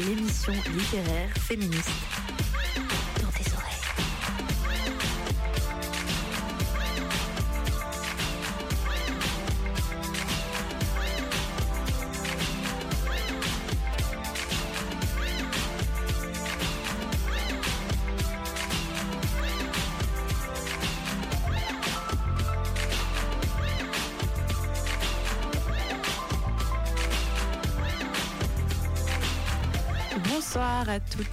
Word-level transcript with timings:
l'émission 0.00 0.52
littéraire 0.74 1.30
féministe. 1.38 2.21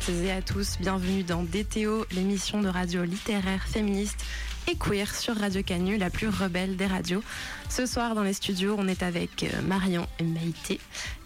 Toutes 0.09 0.25
et 0.25 0.31
à 0.31 0.41
tous, 0.41 0.77
bienvenue 0.79 1.21
dans 1.21 1.43
DTO, 1.43 2.03
l'émission 2.11 2.61
de 2.61 2.67
radio 2.67 3.03
littéraire 3.03 3.63
féministe 3.67 4.25
et 4.67 4.75
queer 4.75 5.13
sur 5.13 5.35
Radio 5.37 5.61
Canu, 5.61 5.97
la 5.97 6.09
plus 6.09 6.29
rebelle 6.29 6.75
des 6.77 6.87
radios. 6.87 7.23
Ce 7.69 7.85
soir 7.85 8.15
dans 8.15 8.23
les 8.23 8.33
studios, 8.33 8.75
on 8.79 8.87
est 8.87 9.03
avec 9.03 9.43
euh, 9.43 9.61
Marion 9.61 10.07
et 10.19 10.23
Maïté 10.23 10.79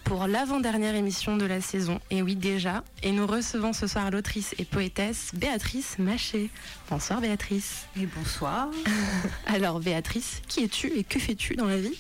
pour 0.03 0.27
l'avant-dernière 0.27 0.95
émission 0.95 1.37
de 1.37 1.45
la 1.45 1.61
saison, 1.61 2.01
et 2.11 2.21
oui 2.21 2.35
déjà, 2.35 2.83
et 3.03 3.11
nous 3.11 3.25
recevons 3.25 3.71
ce 3.71 3.87
soir 3.87 4.11
l'autrice 4.11 4.53
et 4.57 4.65
poétesse 4.65 5.31
Béatrice 5.34 5.97
Maché. 5.97 6.49
Bonsoir 6.89 7.21
Béatrice. 7.21 7.85
Et 7.97 8.05
bonsoir. 8.05 8.67
Alors 9.47 9.79
Béatrice, 9.79 10.41
qui 10.49 10.63
es-tu 10.65 10.87
et 10.87 11.05
que 11.05 11.20
fais-tu 11.20 11.55
dans 11.55 11.68
la 11.68 11.77
vie? 11.77 11.97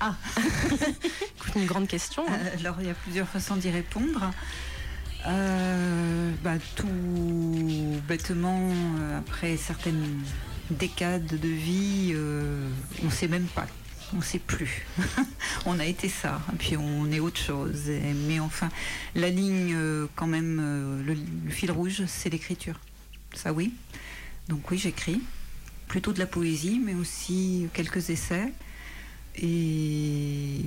Ah, 0.00 0.14
Écoute, 0.36 1.54
une 1.54 1.66
grande 1.66 1.86
question. 1.86 2.24
hein. 2.28 2.32
euh, 2.32 2.58
alors 2.58 2.76
il 2.80 2.86
y 2.86 2.90
a 2.90 2.94
plusieurs 2.94 3.28
façons 3.28 3.54
d'y 3.54 3.70
répondre. 3.70 4.32
Euh, 5.26 6.32
bah, 6.42 6.54
tout 6.76 6.86
bêtement, 8.06 8.70
euh, 8.70 9.18
après 9.18 9.56
certaines 9.56 10.22
décades 10.70 11.26
de 11.26 11.48
vie, 11.48 12.12
euh, 12.14 12.68
on 13.02 13.06
ne 13.06 13.10
sait 13.10 13.28
même 13.28 13.46
pas. 13.46 13.66
On 14.14 14.18
ne 14.18 14.22
sait 14.22 14.38
plus. 14.38 14.86
on 15.66 15.78
a 15.78 15.84
été 15.84 16.08
ça, 16.08 16.40
puis 16.58 16.76
on 16.76 17.10
est 17.10 17.20
autre 17.20 17.40
chose. 17.40 17.90
Mais 18.28 18.40
enfin, 18.40 18.70
la 19.14 19.28
ligne, 19.28 19.76
quand 20.14 20.26
même, 20.26 21.04
le 21.04 21.50
fil 21.50 21.70
rouge, 21.70 22.04
c'est 22.06 22.30
l'écriture. 22.30 22.80
Ça, 23.34 23.52
oui. 23.52 23.74
Donc, 24.48 24.70
oui, 24.70 24.78
j'écris. 24.78 25.20
Plutôt 25.88 26.14
de 26.14 26.18
la 26.18 26.26
poésie, 26.26 26.80
mais 26.82 26.94
aussi 26.94 27.68
quelques 27.74 28.08
essais. 28.08 28.50
Et 29.36 30.62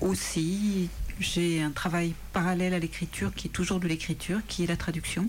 aussi, 0.00 0.90
j'ai 1.20 1.62
un 1.62 1.70
travail 1.70 2.14
parallèle 2.32 2.74
à 2.74 2.78
l'écriture 2.78 3.32
qui 3.34 3.48
est 3.48 3.50
toujours 3.50 3.78
de 3.78 3.86
l'écriture, 3.86 4.40
qui 4.48 4.64
est 4.64 4.66
la 4.66 4.76
traduction. 4.76 5.28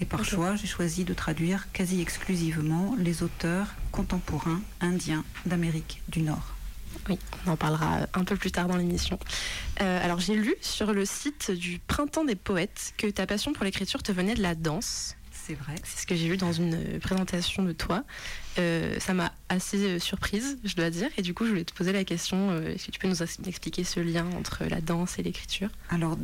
Et 0.00 0.04
par 0.04 0.24
choix, 0.24 0.56
j'ai 0.56 0.66
choisi 0.66 1.04
de 1.04 1.14
traduire 1.14 1.70
quasi 1.72 2.00
exclusivement 2.00 2.96
les 2.98 3.22
auteurs 3.22 3.68
contemporains 3.92 4.60
indiens 4.80 5.24
d'Amérique 5.46 6.02
du 6.08 6.20
Nord. 6.20 6.54
Oui, 7.08 7.18
on 7.46 7.52
en 7.52 7.56
parlera 7.56 8.06
un 8.14 8.24
peu 8.24 8.36
plus 8.36 8.50
tard 8.50 8.66
dans 8.66 8.76
l'émission. 8.76 9.18
Euh, 9.80 10.04
alors 10.04 10.20
j'ai 10.20 10.34
lu 10.34 10.54
sur 10.60 10.92
le 10.92 11.04
site 11.04 11.50
du 11.50 11.78
Printemps 11.86 12.24
des 12.24 12.34
Poètes 12.34 12.94
que 12.96 13.06
ta 13.06 13.26
passion 13.26 13.52
pour 13.52 13.64
l'écriture 13.64 14.02
te 14.02 14.10
venait 14.10 14.34
de 14.34 14.42
la 14.42 14.54
danse. 14.54 15.16
C'est 15.46 15.54
vrai. 15.54 15.74
C'est 15.84 16.00
ce 16.00 16.06
que 16.06 16.14
j'ai 16.14 16.28
lu 16.28 16.38
dans 16.38 16.52
une 16.52 16.74
euh, 16.74 16.98
présentation 16.98 17.62
de 17.62 17.72
toi. 17.72 18.04
Euh, 18.58 18.98
ça 18.98 19.12
m'a 19.12 19.32
assez 19.50 19.76
euh, 19.76 19.98
surprise, 19.98 20.58
je 20.64 20.74
dois 20.74 20.88
dire. 20.88 21.10
Et 21.18 21.22
du 21.22 21.34
coup, 21.34 21.44
je 21.44 21.50
voulais 21.50 21.64
te 21.64 21.74
poser 21.74 21.92
la 21.92 22.04
question, 22.04 22.50
euh, 22.50 22.72
est-ce 22.74 22.86
que 22.86 22.90
tu 22.92 22.98
peux 22.98 23.08
nous 23.08 23.22
expliquer 23.22 23.84
ce 23.84 24.00
lien 24.00 24.26
entre 24.38 24.64
la 24.64 24.80
danse 24.80 25.18
et 25.18 25.22
l'écriture? 25.22 25.68
Alors, 25.90 26.16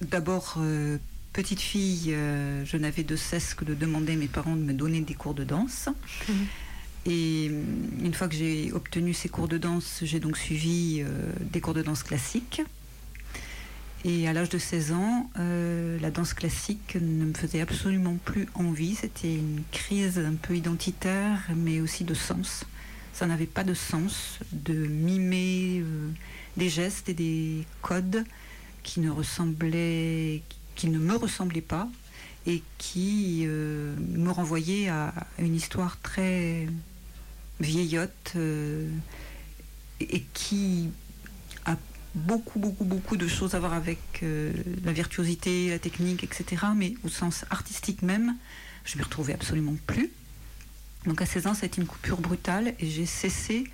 d'abord, 0.00 0.56
euh, 0.58 0.98
petite 1.32 1.60
fille, 1.60 2.12
euh, 2.12 2.64
je 2.64 2.76
n'avais 2.76 3.04
de 3.04 3.14
cesse 3.14 3.54
que 3.54 3.64
de 3.64 3.74
demander 3.74 4.14
à 4.14 4.16
mes 4.16 4.26
parents 4.26 4.56
de 4.56 4.62
me 4.62 4.72
donner 4.72 5.00
des 5.00 5.14
cours 5.14 5.34
de 5.34 5.44
danse. 5.44 5.88
Mhm. 6.28 6.46
Et 7.06 7.48
euh, 7.50 7.62
une 8.02 8.14
fois 8.14 8.26
que 8.26 8.34
j'ai 8.34 8.72
obtenu 8.72 9.14
ces 9.14 9.28
cours 9.28 9.46
de 9.46 9.58
danse, 9.58 10.00
j'ai 10.02 10.18
donc 10.18 10.36
suivi 10.36 11.02
euh, 11.02 11.32
des 11.40 11.60
cours 11.60 11.74
de 11.74 11.82
danse 11.82 12.02
classique. 12.02 12.62
Et 14.08 14.28
à 14.28 14.32
l'âge 14.32 14.50
de 14.50 14.58
16 14.58 14.92
ans, 14.92 15.28
euh, 15.36 15.98
la 15.98 16.12
danse 16.12 16.32
classique 16.32 16.94
ne 16.94 17.24
me 17.24 17.34
faisait 17.34 17.60
absolument 17.60 18.16
plus 18.24 18.46
envie. 18.54 18.94
C'était 18.94 19.34
une 19.34 19.64
crise 19.72 20.20
un 20.20 20.34
peu 20.34 20.54
identitaire, 20.54 21.40
mais 21.56 21.80
aussi 21.80 22.04
de 22.04 22.14
sens. 22.14 22.66
Ça 23.12 23.26
n'avait 23.26 23.46
pas 23.46 23.64
de 23.64 23.74
sens 23.74 24.38
de 24.52 24.74
mimer 24.74 25.80
euh, 25.80 26.10
des 26.56 26.68
gestes 26.68 27.08
et 27.08 27.14
des 27.14 27.64
codes 27.82 28.24
qui 28.84 29.00
ne 29.00 29.08
me 29.08 29.12
ressemblaient 31.16 31.60
pas 31.60 31.88
et 32.46 32.62
qui 32.78 33.42
euh, 33.44 33.96
me 33.98 34.30
renvoyaient 34.30 34.88
à 34.88 35.12
une 35.40 35.56
histoire 35.56 35.98
très 36.00 36.68
vieillotte 37.58 38.36
et 39.98 40.22
qui 40.32 40.90
beaucoup, 42.16 42.58
beaucoup, 42.58 42.84
beaucoup 42.84 43.16
de 43.16 43.28
choses 43.28 43.54
à 43.54 43.60
voir 43.60 43.74
avec 43.74 43.98
euh, 44.22 44.52
la 44.84 44.92
virtuosité, 44.92 45.68
la 45.68 45.78
technique, 45.78 46.24
etc. 46.24 46.64
Mais 46.74 46.94
au 47.04 47.08
sens 47.08 47.44
artistique 47.50 48.02
même, 48.02 48.34
je 48.84 48.94
ne 48.94 48.98
m'y 48.98 49.04
retrouvais 49.04 49.34
absolument 49.34 49.76
plus. 49.86 50.10
Donc 51.04 51.20
à 51.22 51.26
16 51.26 51.46
ans, 51.46 51.54
ça 51.54 51.64
a 51.64 51.66
été 51.66 51.80
une 51.80 51.86
coupure 51.86 52.20
brutale 52.20 52.74
et 52.80 52.86
j'ai 52.86 53.06
cessé 53.06 53.64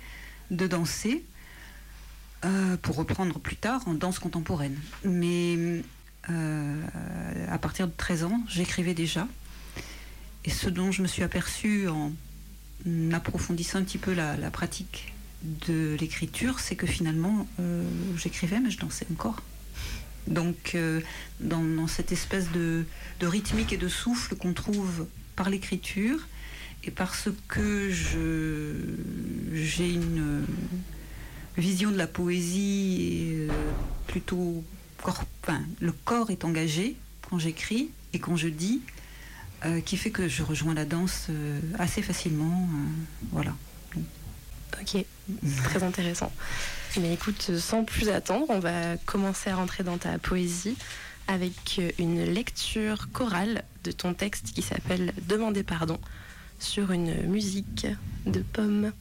de 0.51 0.67
danser 0.67 1.23
euh, 2.45 2.77
pour 2.77 2.97
reprendre 2.97 3.39
plus 3.39 3.55
tard 3.55 3.81
en 3.87 3.93
danse 3.93 4.19
contemporaine. 4.19 4.77
Mais 5.05 5.81
euh, 6.29 6.81
à 7.49 7.57
partir 7.57 7.87
de 7.87 7.93
13 7.95 8.25
ans, 8.25 8.41
j'écrivais 8.47 8.93
déjà. 8.93 9.27
Et 10.45 10.49
ce 10.49 10.69
dont 10.69 10.91
je 10.91 11.01
me 11.01 11.07
suis 11.07 11.23
aperçue 11.23 11.87
en 11.87 12.11
approfondissant 13.13 13.79
un 13.79 13.83
petit 13.83 13.97
peu 13.97 14.13
la, 14.13 14.35
la 14.35 14.51
pratique 14.51 15.12
de 15.43 15.97
l'écriture, 15.99 16.59
c'est 16.59 16.75
que 16.75 16.87
finalement, 16.87 17.47
euh, 17.59 17.83
j'écrivais, 18.17 18.59
mais 18.59 18.71
je 18.71 18.79
dansais 18.79 19.05
encore. 19.11 19.41
Donc, 20.27 20.71
euh, 20.75 21.01
dans, 21.41 21.87
cette 21.87 22.11
espèce 22.11 22.49
de, 22.51 22.85
rythmique 23.21 23.73
et 23.73 23.77
de 23.77 23.87
souffle 23.87 24.35
qu'on 24.35 24.53
trouve 24.53 25.07
par 25.35 25.49
l'écriture, 25.49 26.27
et 26.85 26.91
parce 26.91 27.29
que 27.47 27.89
j'ai 29.53 29.89
une 29.89 30.19
euh, 30.19 30.41
vision 31.57 31.91
de 31.91 31.97
la 31.97 32.07
poésie 32.07 33.47
plutôt 34.07 34.63
corps, 35.01 35.23
le 35.79 35.91
corps 35.91 36.29
est 36.31 36.45
engagé 36.45 36.95
quand 37.29 37.39
j'écris 37.39 37.89
et 38.13 38.19
quand 38.19 38.35
je 38.35 38.47
dis, 38.47 38.81
qui 39.85 39.95
fait 39.95 40.11
que 40.11 40.27
je 40.27 40.43
rejoins 40.43 40.73
la 40.73 40.83
danse 40.83 41.29
assez 41.79 42.01
facilement. 42.01 42.67
voilà. 43.31 43.55
Ok, 44.81 45.05
très 45.65 45.83
intéressant. 45.83 46.31
Mais 46.99 47.13
écoute, 47.13 47.51
sans 47.57 47.83
plus 47.83 48.09
attendre, 48.09 48.45
on 48.49 48.59
va 48.59 48.97
commencer 49.05 49.49
à 49.49 49.55
rentrer 49.55 49.83
dans 49.83 49.97
ta 49.97 50.17
poésie 50.19 50.75
avec 51.27 51.81
une 51.99 52.23
lecture 52.23 53.09
chorale 53.11 53.63
de 53.83 53.91
ton 53.91 54.13
texte 54.13 54.51
qui 54.53 54.61
s'appelle 54.61 55.13
Demander 55.27 55.63
pardon 55.63 55.97
sur 56.59 56.91
une 56.91 57.23
musique 57.27 57.87
de 58.25 58.41
pommes. 58.41 58.91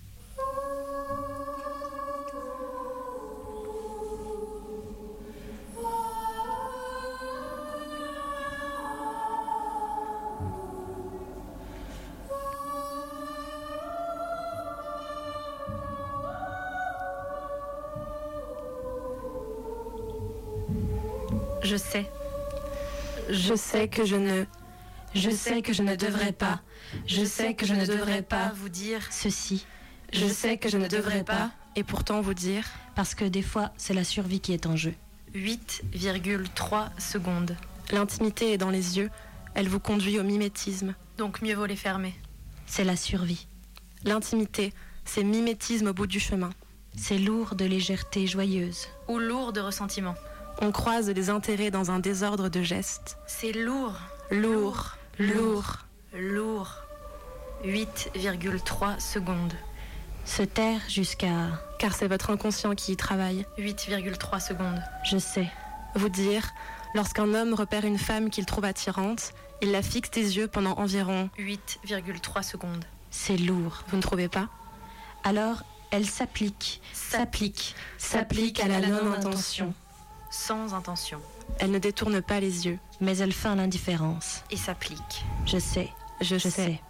Je 23.44 23.56
sais 23.56 23.88
que 23.88 24.04
je 24.04 24.14
ne... 24.14 24.44
Je 25.14 25.28
sais 25.30 25.62
que 25.62 25.72
je 25.72 25.82
ne 25.82 25.96
devrais 25.96 26.32
pas. 26.32 26.60
Je 27.06 27.24
sais 27.24 27.54
que 27.54 27.66
je 27.66 27.74
ne 27.74 27.84
devrais 27.84 28.22
pas 28.22 28.52
vous 28.54 28.68
dire 28.68 29.08
ceci. 29.10 29.66
Je 30.12 30.26
sais 30.26 30.58
que 30.58 30.68
je 30.68 30.78
ne 30.78 30.86
devrais 30.86 31.24
pas, 31.24 31.50
et 31.74 31.82
pourtant 31.82 32.20
vous 32.20 32.34
dire 32.34 32.64
Parce 32.94 33.14
que 33.14 33.24
des 33.24 33.42
fois, 33.42 33.72
c'est 33.76 33.94
la 33.94 34.04
survie 34.04 34.40
qui 34.40 34.52
est 34.52 34.66
en 34.66 34.76
jeu. 34.76 34.94
8,3 35.34 37.00
secondes. 37.00 37.56
l'intimité 37.90 38.52
est 38.52 38.58
dans 38.58 38.70
les 38.70 38.98
yeux, 38.98 39.10
elle 39.54 39.68
vous 39.68 39.80
conduit 39.80 40.20
au 40.20 40.22
mimétisme. 40.22 40.94
Donc 41.18 41.42
mieux 41.42 41.54
vaut 41.54 41.66
les 41.66 41.76
fermer. 41.76 42.14
C'est 42.66 42.84
la 42.84 42.96
survie. 42.96 43.48
L'intimité, 44.04 44.72
c'est 45.04 45.24
mimétisme 45.24 45.88
au 45.88 45.92
bout 45.92 46.06
du 46.06 46.20
chemin. 46.20 46.50
C'est 46.96 47.18
lourd 47.18 47.54
de 47.56 47.64
légèreté 47.64 48.26
joyeuse. 48.26 48.86
Ou 49.08 49.18
lourd 49.18 49.52
de 49.52 49.60
ressentiment. 49.60 50.14
On 50.60 50.70
croise 50.70 51.10
les 51.10 51.30
intérêts 51.30 51.70
dans 51.70 51.90
un 51.90 51.98
désordre 51.98 52.48
de 52.48 52.62
gestes. 52.62 53.18
C'est 53.26 53.52
lourd. 53.52 53.94
Lourd, 54.30 54.96
lourd. 55.18 55.78
Lourd. 56.14 56.74
8,3 57.64 59.00
secondes. 59.00 59.54
Se 60.24 60.42
taire 60.42 60.80
jusqu'à 60.88 61.60
Car 61.78 61.94
c'est 61.94 62.06
votre 62.06 62.30
inconscient 62.30 62.74
qui 62.74 62.92
y 62.92 62.96
travaille. 62.96 63.46
8,3 63.58 64.40
secondes. 64.40 64.80
je 65.04 65.18
sais. 65.18 65.48
Vous 65.94 66.08
dire, 66.08 66.52
lorsqu'un 66.94 67.34
homme 67.34 67.54
repère 67.54 67.84
une 67.84 67.98
femme 67.98 68.30
qu'il 68.30 68.46
trouve 68.46 68.64
attirante, 68.64 69.32
il 69.60 69.72
la 69.72 69.82
fixe 69.82 70.10
des 70.10 70.36
yeux 70.36 70.48
pendant 70.48 70.72
environ 70.78 71.28
8,3 71.38 72.42
secondes. 72.42 72.84
C'est 73.10 73.36
lourd. 73.36 73.82
Vous 73.88 73.96
ne 73.96 74.02
trouvez 74.02 74.28
pas? 74.28 74.48
Alors, 75.24 75.62
elle 75.90 76.06
s'applique, 76.06 76.80
s'applique, 76.92 77.74
s'applique 77.98 78.60
à 78.60 78.68
la 78.68 78.80
non-intention. 78.80 79.74
Sans 80.44 80.74
intention. 80.74 81.20
Elle 81.60 81.70
ne 81.70 81.78
détourne 81.78 82.20
pas 82.20 82.40
les 82.40 82.66
yeux. 82.66 82.80
Mais 83.00 83.16
elle 83.18 83.32
feint 83.32 83.54
l'indifférence. 83.54 84.42
Et 84.50 84.56
s'applique. 84.56 85.24
Je 85.46 85.58
sais, 85.58 85.88
Je, 86.20 86.34
je 86.36 86.48
sais. 86.48 86.50
sais. 86.50 86.80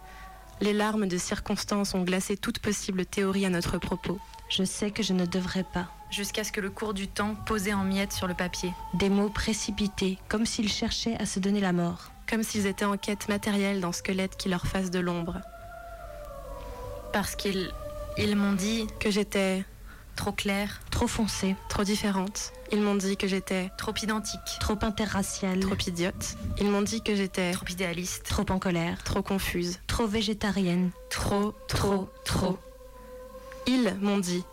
Les 0.59 0.73
larmes 0.73 1.07
de 1.07 1.17
circonstance 1.19 1.93
ont 1.93 2.01
glacé 2.01 2.35
toute 2.35 2.57
possible 2.57 3.05
théorie 3.05 3.45
à 3.45 3.51
notre 3.51 3.77
propos. 3.77 4.17
Je 4.49 4.63
sais 4.63 4.89
que 4.89 5.03
je 5.03 5.13
ne 5.13 5.27
devrais 5.27 5.65
pas. 5.71 5.85
Jusqu'à 6.09 6.43
ce 6.43 6.51
que 6.51 6.61
le 6.61 6.71
cours 6.71 6.95
du 6.95 7.07
temps 7.07 7.35
posait 7.45 7.73
en 7.75 7.83
miettes 7.83 8.13
sur 8.13 8.25
le 8.27 8.33
papier. 8.33 8.73
Des 8.95 9.09
mots 9.09 9.29
précipités, 9.29 10.17
comme 10.29 10.47
s'ils 10.47 10.71
cherchaient 10.71 11.17
à 11.19 11.27
se 11.27 11.39
donner 11.39 11.59
la 11.59 11.73
mort. 11.73 12.09
Comme 12.27 12.41
s'ils 12.41 12.65
étaient 12.65 12.85
en 12.85 12.97
quête 12.97 13.29
matérielle 13.29 13.81
d'un 13.81 13.91
squelette 13.91 14.35
qui 14.35 14.49
leur 14.49 14.65
fasse 14.65 14.89
de 14.89 14.99
l'ombre. 14.99 15.41
Parce 17.11 17.35
qu'ils 17.35 17.71
ils 18.17 18.35
m'ont 18.35 18.53
dit 18.53 18.87
Que 18.99 19.11
j'étais 19.11 19.63
trop 20.15 20.31
clair, 20.31 20.81
Trop 20.91 21.07
foncé, 21.07 21.55
trop 21.69 21.83
différente. 21.83 22.53
Ils 22.71 22.79
m'ont 22.81 22.95
dit 22.95 23.17
que 23.17 23.27
j'étais 23.27 23.69
trop 23.77 23.93
identique, 24.01 24.39
trop 24.59 24.77
interracial, 24.81 25.59
trop 25.59 25.75
idiote. 25.87 26.37
Ils 26.59 26.69
m'ont 26.69 26.81
dit 26.81 27.01
que 27.01 27.15
j'étais 27.15 27.51
trop 27.51 27.65
idéaliste, 27.67 28.23
trop 28.23 28.45
en 28.49 28.59
colère, 28.59 29.03
trop 29.03 29.21
confuse. 29.21 29.79
trop 29.87 30.07
végétarienne. 30.07 30.91
Trop, 31.09 31.53
trop, 31.67 32.09
trop. 32.25 32.57
Ils 33.67 33.95
m'ont 34.01 34.19
dit 34.19 34.43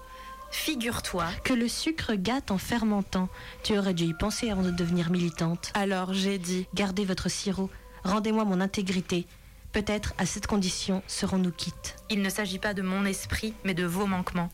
Figure-toi 0.51 1.27
Que 1.45 1.53
le 1.55 1.69
sucre 1.69 2.15
gâte 2.15 2.51
en 2.51 2.59
fermentant. 2.59 3.29
Tu 3.63 3.79
aurais 3.79 3.95
dû 3.95 4.05
y 4.05 4.15
penser 4.15 4.51
avant 4.51 4.63
de 4.63 4.71
devenir 4.71 5.11
militante. 5.11 5.71
Alors 5.75 6.13
j'ai 6.13 6.39
dit 6.39 6.67
Gardez 6.75 7.05
votre 7.05 7.29
sirop. 7.29 7.71
Rendez-moi 8.05 8.45
mon 8.45 8.61
intégrité. 8.61 9.27
Peut-être 9.73 10.15
à 10.19 10.27
cette 10.27 10.49
condition 10.49 11.03
serons-nous 11.07 11.53
quittes. 11.53 11.97
Il 12.11 12.23
ne 12.23 12.31
s'agit 12.31 12.59
pas 12.59 12.75
de 12.75 12.83
mon 12.83 13.05
esprit, 13.05 13.55
mais 13.65 13.75
de 13.75 13.85
vos 13.85 14.07
manquements. 14.07 14.51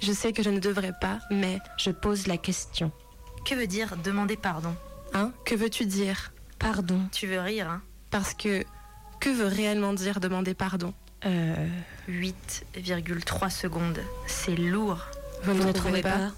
Je 0.00 0.12
sais 0.12 0.32
que 0.32 0.42
je 0.42 0.50
ne 0.50 0.58
devrais 0.60 0.92
pas, 1.00 1.18
mais 1.30 1.58
Je 1.78 1.90
pose 1.90 2.26
la 2.26 2.36
question. 2.36 2.90
Que 3.44 3.54
veut 3.54 3.66
dire 3.66 3.96
demander 4.02 4.36
pardon? 4.36 4.74
Hein, 5.12 5.32
que 5.44 5.54
veux-tu 5.54 5.86
dire? 5.86 6.32
Pardon. 6.58 7.00
Tu 7.12 7.26
veux 7.26 7.40
rire, 7.40 7.68
hein? 7.68 7.82
Parce 8.10 8.34
que 8.34 8.64
que 9.20 9.28
veut 9.30 9.46
réellement 9.46 9.92
dire 9.92 10.20
demander 10.20 10.54
pardon? 10.54 10.94
Euh, 11.26 11.54
8,3 12.08 13.50
secondes. 13.50 14.00
C'est 14.26 14.56
lourd. 14.56 15.06
Vous, 15.42 15.52
vous 15.52 15.58
ne 15.58 15.68
ne 15.68 15.72
trouvez 15.72 16.00
trouvez 16.00 16.02
pas, 16.02 16.18
pas? 16.18 16.30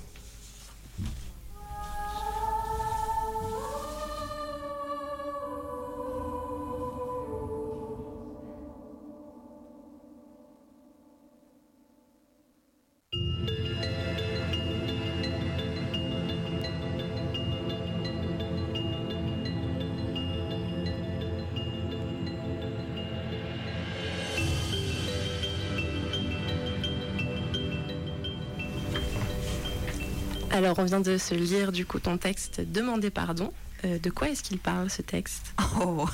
Alors 30.65 30.79
on 30.79 30.85
vient 30.85 31.01
de 31.01 31.19
se 31.19 31.35
lire 31.35 31.73
du 31.73 31.85
coup 31.85 31.99
ton 31.99 32.19
texte 32.19 32.61
Demander 32.61 33.11
pardon. 33.11 33.53
Euh, 33.85 33.99
de 33.99 34.11
quoi 34.11 34.29
est-ce 34.29 34.45
qu'il 34.45 34.59
parle 34.59 34.91
ce 34.91 35.03
texte? 35.03 35.53
Oh, 35.81 36.07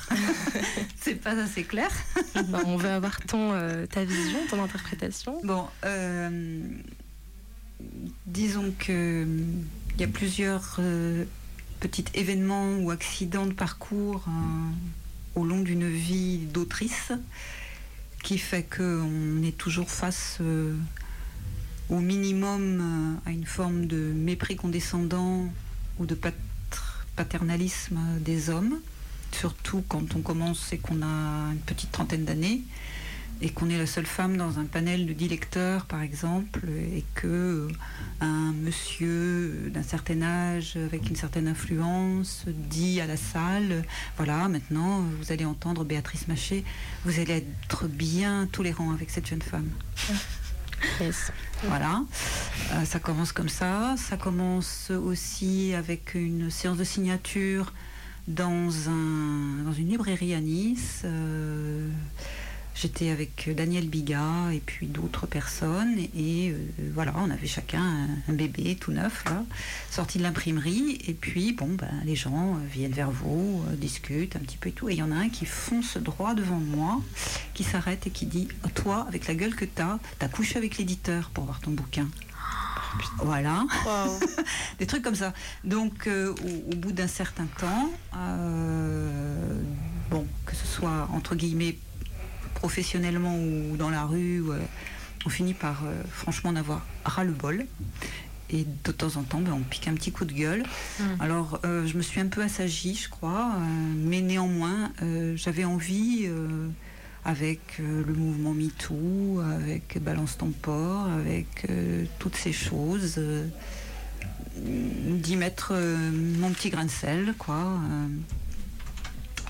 c'est 0.99 1.13
pas 1.13 1.39
assez 1.39 1.63
clair. 1.63 1.91
Ben, 2.33 2.63
On 2.65 2.75
veut 2.75 2.89
avoir 2.89 3.21
ton, 3.21 3.51
euh, 3.53 3.85
ta 3.85 4.03
vision, 4.03 4.39
ton 4.49 4.63
interprétation. 4.63 5.39
Bon, 5.43 5.67
euh, 5.85 6.61
disons 8.25 8.73
que 8.79 9.27
il 9.93 10.01
y 10.01 10.03
a 10.03 10.07
plusieurs 10.07 10.79
petits 11.79 12.05
événements 12.15 12.73
ou 12.77 12.89
accidents 12.89 13.45
de 13.45 13.53
parcours 13.53 14.25
au 15.35 15.45
long 15.45 15.59
d'une 15.59 15.87
vie 15.87 16.39
d'autrice 16.39 17.11
qui 18.23 18.39
fait 18.39 18.63
qu'on 18.63 19.43
est 19.43 19.55
toujours 19.55 19.91
face 19.91 20.39
au 21.89 21.99
minimum 21.99 22.79
euh, 23.25 23.29
à 23.29 23.31
une 23.31 23.45
forme 23.45 23.85
de 23.87 23.97
mépris 23.97 24.55
condescendant 24.55 25.47
ou 25.99 26.05
de 26.05 26.15
pat- 26.15 26.33
paternalisme 27.15 27.99
des 28.21 28.49
hommes, 28.49 28.79
surtout 29.31 29.83
quand 29.87 30.15
on 30.15 30.21
commence 30.21 30.71
et 30.73 30.77
qu'on 30.77 31.01
a 31.01 31.51
une 31.51 31.59
petite 31.65 31.91
trentaine 31.91 32.25
d'années 32.25 32.61
et 33.41 33.49
qu'on 33.51 33.69
est 33.69 33.77
la 33.77 33.85
seule 33.85 34.05
femme 34.05 34.35
dans 34.35 34.59
un 34.59 34.65
panel 34.65 35.05
de 35.05 35.13
10 35.13 35.29
lecteurs, 35.29 35.85
par 35.85 36.01
exemple, 36.01 36.59
et 36.93 37.05
que 37.15 37.27
euh, 37.27 37.67
un 38.19 38.51
monsieur 38.51 39.71
d'un 39.73 39.81
certain 39.83 40.21
âge, 40.21 40.75
avec 40.75 41.09
une 41.09 41.15
certaine 41.15 41.47
influence, 41.47 42.43
dit 42.47 42.99
à 42.99 43.07
la 43.07 43.15
salle, 43.15 43.85
voilà, 44.17 44.49
maintenant, 44.49 45.05
vous 45.21 45.31
allez 45.31 45.45
entendre 45.45 45.85
Béatrice 45.85 46.27
Maché, 46.27 46.65
vous 47.05 47.17
allez 47.17 47.31
être 47.69 47.87
bien 47.87 48.45
tolérant 48.51 48.91
avec 48.91 49.09
cette 49.09 49.25
jeune 49.27 49.41
femme. 49.41 49.69
Voilà, 51.63 52.03
Euh, 52.71 52.85
ça 52.85 52.99
commence 52.99 53.31
comme 53.31 53.49
ça. 53.49 53.95
Ça 53.97 54.15
commence 54.17 54.91
aussi 54.91 55.73
avec 55.73 56.13
une 56.13 56.49
séance 56.51 56.77
de 56.77 56.83
signature 56.83 57.73
dans 58.27 58.69
une 58.69 59.89
librairie 59.89 60.33
à 60.35 60.39
Nice. 60.39 61.01
Euh, 61.03 61.89
J'étais 62.81 63.09
avec 63.09 63.53
Daniel 63.53 63.89
Biga 63.89 64.53
et 64.53 64.61
puis 64.65 64.87
d'autres 64.87 65.27
personnes. 65.27 65.97
Et, 66.15 66.51
euh, 66.51 66.55
voilà, 66.93 67.13
on 67.17 67.29
avait 67.29 67.45
chacun 67.45 67.81
un, 67.81 68.07
un 68.29 68.33
bébé 68.33 68.77
tout 68.79 68.93
neuf, 68.93 69.25
là, 69.25 69.43
sorti 69.91 70.17
de 70.17 70.23
l'imprimerie. 70.23 70.97
Et 71.05 71.13
puis, 71.13 71.51
bon, 71.51 71.67
ben, 71.73 71.91
les 72.05 72.15
gens 72.15 72.55
euh, 72.55 72.59
viennent 72.71 72.93
vers 72.93 73.11
vous, 73.11 73.61
euh, 73.67 73.75
discutent 73.75 74.37
un 74.37 74.39
petit 74.39 74.55
peu 74.55 74.69
et 74.69 74.71
tout. 74.71 74.87
Et 74.87 74.93
il 74.93 74.99
y 74.99 75.03
en 75.03 75.11
a 75.11 75.15
un 75.15 75.27
qui 75.27 75.45
fonce 75.45 75.97
droit 75.97 76.33
devant 76.35 76.59
moi, 76.59 77.01
qui 77.53 77.65
s'arrête 77.65 78.07
et 78.07 78.11
qui 78.11 78.25
dit 78.25 78.47
Toi, 78.75 79.05
avec 79.09 79.27
la 79.27 79.35
gueule 79.35 79.55
que 79.55 79.65
t'as, 79.65 79.99
t'as 80.17 80.29
couché 80.29 80.57
avec 80.57 80.77
l'éditeur 80.77 81.31
pour 81.31 81.43
voir 81.43 81.59
ton 81.59 81.71
bouquin. 81.71 82.07
Voilà, 83.17 83.65
des 84.79 84.87
trucs 84.87 85.03
comme 85.03 85.15
ça. 85.15 85.33
Donc, 85.63 86.07
euh, 86.07 86.33
au, 86.43 86.73
au 86.73 86.75
bout 86.77 86.91
d'un 86.91 87.07
certain 87.07 87.45
temps, 87.59 87.89
euh, 88.15 89.61
bon, 90.09 90.25
que 90.45 90.55
ce 90.55 90.65
soit 90.65 91.09
entre 91.13 91.35
guillemets 91.35 91.77
professionnellement 92.59 93.35
ou 93.37 93.77
dans 93.77 93.89
la 93.89 94.03
rue, 94.03 94.43
euh, 94.49 94.59
on 95.25 95.29
finit 95.29 95.53
par 95.53 95.83
euh, 95.85 96.01
franchement 96.11 96.51
en 96.51 96.55
avoir 96.55 96.85
ras 97.03 97.23
le 97.23 97.31
bol. 97.31 97.65
Et 98.51 98.65
de 98.83 98.91
temps 98.91 99.15
en 99.17 99.23
temps, 99.23 99.39
ben, 99.39 99.53
on 99.53 99.61
pique 99.61 99.87
un 99.87 99.93
petit 99.93 100.11
coup 100.11 100.25
de 100.25 100.33
gueule. 100.33 100.63
Mm. 100.99 101.03
Alors, 101.19 101.59
euh, 101.65 101.85
je 101.85 101.97
me 101.97 102.01
suis 102.01 102.19
un 102.19 102.27
peu 102.27 102.41
assagie, 102.41 102.95
je 102.95 103.09
crois, 103.09 103.51
euh, 103.55 103.59
mais 103.95 104.21
néanmoins, 104.21 104.91
euh, 105.01 105.35
j'avais 105.35 105.65
envie, 105.65 106.27
avec 107.25 107.59
le 107.79 108.13
mouvement 108.13 108.53
MeToo, 108.53 109.41
avec 109.41 110.01
Balance 110.01 110.37
ton 110.37 110.49
port, 110.49 111.07
avec 111.07 111.67
toutes 112.17 112.35
ces 112.35 112.53
choses, 112.53 113.21
d'y 114.55 115.35
mettre 115.35 115.73
mon 116.13 116.49
petit 116.51 116.69
grain 116.69 116.85
de 116.85 116.89
sel, 116.89 117.33
quoi. 117.37 117.79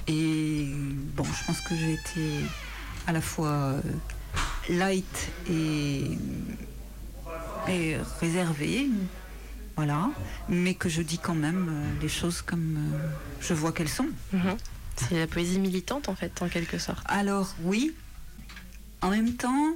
et 0.08 0.68
bon, 1.16 1.24
je 1.24 1.46
pense 1.46 1.62
que 1.62 1.76
j'ai 1.76 1.94
été 1.94 2.44
à 3.08 3.12
la 3.12 3.22
fois 3.22 3.50
euh, 3.50 3.82
light 4.70 5.30
et, 5.50 6.18
et 7.68 7.98
réservée, 8.20 8.88
voilà, 9.76 10.10
mais 10.50 10.74
que 10.74 10.90
je 10.90 11.02
dis 11.02 11.18
quand 11.20 11.36
même 11.36 11.68
euh, 11.70 12.02
les 12.02 12.10
choses 12.10 12.42
comme 12.42 12.78
euh, 12.78 13.08
je 13.42 13.54
vois 13.54 13.72
qu'elles 13.72 13.90
sont. 13.90 14.10
Mhm. 14.34 14.58
C'est 14.98 15.18
la 15.20 15.28
poésie 15.28 15.60
militante 15.60 16.10
en 16.10 16.16
fait, 16.16 16.42
en 16.42 16.50
quelque 16.50 16.78
sorte. 16.78 17.02
Alors 17.06 17.56
oui, 17.64 17.94
en 19.02 19.10
même 19.12 19.34
temps, 19.36 19.74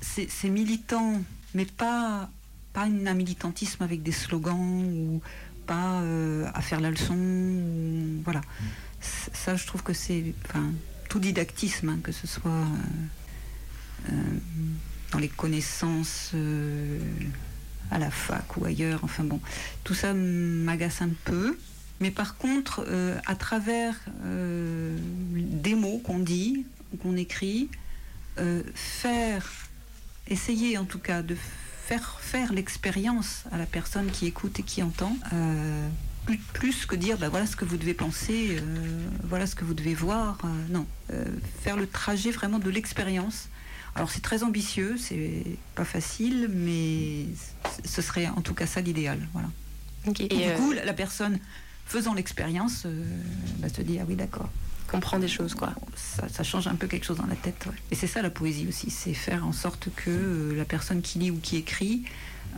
c'est 0.00 0.48
militant, 0.48 1.20
mais 1.54 1.64
pas, 1.64 2.28
pas 2.72 2.82
un 2.82 3.14
militantisme 3.14 3.82
avec 3.82 4.02
des 4.02 4.12
slogans 4.12 4.84
ou 4.84 5.20
pas 5.66 6.00
euh, 6.00 6.48
à 6.54 6.60
faire 6.62 6.80
la 6.80 6.90
leçon. 6.90 7.14
ou- 7.14 8.22
voilà. 8.24 8.40
Ça, 9.00 9.54
je 9.54 9.64
trouve 9.66 9.82
que 9.84 9.92
c'est 9.92 10.34
enfin, 10.46 10.72
tout 11.08 11.18
didactisme, 11.18 11.88
hein, 11.88 11.98
que 12.02 12.12
ce 12.12 12.26
soit 12.26 12.50
euh, 12.50 14.12
euh, 14.12 14.14
dans 15.12 15.18
les 15.18 15.28
connaissances 15.28 16.32
euh, 16.34 16.98
à 17.90 17.98
la 17.98 18.10
fac 18.10 18.56
ou 18.56 18.64
ailleurs. 18.64 19.00
Enfin 19.02 19.24
bon, 19.24 19.40
tout 19.84 19.94
ça 19.94 20.12
m'agace 20.14 21.02
un 21.02 21.10
peu. 21.24 21.58
Mais 22.00 22.10
par 22.12 22.36
contre, 22.36 22.86
à 23.26 23.34
travers 23.34 23.96
des 24.22 25.74
mots 25.74 25.98
qu'on 25.98 26.20
dit, 26.20 26.64
qu'on 27.02 27.16
écrit, 27.16 27.68
faire, 28.76 29.50
essayer 30.28 30.78
en 30.78 30.84
tout 30.84 31.00
cas 31.00 31.22
de 31.22 31.34
faire 31.86 32.20
faire 32.20 32.52
l'expérience 32.52 33.42
à 33.50 33.58
la 33.58 33.66
personne 33.66 34.12
qui 34.12 34.26
écoute 34.26 34.60
et 34.60 34.62
qui 34.62 34.80
entend. 34.84 35.16
Plus, 36.28 36.38
plus, 36.52 36.86
que 36.86 36.96
dire 36.96 37.18
bah, 37.18 37.28
voilà 37.28 37.46
ce 37.46 37.56
que 37.56 37.64
vous 37.64 37.76
devez 37.76 37.94
penser, 37.94 38.58
euh, 38.58 39.08
voilà 39.24 39.46
ce 39.46 39.54
que 39.54 39.64
vous 39.64 39.74
devez 39.74 39.94
voir. 39.94 40.38
Euh, 40.44 40.48
non, 40.70 40.86
faire 41.60 41.76
le 41.76 41.86
trajet 41.86 42.30
vraiment 42.30 42.58
de 42.58 42.70
l'expérience. 42.70 43.48
Alors 43.94 44.10
c'est 44.10 44.20
très 44.20 44.42
ambitieux, 44.42 44.96
c'est 44.98 45.44
pas 45.74 45.84
facile, 45.84 46.50
mais 46.52 47.26
ce 47.84 48.02
serait 48.02 48.28
en 48.28 48.42
tout 48.42 48.54
cas 48.54 48.66
ça 48.66 48.80
l'idéal. 48.80 49.26
Voilà. 49.32 49.48
Et, 50.20 50.28
du 50.28 50.52
coup, 50.56 50.72
la, 50.72 50.92
personne 50.92 51.38
faisant 51.84 52.14
l'expérience 52.14 52.86
va 53.58 53.68
se 53.68 53.82
dire 53.82 54.02
ah 54.02 54.06
oui 54.08 54.14
d'accord 54.14 54.48
comprend 54.88 55.18
des 55.18 55.28
choses, 55.28 55.54
quoi. 55.54 55.72
Ça, 55.96 56.42
change 56.42 56.66
un 56.66 56.74
peu 56.74 56.86
quelque 56.86 57.04
chose 57.04 57.18
dans 57.18 57.26
la 57.26 57.36
tête. 57.36 57.68
Et 57.90 57.94
c'est 57.94 58.06
ça 58.06 58.22
la 58.22 58.30
poésie 58.30 58.66
aussi, 58.68 58.90
c'est 58.90 59.14
faire 59.14 59.46
en 59.46 59.52
sorte 59.52 59.88
que 59.94 60.10
euh, 60.10 60.56
la 60.56 60.64
personne 60.64 61.02
qui 61.02 61.18
lit 61.18 61.30
ou 61.30 61.38
qui 61.40 61.56
écrit, 61.56 62.04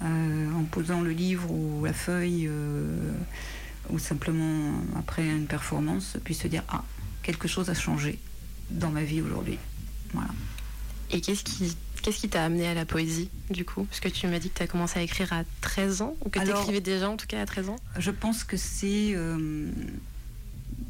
euh, 0.02 0.52
en 0.52 0.62
posant 0.64 1.02
le 1.02 1.10
livre 1.10 1.50
ou 1.50 1.84
la 1.84 1.92
feuille, 1.92 2.46
euh, 2.48 3.12
ou 3.92 3.98
simplement 3.98 4.72
après 4.98 5.26
une 5.26 5.46
performance, 5.46 6.16
puisse 6.24 6.42
se 6.42 6.48
dire 6.48 6.64
ah 6.68 6.84
quelque 7.22 7.48
chose 7.48 7.70
a 7.70 7.74
changé 7.74 8.18
dans 8.70 8.90
ma 8.90 9.02
vie 9.02 9.20
aujourd'hui. 9.20 9.58
Voilà. 10.12 10.30
Et 11.10 11.20
qu'est-ce 11.20 11.44
qui 11.44 11.76
Qu'est-ce 12.02 12.18
qui 12.18 12.30
t'a 12.30 12.44
amené 12.44 12.66
à 12.66 12.72
la 12.72 12.86
poésie, 12.86 13.28
du 13.50 13.66
coup? 13.66 13.84
Parce 13.84 14.00
que 14.00 14.08
tu 14.08 14.26
m'as 14.26 14.38
dit 14.38 14.48
que 14.48 14.56
tu 14.56 14.62
as 14.62 14.66
commencé 14.66 14.98
à 14.98 15.02
écrire 15.02 15.32
à 15.34 15.44
13 15.60 16.00
ans, 16.00 16.16
ou 16.24 16.30
que 16.30 16.38
tu 16.38 16.48
écrivais 16.48 16.80
déjà, 16.80 17.10
en 17.10 17.18
tout 17.18 17.26
cas, 17.26 17.42
à 17.42 17.44
13 17.44 17.68
ans? 17.68 17.76
Je 17.98 18.10
pense 18.10 18.42
que 18.42 18.56
c'est 18.56 19.14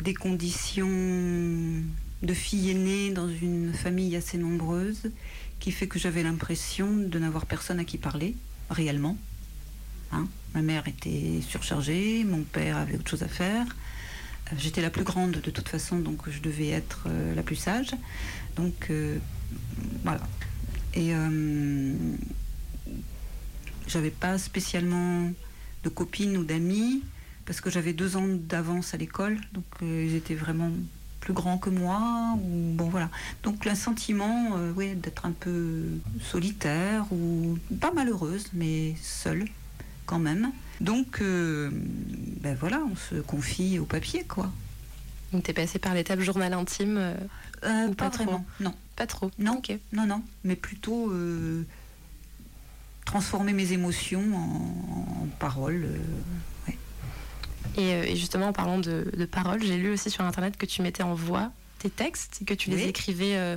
des 0.02 0.14
conditions 0.14 0.86
de 0.86 2.34
fille 2.34 2.70
aînée 2.70 3.10
dans 3.10 3.28
une 3.28 3.72
famille 3.72 4.14
assez 4.14 4.38
nombreuse 4.38 5.10
qui 5.58 5.72
fait 5.72 5.88
que 5.88 5.98
j'avais 5.98 6.22
l'impression 6.22 6.96
de 6.96 7.18
n'avoir 7.18 7.46
personne 7.46 7.80
à 7.80 7.84
qui 7.84 7.98
parler, 7.98 8.36
réellement. 8.70 9.16
Hein. 10.12 10.26
Ma 10.54 10.62
mère 10.62 10.88
était 10.88 11.40
surchargée, 11.46 12.24
mon 12.24 12.42
père 12.42 12.76
avait 12.76 12.96
autre 12.96 13.10
chose 13.10 13.22
à 13.22 13.28
faire. 13.28 13.66
Euh, 13.66 14.56
j'étais 14.58 14.82
la 14.82 14.90
plus 14.90 15.04
grande 15.04 15.32
de 15.32 15.50
toute 15.50 15.68
façon, 15.68 15.98
donc 15.98 16.28
je 16.28 16.40
devais 16.40 16.68
être 16.68 17.04
euh, 17.06 17.34
la 17.34 17.42
plus 17.42 17.56
sage. 17.56 17.92
Donc 18.56 18.88
euh, 18.90 19.18
voilà. 20.04 20.20
Et 20.94 21.12
j'avais 23.86 24.10
pas 24.10 24.38
spécialement 24.38 25.30
de 25.84 25.88
copines 25.88 26.36
ou 26.36 26.42
d'amis 26.42 27.04
parce 27.46 27.60
que 27.60 27.70
j'avais 27.70 27.92
deux 27.92 28.16
ans 28.16 28.26
d'avance 28.28 28.92
à 28.92 28.96
l'école, 28.96 29.38
donc 29.52 29.64
ils 29.82 30.16
étaient 30.16 30.34
vraiment 30.34 30.72
plus 31.20 31.32
grands 31.32 31.58
que 31.58 31.70
moi, 31.70 32.36
bon 32.38 32.88
voilà. 32.88 33.08
Donc 33.44 33.68
un 33.68 33.76
sentiment, 33.76 34.58
d'être 34.76 35.26
un 35.26 35.30
peu 35.30 35.84
solitaire 36.20 37.04
ou 37.12 37.56
pas 37.80 37.92
malheureuse, 37.92 38.48
mais 38.52 38.96
seule 39.00 39.44
quand 40.10 40.18
même. 40.18 40.52
Donc 40.80 41.20
euh, 41.20 41.70
ben 42.40 42.56
voilà, 42.58 42.80
on 42.90 42.96
se 42.96 43.20
confie 43.20 43.78
au 43.78 43.84
papier 43.84 44.24
quoi. 44.24 44.50
Donc 45.32 45.44
t'es 45.44 45.52
passé 45.52 45.78
par 45.78 45.94
l'étape 45.94 46.20
journal 46.20 46.52
intime 46.52 47.14
Pas, 47.62 48.08
vraiment, 48.08 48.44
non. 48.58 48.74
Pas 48.96 49.06
trop. 49.06 49.30
Non, 49.38 49.62
non, 49.92 50.06
non, 50.06 50.22
mais 50.44 50.56
plutôt 50.56 51.12
transformer 53.04 53.52
mes 53.52 53.72
émotions 53.72 54.24
en, 54.34 55.22
en 55.22 55.26
paroles. 55.38 55.88
Euh, 57.78 58.04
et, 58.04 58.16
justement, 58.16 58.48
en 58.48 58.52
parlant 58.52 58.78
de, 58.78 59.04
paroles, 59.30 59.62
j'ai 59.62 59.76
lu 59.76 59.92
aussi 59.92 60.10
sur 60.10 60.24
Internet 60.24 60.56
que 60.56 60.66
tu 60.66 60.82
mettais 60.82 61.02
en 61.02 61.14
voix 61.14 61.50
tes 61.78 61.90
textes, 61.90 62.42
que 62.46 62.54
tu 62.54 62.68
les 62.68 62.88
écrivais 62.88 63.36
euh, 63.36 63.56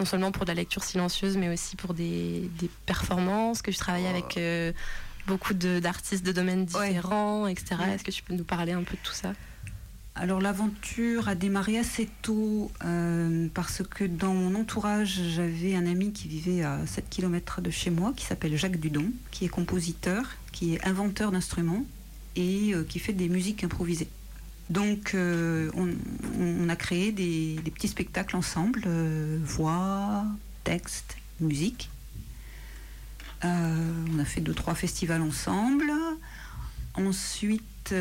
non 0.00 0.04
seulement 0.04 0.32
pour 0.32 0.44
de 0.44 0.50
la 0.50 0.54
lecture 0.54 0.82
silencieuse, 0.82 1.36
mais 1.36 1.48
aussi 1.48 1.76
pour 1.76 1.94
des, 1.94 2.50
performances, 2.86 3.62
que 3.62 3.70
tu 3.70 3.76
travaillais 3.76 4.08
avec 4.08 4.36
euh, 4.36 4.72
beaucoup 5.30 5.54
d'artistes 5.54 6.24
de, 6.24 6.32
domaines 6.32 6.66
différents, 6.66 7.46
etc. 7.46 7.76
Est-ce 7.94 8.04
que 8.04 8.10
tu 8.10 8.22
peux 8.22 8.34
nous 8.34 8.44
parler 8.44 8.72
un 8.72 8.82
peu 8.82 8.96
de 8.96 9.02
tout 9.02 9.14
ça? 9.14 9.32
Alors 10.16 10.40
l'aventure 10.40 11.28
a 11.28 11.34
démarré 11.34 11.78
assez 11.78 12.08
tôt 12.20 12.70
parce 13.54 13.82
que 13.88 14.04
dans 14.04 14.34
mon 14.34 14.54
entourage, 14.54 15.20
j'avais 15.34 15.74
un 15.74 15.86
ami 15.86 16.12
qui 16.12 16.28
vivait 16.28 16.62
à 16.62 16.86
7 16.86 17.08
km 17.08 17.60
de 17.62 17.70
chez 17.70 17.90
moi, 17.90 18.12
qui 18.14 18.26
s'appelle 18.26 18.56
Jacques 18.56 18.78
Dudon, 18.78 19.06
qui 19.30 19.46
est 19.46 19.48
compositeur, 19.48 20.24
qui 20.52 20.74
est 20.74 20.86
inventeur 20.86 21.30
d'instruments, 21.32 21.86
et 22.36 22.74
euh, 22.74 22.84
qui 22.84 22.98
fait 22.98 23.12
des 23.12 23.28
musiques 23.28 23.64
improvisées. 23.64 24.08
Donc 24.68 25.14
euh, 25.14 25.70
on, 25.74 26.68
a 26.68 26.76
créé 26.76 27.10
des, 27.10 27.60
petits 27.74 27.88
spectacles 27.88 28.36
ensemble, 28.36 28.84
euh, 28.86 29.38
voix, 29.42 30.24
texte, 30.64 31.16
musique. 31.40 31.90
On 33.42 34.18
a 34.18 34.24
fait 34.24 34.40
deux, 34.40 34.54
trois 34.54 34.74
festivals 34.74 35.22
ensemble. 35.22 35.90
Ensuite, 36.94 37.94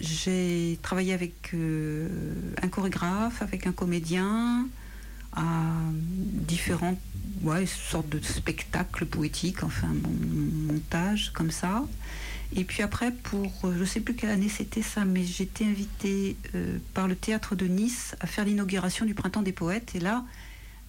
j'ai 0.00 0.78
travaillé 0.82 1.12
avec 1.12 1.54
un 1.54 2.68
chorégraphe, 2.68 3.42
avec 3.42 3.66
un 3.66 3.72
comédien, 3.72 4.66
à 5.32 5.72
différentes 6.48 6.98
sortes 7.66 8.08
de 8.08 8.20
spectacles 8.20 9.06
poétiques, 9.06 9.62
enfin, 9.62 9.88
bon, 9.88 10.12
montage 10.72 11.30
comme 11.32 11.50
ça. 11.50 11.84
Et 12.54 12.64
puis 12.64 12.82
après, 12.82 13.12
pour, 13.12 13.52
euh, 13.64 13.76
je 13.78 13.84
sais 13.84 14.00
plus 14.00 14.14
quelle 14.14 14.30
année 14.30 14.48
c'était 14.48 14.82
ça, 14.82 15.04
mais 15.04 15.24
j'étais 15.24 15.64
invitée 15.64 16.36
euh, 16.54 16.78
par 16.94 17.06
le 17.06 17.14
théâtre 17.14 17.54
de 17.54 17.66
Nice 17.66 18.16
à 18.20 18.26
faire 18.26 18.44
l'inauguration 18.44 19.06
du 19.06 19.14
Printemps 19.14 19.42
des 19.42 19.52
Poètes. 19.52 19.92
Et 19.94 20.00
là, 20.00 20.24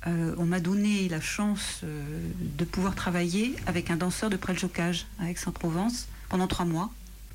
euh, 0.07 0.35
on 0.37 0.45
m'a 0.45 0.59
donné 0.59 1.07
la 1.09 1.21
chance 1.21 1.81
de 1.83 2.65
pouvoir 2.65 2.95
travailler 2.95 3.55
avec 3.67 3.91
un 3.91 3.97
danseur 3.97 4.29
de 4.29 4.37
Preljocage 4.37 5.05
à 5.19 5.29
Aix-en-Provence 5.29 6.07
pendant 6.29 6.47
trois 6.47 6.65
mois 6.65 6.89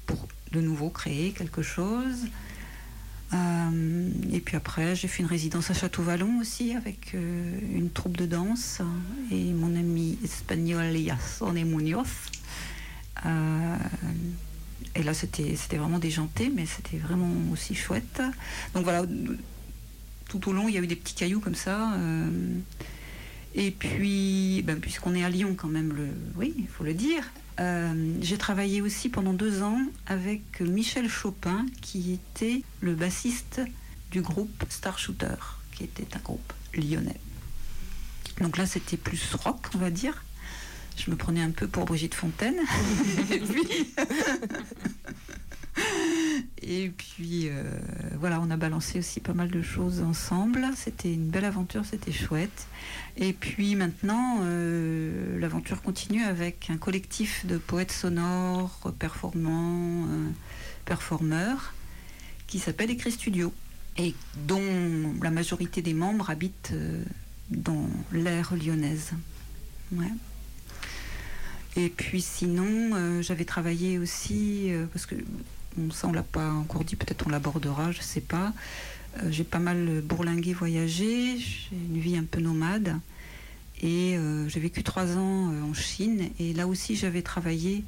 pour 0.06 0.26
de 0.52 0.60
nouveau 0.60 0.90
créer 0.90 1.32
quelque 1.32 1.62
chose. 1.62 2.26
et 3.32 4.40
puis 4.40 4.56
après, 4.56 4.94
j'ai 4.96 5.08
fait 5.08 5.22
une 5.22 5.28
résidence 5.28 5.70
à 5.70 5.74
Château-Vallon 5.74 6.38
aussi 6.40 6.74
avec 6.74 7.12
une 7.14 7.90
troupe 7.90 8.16
de 8.16 8.26
danse 8.26 8.80
et 9.30 9.52
mon 9.52 9.74
ami 9.76 10.18
espagnol 10.24 10.96
Yassone 10.96 11.64
Munoz 11.64 12.06
euh, 13.24 13.76
et 14.94 15.02
là, 15.02 15.14
c'était 15.14 15.76
vraiment 15.76 15.98
déjanté, 15.98 16.50
mais 16.54 16.66
c'était 16.66 16.98
vraiment 16.98 17.30
aussi 17.52 17.74
chouette. 17.74 18.22
Donc 18.74 18.84
voilà, 18.84 19.04
tout 20.28 20.48
au 20.48 20.52
long, 20.52 20.68
il 20.68 20.74
y 20.74 20.78
a 20.78 20.80
eu 20.80 20.86
des 20.86 20.96
petits 20.96 21.14
cailloux 21.14 21.40
comme 21.40 21.54
ça. 21.54 21.94
Euh, 21.94 22.30
et 23.54 23.70
puis, 23.70 24.62
ben, 24.64 24.80
puisqu'on 24.80 25.14
est 25.14 25.24
à 25.24 25.30
Lyon 25.30 25.54
quand 25.56 25.68
même, 25.68 25.92
le, 25.92 26.08
oui, 26.36 26.54
il 26.58 26.68
faut 26.68 26.84
le 26.84 26.94
dire, 26.94 27.22
euh, 27.60 28.14
j'ai 28.20 28.36
travaillé 28.36 28.82
aussi 28.82 29.08
pendant 29.08 29.32
deux 29.32 29.62
ans 29.62 29.80
avec 30.06 30.60
Michel 30.60 31.08
Chopin, 31.08 31.64
qui 31.80 32.12
était 32.12 32.62
le 32.80 32.94
bassiste 32.94 33.62
du 34.10 34.20
groupe 34.20 34.64
Star 34.68 34.98
Shooter, 34.98 35.36
qui 35.72 35.84
était 35.84 36.06
un 36.14 36.20
groupe 36.20 36.52
lyonnais. 36.74 37.20
Donc 38.40 38.58
là, 38.58 38.66
c'était 38.66 38.98
plus 38.98 39.34
rock, 39.34 39.66
on 39.74 39.78
va 39.78 39.90
dire 39.90 40.22
je 40.96 41.10
me 41.10 41.16
prenais 41.16 41.42
un 41.42 41.50
peu 41.50 41.68
pour 41.68 41.84
Brigitte 41.84 42.14
Fontaine. 42.14 42.56
Et 43.30 43.38
puis, 43.38 43.94
euh, 47.48 47.62
voilà, 48.18 48.40
on 48.40 48.50
a 48.50 48.56
balancé 48.56 48.98
aussi 48.98 49.20
pas 49.20 49.32
mal 49.32 49.50
de 49.50 49.62
choses 49.62 50.00
ensemble. 50.02 50.66
C'était 50.76 51.12
une 51.12 51.28
belle 51.28 51.44
aventure, 51.44 51.84
c'était 51.84 52.12
chouette. 52.12 52.66
Et 53.16 53.32
puis 53.32 53.74
maintenant, 53.76 54.38
euh, 54.42 55.38
l'aventure 55.38 55.82
continue 55.82 56.22
avec 56.22 56.68
un 56.70 56.76
collectif 56.76 57.46
de 57.46 57.58
poètes 57.58 57.92
sonores, 57.92 58.92
performants, 58.98 60.06
euh, 60.08 60.30
performeurs, 60.84 61.74
qui 62.46 62.58
s'appelle 62.58 62.90
Écrit 62.90 63.12
Studio, 63.12 63.52
et 63.96 64.14
dont 64.46 65.14
la 65.22 65.30
majorité 65.30 65.82
des 65.82 65.94
membres 65.94 66.28
habitent 66.30 66.74
dans 67.50 67.88
l'aire 68.12 68.54
lyonnaise. 68.54 69.12
Ouais. 69.92 70.12
Et 71.76 71.88
puis 71.88 72.20
sinon, 72.20 73.22
j'avais 73.22 73.44
travaillé 73.44 73.98
aussi, 73.98 74.70
parce 74.92 75.06
que 75.06 75.14
ça 75.92 76.08
on 76.08 76.12
l'a 76.12 76.22
pas 76.22 76.50
encore 76.50 76.84
dit, 76.84 76.96
peut-être 76.96 77.26
on 77.26 77.30
l'abordera, 77.30 77.92
je 77.92 78.00
sais 78.00 78.20
pas. 78.20 78.52
Euh, 79.22 79.30
j'ai 79.30 79.44
pas 79.44 79.58
mal 79.58 80.00
bourlingué, 80.02 80.52
voyagé, 80.52 81.38
j'ai 81.38 81.76
une 81.76 81.98
vie 81.98 82.16
un 82.16 82.24
peu 82.24 82.40
nomade. 82.40 82.98
Et 83.82 84.16
j'ai 84.48 84.58
vécu 84.58 84.82
trois 84.82 85.18
ans 85.18 85.52
en 85.52 85.74
Chine. 85.74 86.30
Et 86.38 86.54
là 86.54 86.66
aussi, 86.66 86.96
j'avais 86.96 87.20
travaillé 87.20 87.84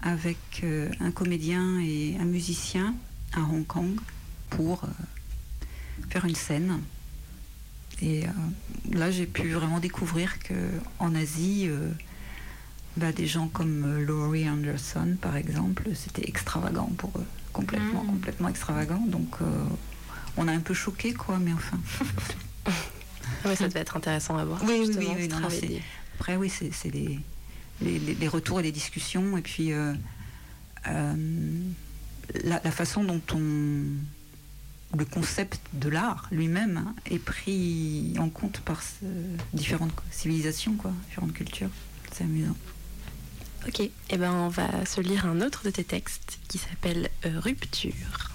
avec 0.00 0.64
un 1.00 1.10
comédien 1.10 1.78
et 1.80 2.16
un 2.18 2.24
musicien 2.24 2.94
à 3.34 3.40
Hong 3.40 3.66
Kong 3.66 4.00
pour 4.48 4.84
faire 6.08 6.24
une 6.24 6.34
scène. 6.34 6.80
Et 8.00 8.22
là, 8.90 9.10
j'ai 9.10 9.26
pu 9.26 9.50
vraiment 9.50 9.80
découvrir 9.80 10.38
qu'en 10.38 11.14
Asie, 11.14 11.68
bah, 12.98 13.12
des 13.12 13.26
gens 13.26 13.48
comme 13.48 13.84
euh, 13.84 14.04
Laurie 14.04 14.48
Anderson, 14.48 15.16
par 15.20 15.36
exemple, 15.36 15.90
c'était 15.94 16.28
extravagant 16.28 16.90
pour 16.98 17.10
eux, 17.16 17.26
complètement, 17.52 18.02
mm. 18.02 18.08
complètement 18.08 18.48
extravagant. 18.48 19.04
Donc, 19.06 19.36
euh, 19.40 19.46
on 20.36 20.48
a 20.48 20.52
un 20.52 20.60
peu 20.60 20.74
choqué, 20.74 21.14
quoi, 21.14 21.38
mais 21.38 21.52
enfin. 21.52 21.78
Ah 23.44 23.54
ça 23.54 23.68
devait 23.68 23.80
être 23.80 23.96
intéressant 23.96 24.36
à 24.36 24.44
voir. 24.44 24.60
Oui, 24.64 24.82
oui, 24.88 25.08
oui, 25.16 25.28
Après, 26.18 26.36
oui, 26.36 26.50
c'est 26.50 26.90
des, 26.90 27.20
les, 27.80 28.28
retours 28.28 28.58
et 28.58 28.62
les 28.64 28.72
discussions, 28.72 29.36
et 29.36 29.42
puis 29.42 29.70
la, 30.84 32.70
façon 32.72 33.04
dont 33.04 33.20
on 33.32 33.38
le 34.96 35.04
concept 35.04 35.60
de 35.74 35.88
l'art 35.88 36.26
lui-même 36.32 36.78
hein, 36.78 36.94
est 37.06 37.18
pris 37.20 38.14
en 38.18 38.28
compte 38.28 38.60
par 38.60 38.82
différentes 39.52 39.92
civilisations, 40.10 40.74
quoi, 40.74 40.92
différentes 41.08 41.34
cultures. 41.34 41.70
C'est 42.12 42.24
amusant. 42.24 42.56
Ok, 43.68 43.80
eh 43.80 44.16
ben 44.16 44.32
on 44.32 44.48
va 44.48 44.86
se 44.86 45.02
lire 45.02 45.26
un 45.26 45.42
autre 45.42 45.62
de 45.62 45.68
tes 45.68 45.84
textes 45.84 46.38
qui 46.48 46.56
s'appelle 46.56 47.10
euh, 47.26 47.38
Rupture. 47.38 48.30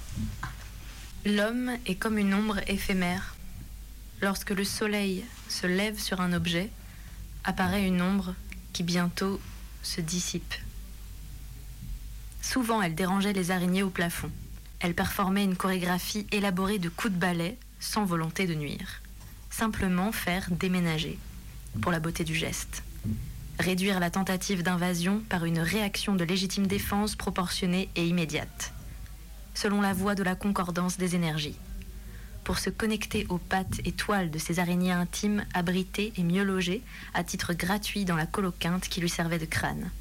L'homme 1.25 1.71
est 1.87 1.95
comme 1.95 2.19
une 2.19 2.35
ombre 2.35 2.59
éphémère. 2.67 3.35
Lorsque 4.21 4.51
le 4.51 4.63
soleil 4.63 5.25
se 5.49 5.65
lève 5.65 5.99
sur 5.99 6.21
un 6.21 6.33
objet, 6.33 6.69
apparaît 7.43 7.87
une 7.87 8.03
ombre 8.03 8.35
qui 8.73 8.83
bientôt 8.83 9.41
se 9.81 10.01
dissipe. 10.01 10.53
Souvent, 12.43 12.83
elle 12.83 12.93
dérangeait 12.93 13.33
les 13.33 13.49
araignées 13.49 13.81
au 13.81 13.89
plafond. 13.89 14.29
Elle 14.81 14.93
performait 14.93 15.45
une 15.45 15.55
chorégraphie 15.55 16.27
élaborée 16.31 16.77
de 16.77 16.89
coups 16.89 17.11
de 17.11 17.19
balai, 17.19 17.57
sans 17.79 18.05
volonté 18.05 18.45
de 18.45 18.53
nuire. 18.53 19.01
Simplement 19.49 20.11
faire 20.11 20.51
déménager, 20.51 21.17
pour 21.81 21.91
la 21.91 21.99
beauté 21.99 22.23
du 22.23 22.35
geste. 22.35 22.83
Réduire 23.59 23.99
la 23.99 24.09
tentative 24.09 24.63
d'invasion 24.63 25.21
par 25.29 25.45
une 25.45 25.59
réaction 25.59 26.15
de 26.15 26.23
légitime 26.23 26.65
défense 26.65 27.15
proportionnée 27.15 27.87
et 27.95 28.07
immédiate. 28.07 28.73
Selon 29.53 29.79
la 29.79 29.93
voie 29.93 30.15
de 30.15 30.23
la 30.23 30.35
concordance 30.35 30.97
des 30.97 31.15
énergies. 31.15 31.57
Pour 32.43 32.57
se 32.57 32.71
connecter 32.71 33.25
aux 33.29 33.37
pattes 33.37 33.79
et 33.85 33.91
toiles 33.91 34.31
de 34.31 34.39
ces 34.39 34.59
araignées 34.59 34.91
intimes 34.91 35.45
abritées 35.53 36.11
et 36.17 36.23
mieux 36.23 36.43
logées 36.43 36.81
à 37.13 37.23
titre 37.23 37.53
gratuit 37.53 38.05
dans 38.05 38.15
la 38.15 38.25
coloquinte 38.25 38.89
qui 38.89 39.01
lui 39.01 39.09
servait 39.09 39.39
de 39.39 39.45
crâne. 39.45 39.91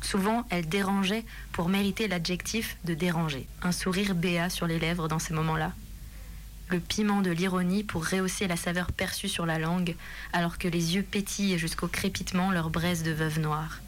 Souvent, 0.00 0.46
elle 0.50 0.68
dérangeait 0.68 1.24
pour 1.52 1.68
mériter 1.68 2.08
l'adjectif 2.08 2.78
de 2.84 2.94
déranger. 2.94 3.46
Un 3.62 3.72
sourire 3.72 4.14
béat 4.14 4.48
sur 4.48 4.66
les 4.66 4.78
lèvres 4.78 5.08
dans 5.08 5.18
ces 5.18 5.34
moments-là. 5.34 5.72
Le 6.70 6.80
piment 6.80 7.22
de 7.22 7.30
l'ironie 7.30 7.82
pour 7.82 8.06
rehausser 8.06 8.46
la 8.46 8.56
saveur 8.56 8.92
perçue 8.92 9.28
sur 9.28 9.46
la 9.46 9.58
langue, 9.58 9.96
alors 10.32 10.58
que 10.58 10.68
les 10.68 10.96
yeux 10.96 11.02
pétillent 11.02 11.58
jusqu'au 11.58 11.88
crépitement 11.88 12.50
leur 12.50 12.68
braise 12.68 13.02
de 13.02 13.10
veuve 13.10 13.40
noire. 13.40 13.80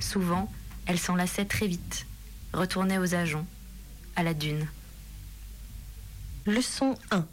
Souvent, 0.00 0.50
elle 0.86 0.98
s'en 0.98 1.14
lassait 1.14 1.44
très 1.44 1.66
vite, 1.66 2.06
retournait 2.52 2.98
aux 2.98 3.14
ajoncs, 3.14 3.46
à 4.14 4.22
la 4.22 4.32
dune. 4.32 4.66
Leçon 6.46 6.96
1. 7.10 7.26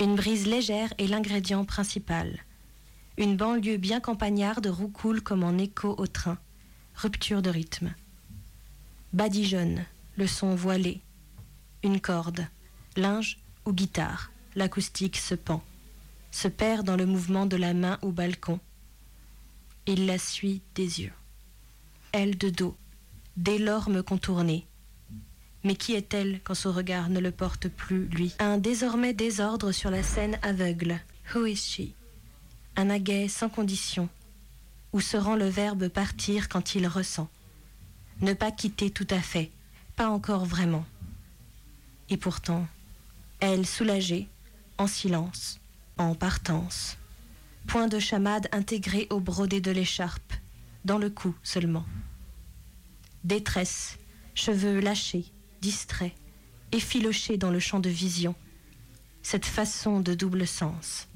Une 0.00 0.16
brise 0.16 0.46
légère 0.46 0.92
est 0.98 1.06
l'ingrédient 1.06 1.64
principal. 1.64 2.42
Une 3.18 3.36
banlieue 3.36 3.76
bien 3.76 4.00
campagnarde 4.00 4.66
roucoule 4.66 5.20
comme 5.20 5.44
en 5.44 5.58
écho 5.58 5.94
au 5.98 6.06
train 6.06 6.38
rupture 6.94 7.42
de 7.42 7.50
rythme. 7.50 7.92
Badigeonne, 9.12 9.84
le 10.16 10.26
son 10.26 10.54
voilé. 10.54 11.00
Une 11.82 12.00
corde, 12.00 12.46
linge 12.96 13.38
ou 13.64 13.72
guitare, 13.72 14.30
l'acoustique 14.54 15.16
se 15.16 15.34
pend, 15.34 15.62
se 16.30 16.48
perd 16.48 16.86
dans 16.86 16.96
le 16.96 17.06
mouvement 17.06 17.46
de 17.46 17.56
la 17.56 17.74
main 17.74 17.98
au 18.02 18.10
balcon. 18.10 18.60
Il 19.86 20.06
la 20.06 20.18
suit 20.18 20.62
des 20.74 21.02
yeux. 21.02 21.12
Elle 22.12 22.38
de 22.38 22.48
dos, 22.48 22.76
l'orme 23.58 24.02
contournée. 24.02 24.66
Mais 25.64 25.76
qui 25.76 25.94
est-elle 25.94 26.40
quand 26.42 26.54
son 26.54 26.72
regard 26.72 27.08
ne 27.08 27.20
le 27.20 27.30
porte 27.30 27.68
plus, 27.68 28.06
lui? 28.08 28.34
Un 28.38 28.58
désormais 28.58 29.14
désordre 29.14 29.72
sur 29.72 29.90
la 29.90 30.02
scène 30.02 30.38
aveugle. 30.42 31.00
Who 31.34 31.46
is 31.46 31.56
she? 31.56 31.94
Un 32.76 32.90
aguet 32.90 33.28
sans 33.28 33.48
condition, 33.48 34.08
où 34.92 35.00
se 35.00 35.16
rend 35.16 35.36
le 35.36 35.48
verbe 35.48 35.88
partir 35.88 36.48
quand 36.48 36.74
il 36.74 36.86
ressent? 36.86 37.30
Ne 38.20 38.34
pas 38.34 38.52
quitter 38.52 38.90
tout 38.90 39.06
à 39.10 39.20
fait, 39.20 39.50
pas 39.96 40.08
encore 40.08 40.44
vraiment. 40.44 40.84
Et 42.10 42.16
pourtant, 42.16 42.66
elle 43.52 43.66
soulagée, 43.66 44.28
en 44.78 44.86
silence, 44.86 45.60
en 45.98 46.14
partance. 46.14 46.96
Point 47.66 47.88
de 47.88 47.98
chamade 47.98 48.48
intégré 48.52 49.06
au 49.10 49.20
brodé 49.20 49.60
de 49.60 49.70
l'écharpe, 49.70 50.32
dans 50.84 50.98
le 50.98 51.10
cou 51.10 51.34
seulement. 51.42 51.84
Détresse, 53.22 53.98
cheveux 54.34 54.80
lâchés, 54.80 55.26
distraits, 55.60 56.14
effilochés 56.72 57.36
dans 57.36 57.50
le 57.50 57.60
champ 57.60 57.80
de 57.80 57.90
vision. 57.90 58.34
Cette 59.22 59.46
façon 59.46 60.00
de 60.00 60.14
double 60.14 60.46
sens 60.46 61.08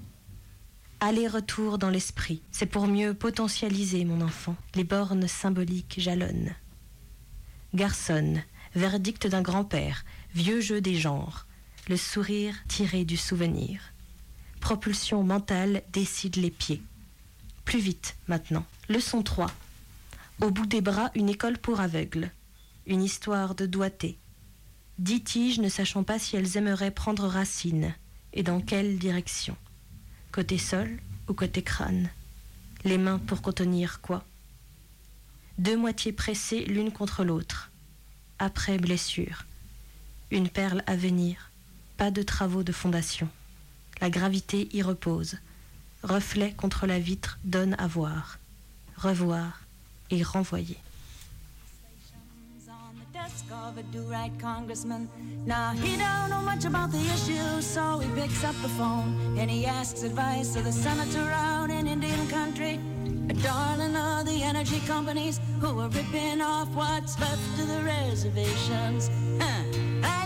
aller-retour 1.01 1.79
dans 1.79 1.91
l'esprit. 1.91 2.43
C'est 2.51 2.67
pour 2.67 2.89
mieux 2.89 3.15
potentialiser 3.15 4.05
mon 4.05 4.21
enfant. 4.21 4.57
Les 4.75 4.83
bornes 4.83 5.29
symboliques 5.29 5.95
jalonnent. 5.99 6.57
Garçonne, 7.73 8.43
verdict 8.75 9.27
d'un 9.29 9.43
grand-père, 9.43 10.05
vieux 10.35 10.61
jeu 10.61 10.81
des 10.81 10.97
genres, 10.97 11.47
le 11.89 11.97
sourire 11.97 12.55
tiré 12.69 13.05
du 13.05 13.17
souvenir. 13.17 13.81
Propulsion 14.61 15.23
mentale 15.23 15.83
décide 15.91 16.37
les 16.37 16.51
pieds. 16.51 16.83
Plus 17.65 17.79
vite 17.79 18.17
maintenant. 18.29 18.67
Leçon 18.89 19.23
3. 19.23 19.51
Au 20.43 20.51
bout 20.51 20.67
des 20.67 20.83
bras, 20.83 21.11
une 21.15 21.31
école 21.31 21.57
pour 21.57 21.81
aveugles. 21.81 22.31
Une 22.87 23.03
histoire 23.03 23.55
de 23.55 23.65
doigté. 23.65 24.19
Dix 24.99 25.23
tiges 25.23 25.61
ne 25.61 25.69
sachant 25.69 26.03
pas 26.03 26.19
si 26.19 26.37
elles 26.37 26.57
aimeraient 26.57 26.91
prendre 26.91 27.27
racine 27.27 27.95
et 28.35 28.43
dans 28.43 28.61
quelle 28.61 28.99
direction. 28.99 29.57
Côté 30.31 30.59
sol 30.59 30.99
ou 31.29 31.33
côté 31.33 31.63
crâne 31.63 32.11
Les 32.85 32.99
mains 32.99 33.19
pour 33.19 33.41
contenir 33.41 34.01
quoi? 34.03 34.25
Deux 35.57 35.77
moitiés 35.77 36.13
pressées 36.13 36.65
l'une 36.67 36.93
contre 36.93 37.25
l'autre. 37.25 37.71
Après 38.39 38.77
blessure. 38.77 39.47
Une 40.31 40.51
perle 40.51 40.83
à 40.87 40.95
venir. 40.95 41.48
Pas 41.99 42.11
de 42.11 42.23
travaux 42.23 42.63
de 42.63 42.73
fondation. 42.73 43.29
La 44.01 44.09
gravité 44.09 44.69
y 44.73 44.83
repose. 44.83 45.37
Reflet 46.03 46.53
contre 46.53 46.87
la 46.87 46.99
vitre 46.99 47.39
donne 47.45 47.75
à 47.79 47.87
voir. 47.87 48.39
Revoir 48.97 49.61
et 50.11 50.23
renvoyer. 50.23 50.79
of 53.69 53.77
a 53.77 53.83
do-right 53.93 54.33
congressman. 54.39 55.09
Now 55.45 55.73
he 55.73 55.97
don't 55.97 56.31
know 56.31 56.41
much 56.41 56.65
about 56.65 56.91
the 56.91 57.01
issue, 57.17 57.61
so 57.61 57.99
he 57.99 58.09
picks 58.21 58.43
up 58.45 58.55
the 58.63 58.69
phone 58.69 59.37
and 59.39 59.51
he 59.51 59.67
asks 59.67 60.03
advice 60.03 60.57
of 60.57 60.65
the 60.65 60.73
senator 60.73 61.31
out 61.31 61.71
in 61.71 61.87
Indian 61.87 62.27
country. 62.29 62.81
A 63.29 63.35
darling 63.35 63.95
of 63.97 64.25
the 64.27 64.43
energy 64.43 64.81
companies 64.87 65.41
who 65.61 65.81
are 65.81 65.89
ripping 65.89 66.41
off 66.41 66.69
what's 66.75 67.19
left 67.21 67.61
of 67.61 67.69
the 67.69 67.83
reservations. 67.83 69.11
Huh. 69.39 69.65
I 70.03 70.18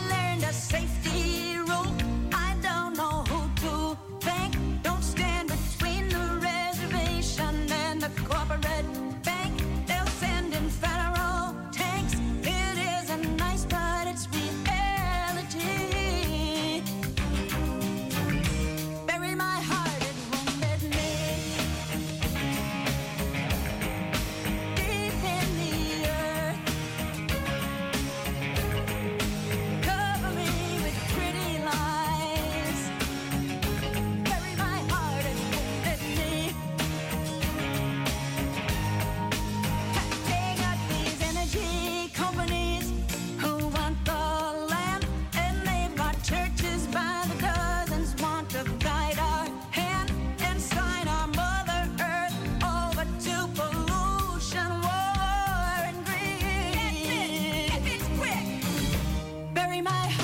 carry 59.73 59.81
my 59.81 59.91
heart. 59.91 60.22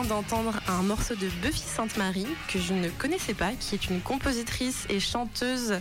D'entendre 0.00 0.58
un 0.68 0.82
morceau 0.82 1.14
de 1.14 1.28
Buffy 1.42 1.60
Sainte-Marie 1.60 2.26
que 2.48 2.58
je 2.58 2.72
ne 2.72 2.88
connaissais 2.88 3.34
pas, 3.34 3.52
qui 3.52 3.74
est 3.74 3.90
une 3.90 4.00
compositrice 4.00 4.86
et 4.88 4.98
chanteuse 5.00 5.80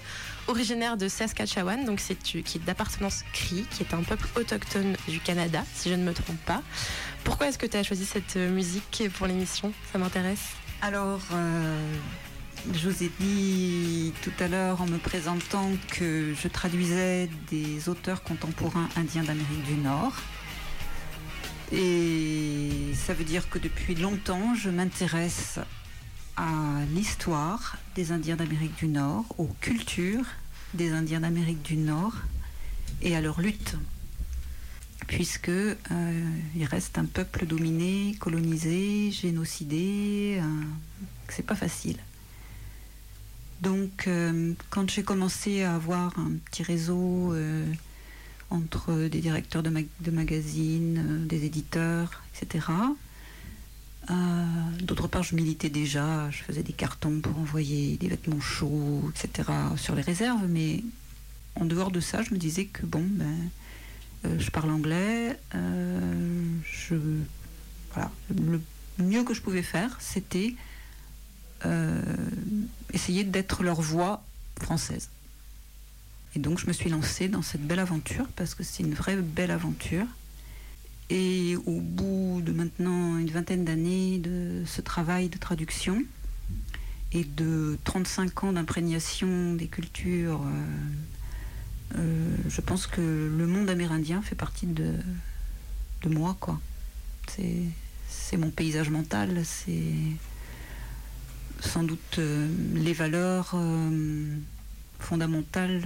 originaire 0.49 0.97
de 0.97 1.07
Saskatchewan, 1.07 1.85
donc 1.85 2.01
c'est 2.01 2.15
qui 2.15 2.39
est 2.39 2.65
d'appartenance 2.65 3.23
Cree, 3.31 3.65
qui 3.71 3.83
est 3.83 3.93
un 3.93 4.03
peuple 4.03 4.27
autochtone 4.35 4.97
du 5.07 5.21
Canada, 5.21 5.63
si 5.73 5.89
je 5.89 5.95
ne 5.95 6.03
me 6.03 6.13
trompe 6.13 6.39
pas. 6.45 6.61
Pourquoi 7.23 7.47
est-ce 7.47 7.57
que 7.57 7.65
tu 7.65 7.77
as 7.77 7.83
choisi 7.83 8.05
cette 8.05 8.35
musique 8.35 9.03
pour 9.17 9.27
l'émission? 9.27 9.71
Ça 9.93 9.97
m'intéresse. 9.97 10.43
Alors, 10.81 11.21
euh, 11.31 11.95
je 12.73 12.89
vous 12.89 13.03
ai 13.03 13.11
dit 13.17 14.11
tout 14.23 14.43
à 14.43 14.49
l'heure 14.49 14.81
en 14.81 14.87
me 14.87 14.97
présentant 14.97 15.69
que 15.89 16.33
je 16.33 16.47
traduisais 16.49 17.29
des 17.49 17.87
auteurs 17.87 18.23
contemporains 18.23 18.89
indiens 18.97 19.23
d'Amérique 19.23 19.63
du 19.63 19.75
Nord. 19.75 20.13
Et 21.71 22.93
ça 22.95 23.13
veut 23.13 23.23
dire 23.23 23.49
que 23.49 23.59
depuis 23.59 23.95
longtemps, 23.95 24.55
je 24.55 24.69
m'intéresse 24.69 25.59
à 26.35 26.83
l'histoire 26.93 27.77
des 27.95 28.11
Indiens 28.11 28.35
d'Amérique 28.35 28.75
du 28.75 28.87
Nord, 28.87 29.25
aux 29.37 29.49
cultures 29.61 30.25
des 30.73 30.91
Indiens 30.91 31.21
d'Amérique 31.21 31.61
du 31.61 31.77
Nord 31.77 32.13
et 33.01 33.15
à 33.15 33.21
leur 33.21 33.39
lutte, 33.39 33.75
puisque 35.07 35.49
euh, 35.49 35.75
il 36.55 36.65
reste 36.65 36.97
un 36.97 37.05
peuple 37.05 37.45
dominé, 37.45 38.15
colonisé, 38.19 39.11
génocidé, 39.11 40.39
euh, 40.41 40.45
c'est 41.29 41.45
pas 41.45 41.55
facile. 41.55 41.97
Donc, 43.61 44.07
euh, 44.07 44.53
quand 44.69 44.89
j'ai 44.89 45.03
commencé 45.03 45.63
à 45.63 45.75
avoir 45.75 46.17
un 46.19 46.31
petit 46.45 46.63
réseau 46.63 47.33
entre 48.51 49.07
des 49.07 49.21
directeurs 49.21 49.63
de, 49.63 50.11
magazines, 50.11 51.25
des 51.27 51.45
éditeurs, 51.45 52.21
etc., 52.35 52.67
euh, 54.09 54.45
d'autre 54.81 55.07
part, 55.07 55.23
je 55.23 55.35
militais 55.35 55.69
déjà, 55.69 56.29
je 56.31 56.43
faisais 56.43 56.63
des 56.63 56.73
cartons 56.73 57.19
pour 57.21 57.37
envoyer 57.37 57.97
des 57.97 58.07
vêtements 58.07 58.39
chauds, 58.39 59.09
etc. 59.09 59.49
sur 59.77 59.95
les 59.95 60.01
réserves, 60.01 60.47
mais 60.47 60.83
en 61.55 61.65
dehors 61.65 61.91
de 61.91 61.99
ça, 61.99 62.23
je 62.23 62.33
me 62.33 62.39
disais 62.39 62.65
que 62.65 62.85
bon, 62.85 63.05
ben, 63.07 63.49
euh, 64.25 64.39
je 64.39 64.49
parle 64.49 64.71
anglais, 64.71 65.39
euh, 65.55 66.45
le 66.89 68.61
mieux 68.99 69.23
que 69.23 69.33
je 69.33 69.41
pouvais 69.41 69.63
faire, 69.63 69.97
c'était 69.99 70.55
essayer 72.91 73.23
d'être 73.23 73.61
leur 73.61 73.81
voix 73.81 74.23
française. 74.59 75.09
Et 76.35 76.39
donc 76.39 76.59
je 76.59 76.67
me 76.67 76.73
suis 76.73 76.89
lancée 76.89 77.27
dans 77.27 77.41
cette 77.41 77.65
belle 77.65 77.79
aventure 77.79 78.27
parce 78.35 78.55
que 78.55 78.63
c'est 78.63 78.83
une 78.83 78.93
vraie 78.93 79.17
belle 79.17 79.51
aventure. 79.51 80.05
Et 81.09 81.57
au 81.65 81.81
bout 81.81 82.41
de 82.43 82.53
maintenant 82.53 83.17
une 83.17 83.29
vingtaine 83.29 83.65
d'années 83.65 84.17
de 84.19 84.63
ce 84.65 84.79
travail 84.79 85.27
de 85.27 85.37
traduction 85.37 86.01
et 87.11 87.25
de 87.25 87.77
35 87.83 88.45
ans 88.45 88.53
d'imprégnation 88.53 89.53
des 89.55 89.67
cultures, 89.67 90.41
euh, 90.41 91.97
euh, 91.97 92.35
je 92.47 92.61
pense 92.61 92.87
que 92.87 93.01
le 93.01 93.45
monde 93.45 93.69
amérindien 93.69 94.21
fait 94.21 94.35
partie 94.35 94.67
de, 94.67 94.93
de 96.03 96.09
moi. 96.09 96.37
quoi. 96.39 96.61
C'est 97.27 98.37
mon 98.37 98.49
paysage 98.49 98.89
mental, 98.89 99.41
c'est 99.43 99.93
sans 101.59 101.83
doute 101.83 102.17
euh, 102.17 102.47
les 102.73 102.93
valeurs 102.93 103.55
fondamentales 105.01 105.81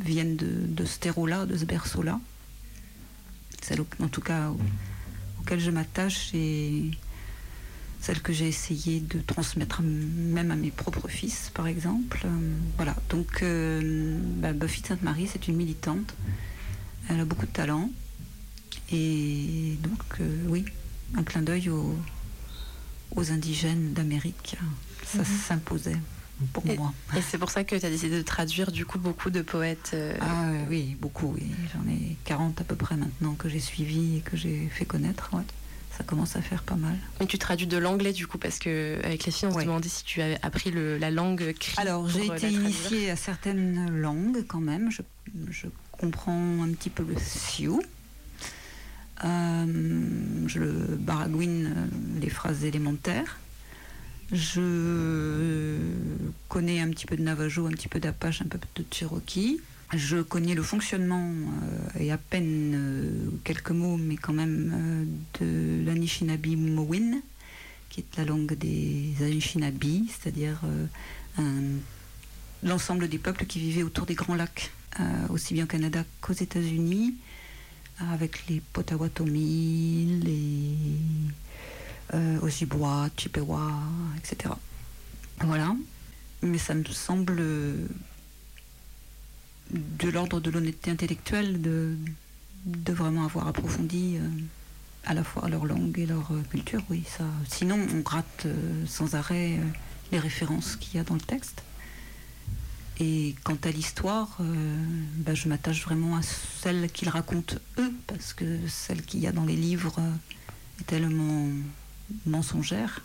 viennent 0.00 0.36
de, 0.36 0.48
de 0.66 0.84
ce 0.84 0.98
terreau-là, 0.98 1.46
de 1.46 1.56
ce 1.56 1.64
berceau-là 1.64 2.20
celle 3.62 3.80
en 4.00 4.08
tout 4.08 4.20
cas 4.20 4.52
auquel 5.40 5.60
je 5.60 5.70
m'attache 5.70 6.30
et 6.34 6.90
celle 8.00 8.20
que 8.20 8.32
j'ai 8.32 8.48
essayé 8.48 9.00
de 9.00 9.20
transmettre 9.20 9.82
même 9.82 10.50
à 10.50 10.56
mes 10.56 10.70
propres 10.70 11.08
fils, 11.08 11.50
par 11.52 11.66
exemple. 11.66 12.22
Euh, 12.24 12.56
voilà, 12.76 12.94
donc 13.10 13.42
euh, 13.42 14.18
bah, 14.36 14.52
Buffy 14.52 14.82
Sainte-Marie, 14.86 15.26
c'est 15.26 15.48
une 15.48 15.56
militante. 15.56 16.14
Elle 17.10 17.20
a 17.20 17.24
beaucoup 17.24 17.46
de 17.46 17.50
talent. 17.50 17.90
Et 18.92 19.76
donc, 19.82 20.20
euh, 20.20 20.44
oui, 20.46 20.64
un 21.16 21.24
clin 21.24 21.42
d'œil 21.42 21.68
aux, 21.70 21.96
indigènes 23.16 23.94
d'Amérique. 23.94 24.56
Ça 25.04 25.18
mhm. 25.18 25.24
s'imposait 25.24 25.96
pour 26.52 26.64
moi. 26.66 26.92
Et 27.16 27.22
c'est 27.22 27.38
pour 27.38 27.50
ça 27.50 27.64
que 27.64 27.76
tu 27.76 27.84
as 27.84 27.90
décidé 27.90 28.16
de 28.16 28.22
traduire 28.22 28.70
du 28.70 28.84
coup 28.86 28.98
beaucoup 28.98 29.30
de 29.30 29.42
poètes 29.42 29.90
euh, 29.94 30.16
Ah 30.20 30.50
oui, 30.68 30.96
beaucoup. 31.00 31.36
J'en 31.72 31.90
ai 31.90 32.16
40 32.24 32.60
à 32.60 32.64
peu 32.64 32.76
près 32.76 32.96
maintenant 32.96 33.34
que 33.34 33.48
j'ai 33.48 33.60
suivi 33.60 34.18
et 34.18 34.20
que 34.20 34.36
j'ai 34.36 34.68
fait 34.68 34.84
connaître. 34.84 35.30
Ça 35.96 36.04
commence 36.04 36.36
à 36.36 36.42
faire 36.42 36.62
pas 36.62 36.76
mal. 36.76 36.96
Mais 37.18 37.26
tu 37.26 37.38
traduis 37.38 37.66
de 37.66 37.76
l'anglais 37.76 38.12
du 38.12 38.26
coup 38.28 38.38
parce 38.38 38.60
que 38.60 39.00
avec 39.02 39.24
les 39.24 39.32
filles 39.32 39.48
on 39.48 39.58
se 39.58 39.64
demandait 39.64 39.88
si 39.88 40.04
tu 40.04 40.22
avais 40.22 40.38
appris 40.42 40.72
la 40.72 41.10
langue. 41.10 41.54
Alors 41.76 42.08
j'ai 42.08 42.30
euh, 42.30 42.34
été 42.34 42.50
initiée 42.50 43.10
à 43.10 43.16
certaines 43.16 43.90
langues 44.00 44.44
quand 44.46 44.60
même. 44.60 44.90
Je, 44.90 45.66
comprends 45.90 46.62
un 46.62 46.72
petit 46.74 46.90
peu 46.90 47.02
le 47.02 47.18
sioux. 47.18 47.82
Euh, 49.24 49.66
je 50.46 50.60
baragouine 50.94 51.90
les 52.20 52.30
phrases 52.30 52.64
élémentaires. 52.64 53.38
Je 54.30 55.78
connais 56.48 56.80
un 56.80 56.90
petit 56.90 57.06
peu 57.06 57.16
de 57.16 57.22
Navajo, 57.22 57.66
un 57.66 57.70
petit 57.70 57.88
peu 57.88 57.98
d'Apache, 57.98 58.42
un 58.42 58.46
peu 58.46 58.58
de 58.76 58.84
Cherokee. 58.90 59.60
Je 59.94 60.18
connais 60.18 60.54
le 60.54 60.62
fonctionnement 60.62 61.32
euh, 61.32 61.98
et 61.98 62.12
à 62.12 62.18
peine 62.18 62.72
euh, 62.74 63.30
quelques 63.42 63.70
mots, 63.70 63.96
mais 63.96 64.16
quand 64.16 64.34
même 64.34 65.08
euh, 65.40 65.40
de 65.40 65.86
l'Anishinaabe 65.86 66.46
Mowin, 66.46 67.22
qui 67.88 68.00
est 68.00 68.16
la 68.18 68.26
langue 68.26 68.52
des 68.52 69.14
Anishinaabe, 69.20 69.82
c'est-à-dire 70.08 70.60
l'ensemble 72.62 73.08
des 73.08 73.18
peuples 73.18 73.46
qui 73.46 73.60
vivaient 73.60 73.82
autour 73.82 74.04
des 74.04 74.14
Grands 74.14 74.34
Lacs, 74.34 74.72
aussi 75.30 75.54
bien 75.54 75.64
au 75.64 75.68
Canada 75.68 76.04
qu'aux 76.20 76.34
États-Unis, 76.34 77.14
avec 78.12 78.46
les 78.48 78.60
Potawatomi, 78.72 80.20
les 80.22 80.74
euh, 82.14 82.40
Ojibwa, 82.40 83.08
Chippewa, 83.16 83.72
etc. 84.16 84.54
Voilà. 85.40 85.74
Mais 86.42 86.58
ça 86.58 86.74
me 86.74 86.84
semble 86.84 87.42
de 89.70 90.08
l'ordre 90.08 90.40
de 90.40 90.50
l'honnêteté 90.50 90.90
intellectuelle 90.90 91.60
de, 91.60 91.96
de 92.64 92.92
vraiment 92.92 93.24
avoir 93.24 93.48
approfondi 93.48 94.16
euh, 94.16 94.28
à 95.04 95.14
la 95.14 95.24
fois 95.24 95.48
leur 95.48 95.64
langue 95.64 95.98
et 95.98 96.06
leur 96.06 96.30
euh, 96.32 96.42
culture, 96.50 96.82
oui. 96.90 97.04
Sinon, 97.48 97.78
on 97.94 98.02
euh, 98.46 98.86
sans 98.86 99.14
arrêt 99.14 99.58
les 100.12 100.18
références 100.18 100.76
qu'il 100.76 100.96
y 100.96 100.98
a 100.98 101.04
dans 101.04 101.14
le 101.14 101.20
texte. 101.20 101.62
Et 103.00 103.36
quant 103.44 103.58
à 103.62 103.70
l'histoire, 103.70 104.38
bah, 105.18 105.32
je 105.32 105.48
m'attache 105.48 105.84
vraiment 105.84 106.16
à 106.16 106.22
celle 106.22 106.90
qu'ils 106.90 107.08
racontent 107.08 107.54
eux, 107.78 107.92
parce 108.08 108.32
que 108.32 108.58
celle 108.66 109.02
qu'il 109.02 109.20
y 109.20 109.28
a 109.28 109.32
dans 109.32 109.44
les 109.44 109.54
livres 109.54 110.00
est 110.80 110.84
tellement 110.84 111.46
mensongère 112.26 113.02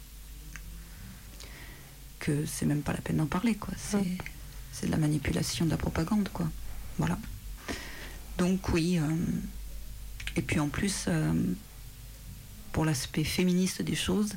que 2.20 2.46
c'est 2.46 2.66
même 2.66 2.82
pas 2.82 2.94
la 2.94 3.02
peine 3.02 3.18
d'en 3.18 3.26
parler 3.26 3.56
quoi. 3.56 3.74
C'est 3.78 4.88
de 4.88 4.92
la 4.92 4.98
manipulation, 4.98 5.66
de 5.66 5.72
la 5.72 5.78
propagande 5.78 6.30
quoi. 6.30 6.50
Voilà. 6.98 7.18
Donc 8.38 8.70
oui. 8.70 8.98
Euh, 8.98 9.04
et 10.36 10.42
puis 10.42 10.60
en 10.60 10.68
plus, 10.68 11.06
euh, 11.08 11.34
pour 12.72 12.86
l'aspect 12.86 13.24
féministe 13.24 13.82
des 13.82 13.96
choses, 13.96 14.34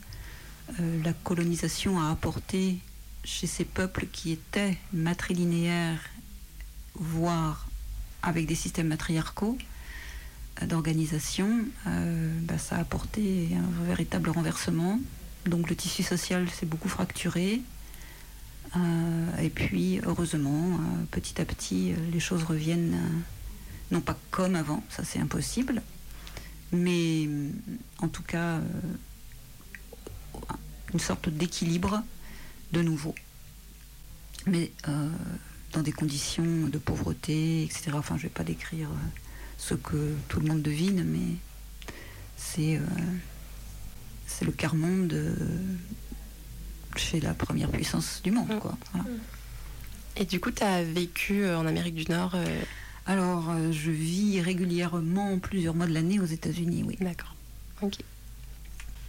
euh, 0.81 1.03
la 1.03 1.13
colonisation 1.13 2.01
a 2.01 2.11
apporté 2.11 2.79
chez 3.25 3.47
ces 3.47 3.65
peuples 3.65 4.07
qui 4.13 4.33
étaient 4.33 4.77
matrilinéaires, 4.93 6.03
voire 6.95 7.67
avec 8.23 8.47
des 8.47 8.55
systèmes 8.55 8.89
matriarcaux, 8.89 9.57
d'organisation, 10.63 11.65
euh, 11.87 12.31
bah, 12.43 12.59
ça 12.59 12.77
a 12.77 12.81
apporté 12.81 13.51
un 13.55 13.85
véritable 13.87 14.31
renversement. 14.31 14.99
Donc 15.45 15.69
le 15.69 15.77
tissu 15.77 16.03
social 16.03 16.49
s'est 16.49 16.67
beaucoup 16.67 16.89
fracturé. 16.89 17.61
Euh, 18.77 19.43
et 19.43 19.51
puis, 19.51 20.01
heureusement, 20.05 20.75
euh, 20.75 21.05
petit 21.11 21.41
à 21.41 21.45
petit, 21.45 21.93
les 22.13 22.21
choses 22.21 22.43
reviennent, 22.45 22.97
non 23.91 24.01
pas 24.01 24.19
comme 24.31 24.57
avant, 24.57 24.83
ça 24.89 25.05
c'est 25.05 25.21
impossible, 25.21 25.83
mais 26.73 27.29
en 27.99 28.09
tout 28.09 28.23
cas, 28.23 28.61
une 30.93 31.01
sorte 31.01 31.29
d'équilibre 31.29 32.03
de 32.73 32.83
nouveau. 32.83 33.15
Mais 34.47 34.73
dans 35.73 35.83
des 35.83 35.93
conditions 35.93 36.69
de 36.69 36.79
pauvreté, 36.79 37.65
etc. 37.65 37.93
Enfin, 37.95 38.17
je 38.17 38.23
ne 38.23 38.29
vais 38.29 38.35
pas 38.35 38.45
décrire 38.45 38.89
ce 39.59 39.75
que 39.75 40.15
tout 40.29 40.41
le 40.41 40.49
monde 40.49 40.63
devine, 40.63 41.05
mais 41.05 41.93
c'est 42.37 42.77
euh, 42.77 42.81
c'est 44.27 44.45
le 44.45 44.53
quart 44.53 44.75
monde 44.75 45.15
chez 46.97 47.21
la 47.21 47.35
première 47.35 47.71
puissance 47.71 48.21
du 48.23 48.31
monde. 48.31 48.49
Mm. 48.55 48.59
Quoi. 48.59 48.77
Et 50.17 50.25
du 50.25 50.41
coup, 50.41 50.51
tu 50.51 50.63
as 50.63 50.83
vécu 50.83 51.45
euh, 51.45 51.59
en 51.59 51.67
Amérique 51.67 51.95
du 51.95 52.11
Nord 52.11 52.33
euh, 52.35 52.61
Alors, 53.07 53.55
je 53.71 53.91
vis 53.91 54.41
régulièrement 54.41 55.39
plusieurs 55.39 55.75
mois 55.75 55.87
de 55.87 55.93
l'année 55.93 56.19
aux 56.21 56.25
États-Unis, 56.25 56.85
oui. 56.87 56.97
D'accord. 57.01 57.35
Ok. 57.83 57.99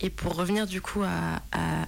Et 0.02 0.10
pour 0.10 0.36
revenir 0.36 0.68
du 0.68 0.82
coup 0.82 1.04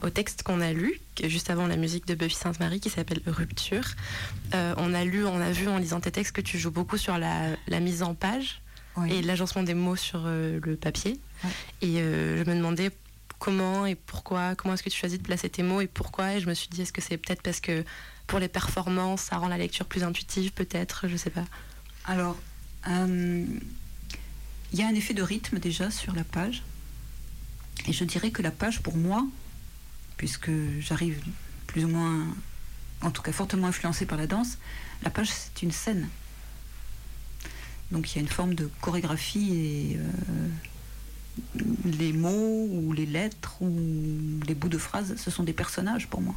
au 0.02 0.10
texte 0.10 0.44
qu'on 0.44 0.62
a 0.62 0.74
lu, 0.74 1.00
juste 1.24 1.50
avant 1.50 1.68
la 1.68 1.78
musique 1.78 2.08
de 2.08 2.16
Buffy 2.16 2.36
Sainte-Marie, 2.36 2.80
qui 2.80 2.90
s'appelle 2.90 3.22
Rupture, 3.26 3.96
euh, 4.54 4.74
on 4.78 4.94
a 4.94 5.04
lu, 5.04 5.26
on 5.26 5.40
a 5.40 5.52
vu 5.52 5.68
en 5.68 5.78
lisant 5.78 6.00
tes 6.00 6.12
textes 6.12 6.36
que 6.36 6.42
tu 6.42 6.58
joues 6.58 6.72
beaucoup 6.72 6.98
sur 6.98 7.18
la, 7.18 7.80
mise 7.80 8.04
en 8.04 8.16
page 8.16 8.62
et 9.08 9.22
l'agencement 9.22 9.64
des 9.64 9.74
mots 9.74 9.96
sur 9.96 10.24
euh, 10.26 10.60
le 10.64 10.76
papier. 10.76 11.20
Et 11.82 12.02
euh, 12.02 12.44
je 12.44 12.50
me 12.50 12.56
demandais 12.56 12.92
comment 13.38 13.86
et 13.86 13.96
pourquoi, 13.96 14.56
comment 14.56 14.74
est-ce 14.74 14.84
que 14.84 14.90
tu 14.90 14.98
choisis 14.98 15.18
de 15.18 15.24
placer 15.24 15.50
tes 15.50 15.64
mots 15.64 15.82
et 15.82 15.88
pourquoi. 15.88 16.34
Et 16.34 16.42
je 16.42 16.48
me 16.48 16.54
suis 16.54 16.68
dit, 16.68 16.82
est-ce 16.82 16.92
que 16.92 17.02
c'est 17.02 17.18
peut-être 17.18 17.42
parce 17.42 17.62
que 17.62 17.86
pour 18.28 18.40
les 18.40 18.50
performances, 18.50 19.22
ça 19.22 19.38
rend 19.38 19.48
la 19.48 19.58
lecture 19.58 19.86
plus 19.86 20.04
intuitive, 20.04 20.52
peut-être, 20.52 21.08
je 21.08 21.16
sais 21.16 21.30
pas. 21.30 21.46
Alors, 22.06 22.38
il 22.88 23.60
y 24.74 24.82
a 24.82 24.88
un 24.88 24.96
effet 24.96 25.14
de 25.14 25.24
rythme 25.24 25.60
déjà 25.60 25.92
sur 25.92 26.14
la 26.14 26.24
page. 26.24 26.64
Et 27.88 27.94
je 27.94 28.04
dirais 28.04 28.32
que 28.32 28.42
la 28.42 28.52
page, 28.52 28.82
pour 28.82 28.98
moi, 28.98 29.26
puisque 30.18 30.52
j'arrive 30.80 31.22
plus 31.68 31.86
ou 31.86 31.88
moins, 31.88 32.28
en 33.02 33.12
tout 33.12 33.22
cas 33.22 33.32
fortement 33.32 33.68
influencée 33.68 34.06
par 34.06 34.18
la 34.18 34.28
danse, 34.28 34.58
la 35.04 35.10
page, 35.10 35.30
c'est 35.30 35.64
une 35.64 35.72
scène. 35.72 36.10
Donc 37.92 38.12
il 38.12 38.16
y 38.16 38.20
a 38.20 38.22
une 38.22 38.28
forme 38.28 38.54
de 38.54 38.70
chorégraphie 38.82 39.54
et 39.54 39.98
euh, 39.98 41.64
les 41.86 42.14
mots 42.14 42.68
ou 42.72 42.94
les 42.94 43.06
lettres 43.06 43.62
ou 43.62 43.72
les 44.48 44.54
bouts 44.54 44.70
de 44.70 44.78
phrases, 44.78 45.16
ce 45.18 45.32
sont 45.32 45.44
des 45.44 45.54
personnages 45.54 46.08
pour 46.08 46.22
moi. 46.22 46.36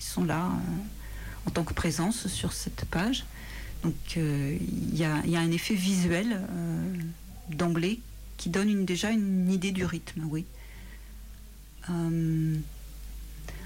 Ils 0.00 0.04
sont 0.04 0.24
là 0.24 0.46
euh, 0.46 1.46
en 1.46 1.50
tant 1.50 1.62
que 1.62 1.74
présence 1.74 2.26
sur 2.26 2.52
cette 2.52 2.84
page. 2.86 3.24
Donc 3.82 3.94
euh, 4.16 4.56
il 4.60 4.96
y, 4.96 5.04
a 5.04 5.14
un 5.14 5.50
effet 5.52 5.74
visuel 5.74 6.40
d'emblée 7.50 8.00
qui 8.36 8.50
donne 8.50 8.84
déjà 8.84 9.10
une 9.10 9.50
idée 9.50 9.72
du 9.72 9.84
rythme, 9.84 10.24
oui. 10.24 10.44
Euh, 11.88 12.56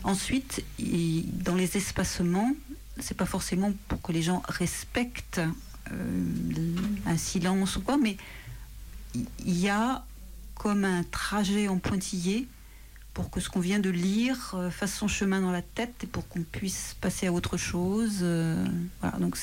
ensuite, 0.04 0.64
dans 0.78 1.54
les 1.54 1.76
espacements, 1.76 2.52
c'est 3.00 3.16
pas 3.16 3.26
forcément 3.26 3.72
pour 3.88 4.00
que 4.02 4.12
les 4.12 4.22
gens 4.22 4.42
respectent 4.48 5.40
euh, 5.90 6.76
un 7.06 7.16
silence 7.16 7.76
ou 7.76 7.80
quoi, 7.80 7.96
mais 7.96 8.16
il 9.14 9.58
y 9.58 9.68
a 9.68 10.04
comme 10.54 10.84
un 10.84 11.02
trajet 11.02 11.68
en 11.68 11.78
pointillé 11.78 12.46
pour 13.12 13.30
que 13.30 13.40
ce 13.40 13.48
qu'on 13.48 13.60
vient 13.60 13.78
de 13.78 13.90
lire 13.90 14.54
euh, 14.54 14.70
fasse 14.70 14.94
son 14.94 15.08
chemin 15.08 15.40
dans 15.40 15.52
la 15.52 15.62
tête 15.62 15.94
et 16.02 16.06
pour 16.06 16.26
qu'on 16.28 16.42
puisse 16.42 16.96
passer 17.00 17.26
à 17.26 17.32
autre 17.32 17.56
chose. 17.56 18.24
voilà, 19.00 19.18
donc 19.18 19.36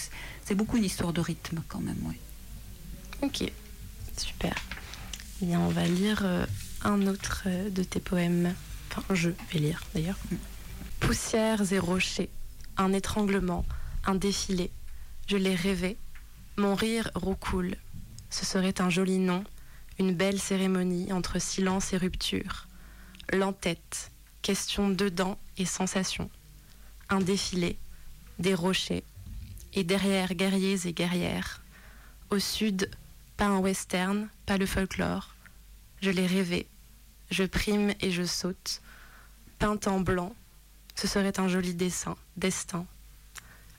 c'est 0.45 0.55
beaucoup 0.55 0.77
une 0.77 0.85
histoire 0.85 1.13
de 1.13 1.21
rythme 1.21 1.61
quand 1.67 1.79
même, 1.81 1.99
oui. 2.05 2.15
Ok, 3.21 3.51
super. 4.17 4.55
On 5.43 5.69
va 5.69 5.85
lire 5.85 6.23
un 6.83 7.07
autre 7.07 7.47
de 7.69 7.83
tes 7.83 7.99
poèmes. 7.99 8.53
Enfin, 8.89 9.03
je 9.13 9.29
vais 9.29 9.59
lire 9.59 9.81
d'ailleurs. 9.93 10.17
Poussières 10.99 11.71
et 11.73 11.79
rochers, 11.79 12.29
un 12.77 12.93
étranglement, 12.93 13.65
un 14.05 14.15
défilé. 14.15 14.71
Je 15.27 15.37
l'ai 15.37 15.55
rêvé. 15.55 15.97
Mon 16.57 16.75
rire 16.75 17.09
roucoule. 17.15 17.75
Ce 18.29 18.45
serait 18.45 18.81
un 18.81 18.89
joli 18.89 19.17
nom, 19.17 19.43
une 19.99 20.13
belle 20.13 20.39
cérémonie 20.39 21.11
entre 21.11 21.39
silence 21.39 21.93
et 21.93 21.97
rupture. 21.97 22.67
L'entête, 23.31 24.11
question 24.41 24.89
dedans 24.89 25.37
et 25.57 25.65
sensation. 25.65 26.29
Un 27.09 27.19
défilé, 27.19 27.77
des 28.39 28.55
rochers, 28.55 29.03
et 29.73 29.83
derrière 29.83 30.33
guerriers 30.33 30.87
et 30.87 30.93
guerrières. 30.93 31.61
Au 32.29 32.39
sud, 32.39 32.89
pas 33.37 33.45
un 33.45 33.59
western, 33.59 34.29
pas 34.45 34.57
le 34.57 34.65
folklore. 34.65 35.35
Je 36.01 36.09
l'ai 36.09 36.25
rêvé, 36.25 36.67
je 37.29 37.43
prime 37.43 37.93
et 38.01 38.09
je 38.11 38.23
saute. 38.23 38.81
Peinte 39.59 39.87
en 39.87 39.99
blanc, 39.99 40.35
ce 40.95 41.07
serait 41.07 41.39
un 41.39 41.47
joli 41.47 41.75
dessin, 41.75 42.15
destin. 42.37 42.87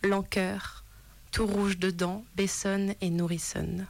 L'encoeur, 0.04 0.84
tout 1.32 1.46
rouge 1.46 1.78
dedans, 1.78 2.24
bessonne 2.36 2.94
et 3.00 3.10
nourrissonne. 3.10 3.86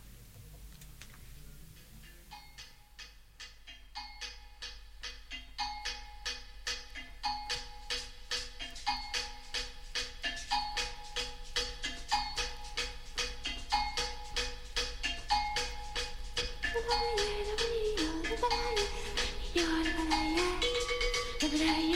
Alors, 21.54 21.91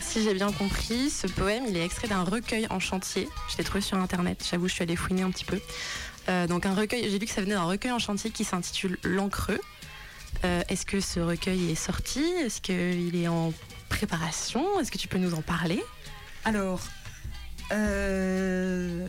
Si 0.00 0.24
j'ai 0.24 0.34
bien 0.34 0.50
compris, 0.50 1.10
ce 1.10 1.28
poème, 1.28 1.64
il 1.68 1.76
est 1.76 1.84
extrait 1.84 2.08
d'un 2.08 2.24
recueil 2.24 2.66
en 2.70 2.80
chantier. 2.80 3.28
Je 3.50 3.56
l'ai 3.56 3.64
trouvé 3.64 3.80
sur 3.80 3.96
Internet, 3.96 4.44
j'avoue, 4.50 4.66
je 4.66 4.74
suis 4.74 4.82
allée 4.82 4.96
fouiner 4.96 5.22
un 5.22 5.30
petit 5.30 5.44
peu. 5.44 5.60
Euh, 6.28 6.46
donc 6.46 6.66
un 6.66 6.74
recueil, 6.74 7.08
j'ai 7.08 7.18
vu 7.18 7.26
que 7.26 7.30
ça 7.30 7.40
venait 7.40 7.54
d'un 7.54 7.62
recueil 7.62 7.92
en 7.92 8.00
chantier 8.00 8.30
qui 8.30 8.44
s'intitule 8.44 8.98
L'encreux. 9.04 9.60
Euh, 10.44 10.62
Est-ce 10.68 10.84
que 10.84 11.00
ce 11.00 11.20
recueil 11.20 11.70
est 11.70 11.76
sorti? 11.76 12.20
Est-ce 12.20 12.60
qu'il 12.60 13.14
est 13.14 13.28
en 13.28 13.52
préparation? 13.88 14.80
Est-ce 14.80 14.90
que 14.90 14.98
tu 14.98 15.06
peux 15.08 15.18
nous 15.18 15.34
en 15.34 15.42
parler? 15.42 15.82
Alors, 16.44 16.80
euh, 17.72 19.06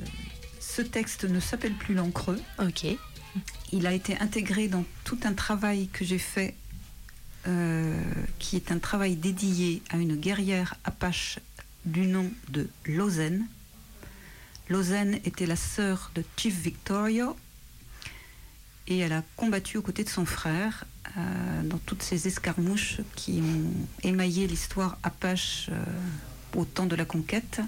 ce 0.60 0.82
texte 0.84 1.24
ne 1.24 1.40
s'appelle 1.40 1.74
plus 1.74 1.96
L'encreux. 1.96 2.40
Ok. 2.60 2.86
Il 3.72 3.88
a 3.88 3.94
été 3.94 4.18
intégré 4.20 4.68
dans 4.68 4.86
tout 5.04 5.20
un 5.24 5.34
travail 5.34 5.88
que 5.88 6.06
j'ai 6.06 6.20
fait, 6.20 6.56
qui 8.38 8.56
est 8.56 8.72
un 8.72 8.80
travail 8.80 9.16
dédié 9.16 9.82
à 9.90 9.98
une 9.98 10.16
guerrière 10.16 10.76
apache 10.84 11.40
du 11.86 12.08
nom 12.08 12.30
de 12.50 12.70
Lausanne. 12.86 13.46
Lausanne 14.70 15.16
était 15.26 15.46
la 15.46 15.56
sœur 15.56 16.12
de 16.16 16.24
Chief 16.38 16.54
Victoria 16.54 17.34
et 18.88 19.00
elle 19.00 19.14
a 19.14 19.24
combattu 19.36 19.78
aux 19.78 19.82
côtés 19.82 20.04
de 20.04 20.10
son 20.10 20.26
frère 20.26 20.86
euh, 21.18 21.64
dans 21.64 21.78
toutes 21.78 22.04
ces 22.04 22.28
escarmouches 22.28 23.02
qui 23.16 23.42
ont 23.42 24.08
émaillé 24.08 24.48
l'histoire 24.48 24.98
apache 25.04 25.70
euh, 25.72 25.84
au 26.56 26.66
temps 26.66 26.86
de 26.86 26.96
la 26.96 27.06
conquête. 27.06 27.62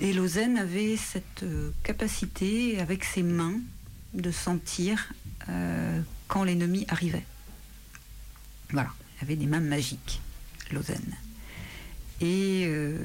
Et 0.00 0.12
Lausanne 0.12 0.58
avait 0.58 0.96
cette 0.96 1.44
euh, 1.44 1.70
capacité, 1.84 2.80
avec 2.80 3.04
ses 3.04 3.22
mains, 3.22 3.60
de 4.14 4.30
sentir 4.30 5.12
euh, 5.48 6.00
quand 6.26 6.42
l'ennemi 6.42 6.84
arrivait. 6.88 7.24
Voilà, 8.72 8.90
elle 9.18 9.24
avait 9.24 9.36
des 9.36 9.46
mains 9.46 9.60
magiques, 9.60 10.20
Lausanne. 10.70 11.16
Et 12.20 12.64
euh, 12.66 12.96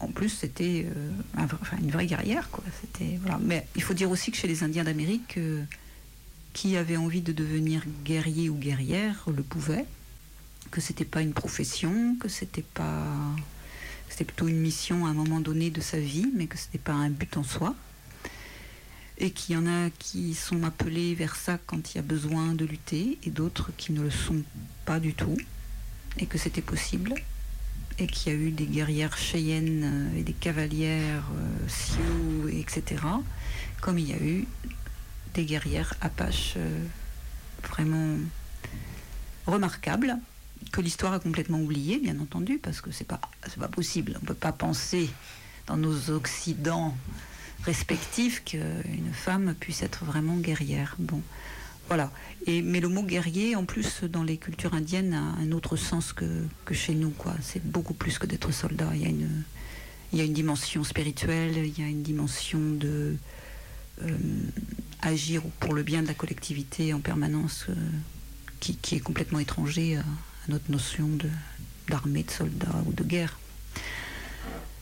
en 0.00 0.08
plus, 0.08 0.28
c'était 0.28 0.86
euh, 0.86 1.46
une 1.80 1.90
vraie 1.90 2.06
guerrière, 2.06 2.50
quoi. 2.50 2.64
C'était. 2.80 3.18
Mais 3.40 3.66
il 3.76 3.82
faut 3.82 3.94
dire 3.94 4.10
aussi 4.10 4.30
que 4.30 4.36
chez 4.36 4.48
les 4.48 4.62
Indiens 4.62 4.84
d'Amérique, 4.84 5.36
euh, 5.38 5.62
qui 6.52 6.76
avait 6.76 6.96
envie 6.96 7.22
de 7.22 7.32
devenir 7.32 7.82
guerrier 8.04 8.48
ou 8.48 8.54
guerrière 8.54 9.24
le 9.34 9.42
pouvait, 9.42 9.86
que 10.70 10.80
c'était 10.80 11.04
pas 11.04 11.22
une 11.22 11.32
profession, 11.32 12.16
que 12.20 12.28
c'était 12.28 12.64
pas, 12.74 13.06
c'était 14.08 14.24
plutôt 14.24 14.48
une 14.48 14.60
mission 14.60 15.06
à 15.06 15.10
un 15.10 15.14
moment 15.14 15.40
donné 15.40 15.70
de 15.70 15.80
sa 15.80 15.98
vie, 15.98 16.30
mais 16.34 16.46
que 16.46 16.58
c'était 16.58 16.78
pas 16.78 16.92
un 16.92 17.10
but 17.10 17.36
en 17.36 17.44
soi. 17.44 17.74
Et 19.18 19.30
qu'il 19.30 19.54
y 19.54 19.58
en 19.58 19.66
a 19.66 19.90
qui 19.90 20.34
sont 20.34 20.64
appelés 20.64 21.14
vers 21.14 21.36
ça 21.36 21.58
quand 21.66 21.92
il 21.92 21.96
y 21.96 22.00
a 22.00 22.02
besoin 22.02 22.54
de 22.54 22.64
lutter, 22.64 23.18
et 23.24 23.30
d'autres 23.30 23.70
qui 23.76 23.92
ne 23.92 24.02
le 24.02 24.10
sont 24.10 24.42
pas 24.84 25.00
du 25.00 25.14
tout, 25.14 25.36
et 26.18 26.26
que 26.26 26.38
c'était 26.38 26.62
possible 26.62 27.14
et 27.98 28.06
qu'il 28.06 28.32
y 28.32 28.36
a 28.36 28.38
eu 28.38 28.50
des 28.50 28.66
guerrières 28.66 29.16
Cheyennes 29.16 29.82
euh, 29.84 30.18
et 30.18 30.22
des 30.22 30.32
cavalières 30.32 31.24
euh, 31.36 31.68
Sioux, 31.68 32.48
et 32.48 32.60
etc. 32.60 33.02
Comme 33.80 33.98
il 33.98 34.08
y 34.08 34.12
a 34.12 34.22
eu 34.22 34.46
des 35.34 35.44
guerrières 35.44 35.94
Apaches 36.00 36.54
euh, 36.56 36.84
vraiment 37.62 38.16
remarquables, 39.46 40.16
que 40.72 40.80
l'histoire 40.80 41.12
a 41.12 41.18
complètement 41.18 41.60
oublié, 41.60 41.98
bien 41.98 42.18
entendu, 42.20 42.58
parce 42.58 42.80
que 42.80 42.90
c'est 42.90 43.06
pas, 43.06 43.20
pas 43.58 43.68
possible. 43.68 44.18
On 44.22 44.26
peut 44.26 44.34
pas 44.34 44.52
penser 44.52 45.10
dans 45.66 45.76
nos 45.76 46.10
Occidents 46.10 46.96
respectifs 47.64 48.42
qu'une 48.44 49.12
femme 49.12 49.54
puisse 49.58 49.82
être 49.82 50.04
vraiment 50.04 50.36
guerrière. 50.36 50.96
Bon, 50.98 51.22
voilà. 51.88 52.10
Et, 52.46 52.62
mais 52.62 52.80
le 52.80 52.88
mot 52.88 53.02
guerrier, 53.02 53.56
en 53.56 53.64
plus, 53.64 54.04
dans 54.04 54.22
les 54.22 54.36
cultures 54.36 54.74
indiennes, 54.74 55.14
a 55.14 55.40
un 55.40 55.52
autre 55.52 55.76
sens 55.76 56.12
que, 56.12 56.44
que 56.64 56.74
chez 56.74 56.94
nous. 56.94 57.10
quoi. 57.10 57.34
C'est 57.40 57.64
beaucoup 57.64 57.94
plus 57.94 58.18
que 58.18 58.26
d'être 58.26 58.50
soldat. 58.52 58.90
Il 58.94 59.02
y, 59.02 59.06
a 59.06 59.08
une, 59.08 59.42
il 60.12 60.18
y 60.18 60.22
a 60.22 60.24
une 60.24 60.32
dimension 60.32 60.84
spirituelle, 60.84 61.56
il 61.56 61.78
y 61.78 61.82
a 61.82 61.88
une 61.88 62.02
dimension 62.02 62.58
de 62.58 63.16
euh, 64.02 64.16
agir 65.00 65.42
pour 65.60 65.74
le 65.74 65.82
bien 65.82 66.02
de 66.02 66.06
la 66.08 66.14
collectivité 66.14 66.94
en 66.94 67.00
permanence, 67.00 67.66
euh, 67.68 67.74
qui, 68.60 68.94
est 68.94 69.00
complètement 69.00 69.38
étranger 69.38 69.96
à, 69.96 70.04
notre 70.48 70.70
notion 70.70 71.08
d'armée, 71.88 72.22
de, 72.22 72.30
soldats 72.30 72.82
ou 72.86 72.92
de 72.92 73.04
guerre. 73.04 73.38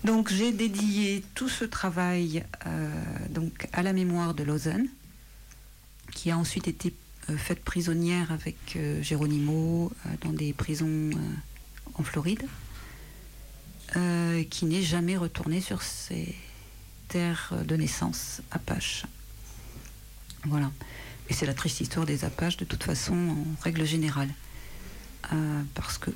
Donc 0.04 0.30
j'ai 0.30 0.52
dédié 0.52 1.22
tout 1.34 1.48
ce 1.48 1.64
travail 1.64 2.44
euh, 2.66 2.90
à 3.72 3.82
la 3.82 3.92
mémoire 3.92 4.34
de 4.34 4.42
Lausanne, 4.42 4.88
qui 6.12 6.30
a 6.30 6.38
ensuite 6.38 6.68
été 6.68 6.94
euh, 7.28 7.36
faite 7.36 7.62
prisonnière 7.62 8.32
avec 8.32 8.56
euh, 8.76 9.02
Geronimo 9.02 9.92
euh, 10.06 10.08
dans 10.22 10.32
des 10.32 10.52
prisons 10.52 11.10
en 11.94 12.02
Floride, 12.02 12.46
qui 14.50 14.66
n'est 14.66 14.82
jamais 14.82 15.16
retournée 15.16 15.60
sur 15.60 15.82
ses 15.82 16.36
terres 17.08 17.52
de 17.66 17.74
naissance 17.74 18.40
apaches. 18.52 19.04
Voilà. 20.44 20.70
Et 21.28 21.34
c'est 21.34 21.44
la 21.44 21.54
triste 21.54 21.80
histoire 21.80 22.06
des 22.06 22.24
Apaches 22.24 22.56
de 22.56 22.64
toute 22.64 22.84
façon 22.84 23.14
en 23.14 23.62
règle 23.62 23.84
générale, 23.84 24.30
parce 25.74 25.98
que 25.98 26.12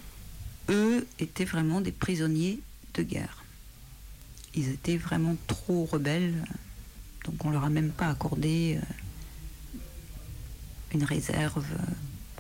eux 0.69 1.05
étaient 1.19 1.45
vraiment 1.45 1.81
des 1.81 1.91
prisonniers 1.91 2.61
de 2.95 3.03
guerre. 3.03 3.44
Ils 4.57 4.69
étaient 4.69 4.97
vraiment 4.97 5.37
trop 5.47 5.85
rebelles, 5.85 6.45
donc 7.25 7.45
on 7.45 7.51
leur 7.51 7.65
a 7.65 7.71
même 7.71 7.91
pas 7.91 8.09
accordé 8.09 8.79
euh, 8.81 9.79
une 10.93 11.05
réserve 11.05 11.65
euh, 11.73 11.93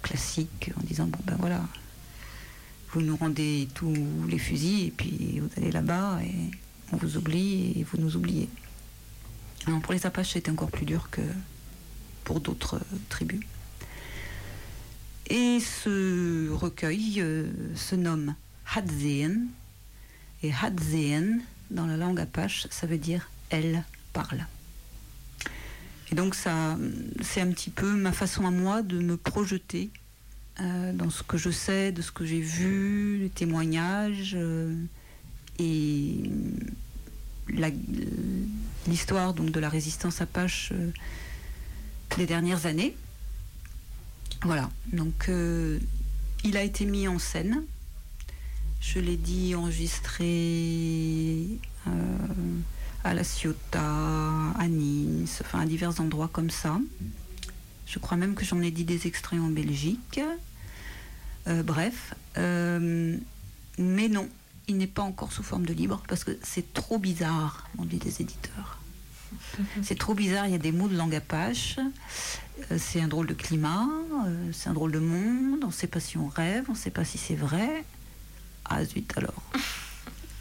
classique 0.02 0.70
en 0.78 0.82
disant 0.84 1.06
bon 1.06 1.18
ben 1.24 1.36
voilà, 1.38 1.60
vous 2.92 3.00
nous 3.00 3.16
rendez 3.16 3.68
tous 3.74 3.96
les 4.28 4.38
fusils 4.38 4.86
et 4.86 4.90
puis 4.90 5.40
vous 5.40 5.48
allez 5.56 5.72
là-bas 5.72 6.20
et 6.22 6.50
on 6.92 6.96
vous 6.96 7.16
oublie 7.16 7.72
et 7.76 7.82
vous 7.82 7.98
nous 7.98 8.16
oubliez. 8.16 8.48
Alors, 9.66 9.80
pour 9.80 9.94
les 9.94 10.06
Apaches, 10.06 10.34
c'était 10.34 10.50
encore 10.50 10.70
plus 10.70 10.84
dur 10.86 11.08
que 11.10 11.22
pour 12.22 12.40
d'autres 12.40 12.76
euh, 12.76 12.96
tribus. 13.08 13.40
Et 15.30 15.58
ce 15.58 16.50
recueil 16.50 17.24
se 17.74 17.94
nomme 17.96 18.34
Hadzeen. 18.74 19.46
Et 20.42 20.52
Hadzeen, 20.52 21.40
dans 21.70 21.86
la 21.86 21.96
langue 21.96 22.20
apache, 22.20 22.66
ça 22.70 22.86
veut 22.86 22.98
dire 22.98 23.30
elle 23.50 23.84
parle. 24.12 24.46
Et 26.10 26.14
donc 26.14 26.34
ça, 26.34 26.76
c'est 27.22 27.40
un 27.40 27.50
petit 27.50 27.70
peu 27.70 27.92
ma 27.94 28.12
façon 28.12 28.46
à 28.46 28.50
moi 28.50 28.82
de 28.82 28.98
me 28.98 29.16
projeter 29.16 29.90
euh, 30.60 30.92
dans 30.92 31.10
ce 31.10 31.24
que 31.24 31.36
je 31.36 31.50
sais, 31.50 31.90
de 31.90 32.00
ce 32.02 32.12
que 32.12 32.24
j'ai 32.24 32.40
vu, 32.40 33.18
les 33.18 33.30
témoignages 33.30 34.34
euh, 34.36 34.72
et 35.58 36.30
l'histoire 38.86 39.34
donc 39.34 39.50
de 39.50 39.58
la 39.58 39.68
résistance 39.68 40.20
apache 40.20 40.70
euh, 40.72 40.90
des 42.16 42.26
dernières 42.26 42.66
années. 42.66 42.94
Voilà, 44.42 44.70
donc 44.92 45.30
il 46.44 46.56
a 46.56 46.62
été 46.62 46.84
mis 46.84 47.08
en 47.08 47.18
scène. 47.18 47.64
Je 48.86 49.00
l'ai 49.00 49.16
dit, 49.16 49.54
enregistré 49.54 51.58
euh, 51.86 51.90
à 53.02 53.14
La 53.14 53.24
Ciotat, 53.24 53.80
à 53.80 54.68
Nice, 54.68 55.42
enfin 55.44 55.60
à 55.60 55.66
divers 55.66 56.00
endroits 56.00 56.28
comme 56.30 56.50
ça. 56.50 56.78
Je 57.86 57.98
crois 57.98 58.18
même 58.18 58.34
que 58.34 58.44
j'en 58.44 58.60
ai 58.60 58.70
dit 58.70 58.84
des 58.84 59.06
extraits 59.06 59.40
en 59.40 59.48
Belgique. 59.48 60.20
Euh, 61.48 61.62
bref, 61.62 62.14
euh, 62.36 63.16
mais 63.78 64.08
non, 64.08 64.28
il 64.68 64.76
n'est 64.76 64.86
pas 64.86 65.02
encore 65.02 65.32
sous 65.32 65.42
forme 65.42 65.64
de 65.64 65.72
livre 65.72 66.02
parce 66.06 66.22
que 66.22 66.38
c'est 66.42 66.74
trop 66.74 66.98
bizarre, 66.98 67.68
on 67.78 67.86
dit 67.86 67.98
des 67.98 68.20
éditeurs. 68.20 68.78
C'est 69.82 69.98
trop 69.98 70.14
bizarre, 70.14 70.46
il 70.46 70.52
y 70.52 70.56
a 70.56 70.58
des 70.58 70.72
mots 70.72 70.88
de 70.88 70.96
langue 70.96 71.14
apache, 71.14 71.78
c'est 72.76 73.00
un 73.00 73.08
drôle 73.08 73.26
de 73.26 73.34
climat, 73.34 73.88
c'est 74.52 74.68
un 74.68 74.74
drôle 74.74 74.92
de 74.92 75.00
monde, 75.00 75.64
on 75.64 75.68
ne 75.68 75.72
sait 75.72 75.86
pas 75.86 76.00
si 76.00 76.18
on 76.18 76.28
rêve, 76.28 76.64
on 76.68 76.72
ne 76.72 76.76
sait 76.76 76.90
pas 76.90 77.04
si 77.04 77.18
c'est 77.18 77.34
vrai. 77.34 77.84
Ah 78.64 78.84
zut 78.84 79.12
alors. 79.16 79.42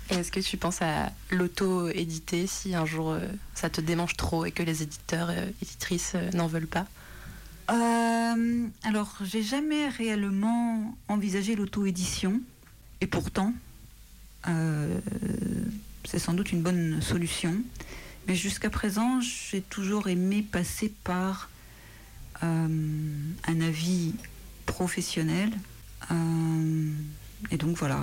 Est-ce 0.09 0.31
que 0.31 0.39
tu 0.39 0.57
penses 0.57 0.81
à 0.81 1.11
l'auto-éditer 1.31 2.45
si 2.45 2.75
un 2.75 2.85
jour 2.85 3.11
euh, 3.11 3.25
ça 3.55 3.69
te 3.69 3.81
démange 3.81 4.15
trop 4.15 4.45
et 4.45 4.51
que 4.51 4.61
les 4.61 4.83
éditeurs 4.83 5.31
et 5.31 5.53
éditrices 5.61 6.13
euh, 6.15 6.29
n'en 6.31 6.47
veulent 6.47 6.67
pas? 6.67 6.85
Euh, 7.71 8.67
alors, 8.83 9.15
j'ai 9.23 9.41
jamais 9.41 9.87
réellement 9.87 10.95
envisagé 11.07 11.55
l'auto-édition, 11.55 12.41
et 12.99 13.07
pourtant, 13.07 13.53
euh, 14.47 14.99
c'est 16.03 16.19
sans 16.19 16.33
doute 16.33 16.51
une 16.51 16.61
bonne 16.61 17.01
solution. 17.01 17.55
Mais 18.27 18.35
jusqu'à 18.35 18.69
présent, 18.69 19.21
j'ai 19.21 19.61
toujours 19.61 20.07
aimé 20.09 20.45
passer 20.49 20.93
par 21.03 21.49
euh, 22.43 22.67
un 23.47 23.61
avis 23.61 24.13
professionnel. 24.65 25.51
Et 27.51 27.57
donc 27.57 27.75
voilà, 27.77 28.01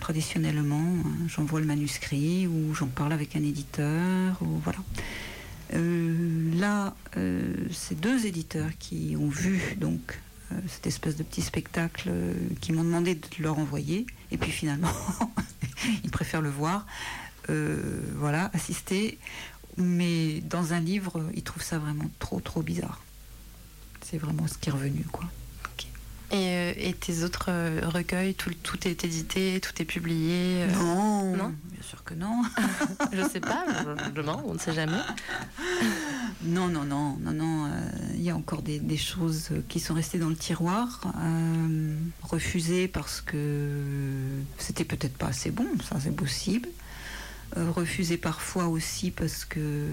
traditionnellement, 0.00 0.82
euh, 0.82 1.28
j'envoie 1.28 1.60
le 1.60 1.66
manuscrit 1.66 2.46
ou 2.46 2.74
j'en 2.74 2.88
parle 2.88 3.12
avec 3.12 3.36
un 3.36 3.42
éditeur. 3.42 4.38
Voilà. 4.40 4.78
Euh, 5.74 6.58
là, 6.58 6.94
euh, 7.16 7.54
c'est 7.70 7.98
deux 7.98 8.26
éditeurs 8.26 8.70
qui 8.78 9.16
ont 9.18 9.28
vu 9.28 9.60
donc 9.76 10.20
euh, 10.52 10.56
cette 10.68 10.86
espèce 10.86 11.16
de 11.16 11.22
petit 11.22 11.42
spectacle 11.42 12.08
euh, 12.08 12.34
qui 12.60 12.72
m'ont 12.72 12.84
demandé 12.84 13.14
de 13.14 13.26
leur 13.38 13.58
envoyer. 13.58 14.06
Et 14.32 14.38
puis 14.38 14.50
finalement, 14.50 14.92
ils 16.04 16.10
préfèrent 16.10 16.42
le 16.42 16.50
voir. 16.50 16.86
Voilà, 18.14 18.48
assister. 18.54 19.18
Mais 19.76 20.40
dans 20.42 20.72
un 20.72 20.78
livre, 20.78 21.28
ils 21.34 21.42
trouvent 21.42 21.64
ça 21.64 21.80
vraiment 21.80 22.08
trop, 22.20 22.38
trop 22.38 22.62
bizarre. 22.62 23.02
c'est 24.04 24.18
vraiment 24.18 24.46
ce 24.46 24.56
qui 24.56 24.68
est 24.68 24.72
revenu, 24.72 25.04
quoi. 25.10 25.24
Et, 26.32 26.36
euh, 26.36 26.72
et 26.76 26.92
tes 26.92 27.24
autres 27.24 27.46
euh, 27.48 27.80
recueils, 27.86 28.34
tout, 28.34 28.52
tout 28.62 28.86
est 28.86 29.04
édité, 29.04 29.60
tout 29.60 29.72
est 29.82 29.84
publié 29.84 30.62
euh, 30.62 30.68
Non, 31.36 31.52
bien 31.72 31.82
sûr 31.82 32.04
que 32.04 32.14
non. 32.14 32.42
Je 33.12 33.22
sais 33.28 33.40
pas, 33.40 33.64
je, 34.06 34.10
demande, 34.12 34.42
on 34.44 34.54
ne 34.54 34.58
sait 34.58 34.72
jamais. 34.72 34.98
Non, 36.42 36.68
non, 36.68 36.84
non, 36.84 37.18
non, 37.20 37.32
non. 37.32 37.66
euh, 37.66 37.90
Il 38.14 38.22
y 38.22 38.30
a 38.30 38.36
encore 38.36 38.62
des, 38.62 38.78
des 38.78 38.96
choses 38.96 39.50
qui 39.68 39.78
sont 39.78 39.92
restées 39.92 40.18
dans 40.18 40.30
le 40.30 40.36
tiroir, 40.36 41.00
euh, 41.22 41.94
refusées 42.22 42.88
parce 42.88 43.20
que 43.20 43.82
c'était 44.56 44.84
peut-être 44.84 45.18
pas 45.18 45.26
assez 45.26 45.50
bon, 45.50 45.66
ça 45.86 45.96
c'est 46.00 46.14
possible. 46.16 46.68
Refusées 47.56 48.16
parfois 48.16 48.68
aussi 48.68 49.10
parce 49.10 49.44
que 49.44 49.86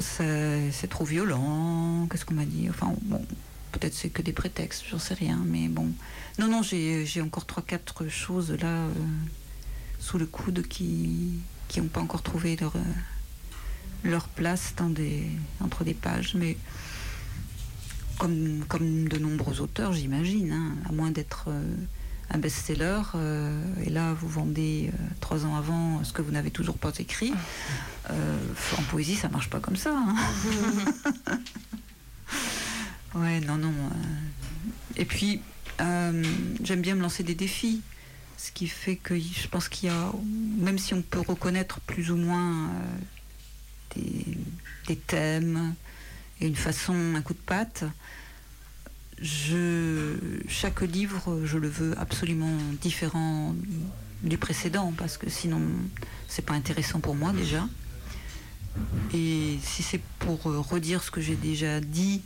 c'est 0.00 0.88
trop 0.90 1.04
violent. 1.04 2.06
Qu'est-ce 2.10 2.24
qu'on 2.26 2.34
m'a 2.34 2.44
dit? 2.44 2.66
Enfin, 2.68 2.92
bon, 3.02 3.24
peut-être 3.72 3.94
c'est 3.94 4.10
que 4.10 4.22
des 4.22 4.32
prétextes, 4.32 4.84
j'en 4.90 4.98
sais 4.98 5.14
rien, 5.14 5.40
mais 5.46 5.68
bon. 5.68 5.88
Non, 6.38 6.48
non, 6.48 6.62
j'ai 6.62 7.20
encore 7.22 7.46
trois, 7.46 7.62
quatre 7.62 8.08
choses 8.08 8.50
là 8.52 8.68
euh, 8.86 8.92
sous 9.98 10.18
le 10.18 10.26
coude 10.26 10.66
qui 10.68 11.38
qui 11.68 11.80
n'ont 11.80 11.88
pas 11.88 12.00
encore 12.00 12.22
trouvé 12.22 12.56
leur 12.56 12.74
euh, 12.76 12.80
leur 14.02 14.26
place 14.28 14.74
dans 14.76 14.88
des, 14.88 15.24
entre 15.60 15.84
des 15.84 15.94
pages, 15.94 16.34
mais 16.34 16.56
comme, 18.18 18.64
comme 18.68 19.08
de 19.08 19.18
nombreux 19.18 19.60
auteurs, 19.60 19.92
j'imagine, 19.92 20.52
hein, 20.52 20.74
à 20.88 20.92
moins 20.92 21.10
d'être 21.10 21.44
euh, 21.48 21.62
un 22.30 22.38
best-seller, 22.38 23.02
euh, 23.14 23.62
et 23.84 23.90
là 23.90 24.14
vous 24.14 24.28
vendez 24.28 24.90
trois 25.20 25.44
ans 25.46 25.54
avant 25.56 26.02
ce 26.04 26.12
que 26.12 26.22
vous 26.22 26.30
n'avez 26.32 26.50
toujours 26.50 26.78
pas 26.78 26.92
écrit. 26.98 27.32
Euh, 28.10 28.38
en 28.78 28.82
poésie, 28.82 29.16
ça 29.16 29.28
marche 29.28 29.50
pas 29.50 29.60
comme 29.60 29.76
ça. 29.76 29.94
hein. 29.96 30.16
ouais, 33.14 33.40
non, 33.40 33.56
non. 33.56 33.72
euh, 33.72 34.70
Et 34.96 35.04
puis, 35.04 35.40
euh, 35.80 36.24
j'aime 36.62 36.80
bien 36.80 36.94
me 36.94 37.02
lancer 37.02 37.22
des 37.22 37.34
défis. 37.34 37.80
Ce 38.36 38.52
qui 38.52 38.68
fait 38.68 38.96
que 38.96 39.18
je 39.18 39.48
pense 39.48 39.68
qu'il 39.68 39.90
y 39.90 39.92
a, 39.92 40.12
même 40.58 40.78
si 40.78 40.94
on 40.94 41.02
peut 41.02 41.20
reconnaître 41.20 41.80
plus 41.80 42.10
ou 42.10 42.16
moins 42.16 42.68
euh, 42.68 42.70
des, 43.96 44.24
des 44.86 44.96
thèmes 44.96 45.74
et 46.40 46.46
une 46.46 46.56
façon, 46.56 46.94
un 47.14 47.20
coup 47.20 47.34
de 47.34 47.38
patte, 47.38 47.84
je, 49.20 50.16
chaque 50.48 50.80
livre, 50.80 51.40
je 51.44 51.58
le 51.58 51.68
veux 51.68 51.98
absolument 51.98 52.56
différent 52.80 53.54
du 54.22 54.38
précédent 54.38 54.94
parce 54.96 55.18
que 55.18 55.28
sinon, 55.28 55.60
c'est 56.26 56.44
pas 56.46 56.54
intéressant 56.54 57.00
pour 57.00 57.14
moi 57.14 57.32
déjà. 57.32 57.68
Et 59.12 59.58
si 59.62 59.82
c'est 59.82 60.00
pour 60.20 60.42
redire 60.44 61.02
ce 61.02 61.10
que 61.10 61.20
j'ai 61.20 61.36
déjà 61.36 61.80
dit, 61.80 62.22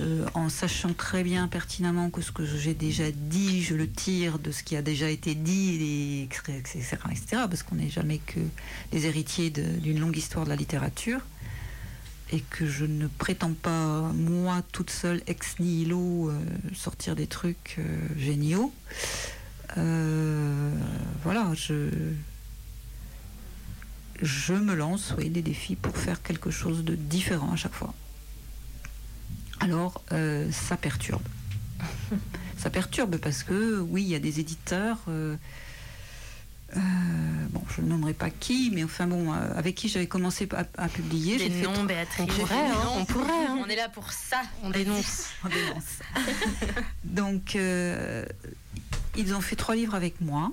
euh, 0.00 0.26
en 0.34 0.48
sachant 0.48 0.92
très 0.92 1.24
bien 1.24 1.48
pertinemment 1.48 2.10
que 2.10 2.22
ce 2.22 2.30
que 2.30 2.44
j'ai 2.44 2.74
déjà 2.74 3.10
dit, 3.10 3.62
je 3.62 3.74
le 3.74 3.90
tire 3.90 4.38
de 4.38 4.52
ce 4.52 4.62
qui 4.62 4.76
a 4.76 4.82
déjà 4.82 5.08
été 5.08 5.34
dit, 5.34 5.74
et 5.82 6.22
etc., 6.24 6.96
etc., 7.10 7.26
parce 7.48 7.62
qu'on 7.62 7.76
n'est 7.76 7.88
jamais 7.88 8.18
que 8.18 8.38
les 8.92 9.06
héritiers 9.06 9.50
d'une 9.50 9.98
longue 9.98 10.16
histoire 10.16 10.44
de 10.44 10.50
la 10.50 10.56
littérature, 10.56 11.20
et 12.30 12.40
que 12.40 12.66
je 12.66 12.84
ne 12.84 13.08
prétends 13.08 13.54
pas, 13.54 14.12
moi, 14.14 14.62
toute 14.72 14.90
seule, 14.90 15.22
ex 15.26 15.58
nihilo, 15.58 16.30
euh, 16.30 16.38
sortir 16.74 17.16
des 17.16 17.26
trucs 17.26 17.76
euh, 17.78 17.98
géniaux. 18.16 18.72
Voilà, 21.24 21.52
je, 21.54 21.90
je 24.22 24.54
me 24.54 24.74
lance, 24.74 25.14
oui, 25.18 25.28
des 25.30 25.42
défis 25.42 25.76
pour 25.76 25.96
faire 25.96 26.22
quelque 26.22 26.50
chose 26.50 26.84
de 26.84 26.94
différent 26.94 27.52
à 27.52 27.56
chaque 27.56 27.74
fois. 27.74 27.94
Alors, 29.60 30.02
euh, 30.12 30.50
ça 30.52 30.76
perturbe. 30.76 31.26
ça 32.58 32.70
perturbe 32.70 33.16
parce 33.18 33.42
que, 33.42 33.80
oui, 33.80 34.02
il 34.02 34.08
y 34.08 34.14
a 34.14 34.18
des 34.18 34.40
éditeurs, 34.40 34.98
euh, 35.08 35.36
euh, 36.76 36.80
bon, 37.50 37.62
je 37.74 37.80
ne 37.80 37.88
nommerai 37.88 38.14
pas 38.14 38.30
qui, 38.30 38.70
mais 38.72 38.84
enfin 38.84 39.06
bon, 39.06 39.32
avec 39.32 39.74
qui 39.74 39.88
j'avais 39.88 40.06
commencé 40.06 40.48
à, 40.52 40.66
à 40.82 40.88
publier. 40.88 41.38
Des 41.38 41.50
fait 41.50 41.84
Béatrice. 41.84 42.20
On 42.20 42.26
pourrait, 42.26 42.54
hein, 42.54 42.88
on 42.96 43.04
pourrait, 43.04 43.46
hein. 43.46 43.58
On 43.64 43.68
est 43.68 43.76
là 43.76 43.88
pour 43.88 44.12
ça. 44.12 44.42
On 44.62 44.70
dénonce. 44.70 45.28
On 45.44 45.48
dénonce. 45.48 45.98
Donc, 47.04 47.56
ils 49.16 49.34
ont 49.34 49.40
fait 49.40 49.56
trois 49.56 49.74
livres 49.74 49.94
avec 49.94 50.20
moi. 50.20 50.52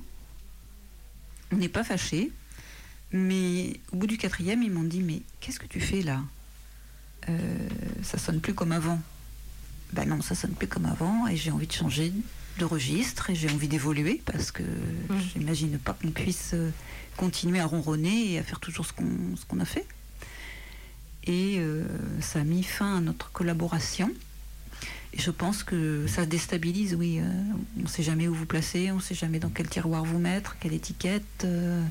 On 1.51 1.58
n'est 1.58 1.70
pas 1.70 1.84
fâchés. 1.84 2.32
Mais 3.12 3.80
au 3.93 3.97
bout 3.97 4.08
du 4.08 4.18
quatrième, 4.18 4.62
ils 4.64 4.72
m'ont 4.72 4.84
dit 4.84 5.01
Mais 5.01 5.22
qu'est-ce 5.39 5.60
que 5.60 5.68
tu 5.68 5.80
fais 5.80 6.01
là? 6.01 6.22
Ça 8.03 8.17
sonne 8.17 8.39
plus 8.39 8.53
comme 8.53 8.71
avant. 8.71 8.99
Ben 9.93 10.07
non, 10.07 10.21
ça 10.21 10.36
sonne 10.36 10.53
plus 10.53 10.67
comme 10.67 10.86
avant 10.86 11.28
et 11.28 11.38
j'ai 11.38 11.51
envie 11.51 11.67
de 11.67 11.71
changer 11.71 12.13
de 12.59 12.65
registre 12.65 13.30
et 13.30 13.36
j'ai 13.36 13.49
envie 13.49 13.67
d'évoluer 13.67 14.21
parce 14.26 14.51
que 14.51 14.63
j'imagine 15.34 15.78
pas 15.78 15.93
qu'on 15.93 16.11
puisse 16.11 16.51
euh, 16.53 16.71
continuer 17.17 17.59
à 17.59 17.65
ronronner 17.65 18.32
et 18.32 18.39
à 18.39 18.43
faire 18.43 18.59
toujours 18.59 18.86
ce 18.86 18.93
qu'on 18.93 19.36
qu'on 19.47 19.59
a 19.59 19.65
fait. 19.65 19.86
Et 21.26 21.55
euh, 21.57 21.86
ça 22.21 22.39
a 22.39 22.43
mis 22.43 22.63
fin 22.63 22.97
à 22.97 23.01
notre 23.01 23.32
collaboration. 23.32 24.11
Et 25.16 25.22
je 25.22 25.32
pense 25.32 25.63
que 25.63 26.05
ça 26.07 26.26
déstabilise, 26.26 26.93
oui. 26.93 27.20
euh, 27.22 27.24
on 27.80 27.84
ne 27.84 27.88
sait 27.88 28.03
jamais 28.03 28.28
où 28.28 28.34
vous 28.34 28.45
placer, 28.45 28.91
on 28.91 28.95
ne 28.95 29.01
sait 29.01 29.16
jamais 29.16 29.39
dans 29.39 29.47
quel 29.49 29.70
tiroir 29.70 30.03
vous 30.03 30.20
mettre, 30.20 30.57
quelle 30.59 30.74
étiquette. 30.74 31.24
euh. 31.45 31.82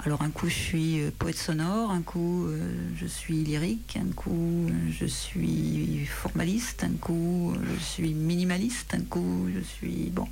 alors 0.00 0.20
un 0.20 0.28
coup 0.28 0.48
je 0.48 0.54
suis 0.54 1.00
euh, 1.00 1.10
poète 1.18 1.38
sonore, 1.38 1.90
un 1.90 2.02
coup 2.02 2.46
je 3.00 3.06
suis 3.06 3.44
lyrique, 3.44 3.98
un 3.98 4.12
coup 4.12 4.70
je 4.90 5.06
suis 5.06 6.04
formaliste, 6.06 6.84
un 6.84 6.92
coup 7.00 7.54
je 7.78 7.82
suis 7.82 8.12
minimaliste, 8.12 8.94
un 8.94 9.02
coup 9.02 9.48
je 9.54 9.60
suis... 9.60 10.10
Bon. 10.10 10.28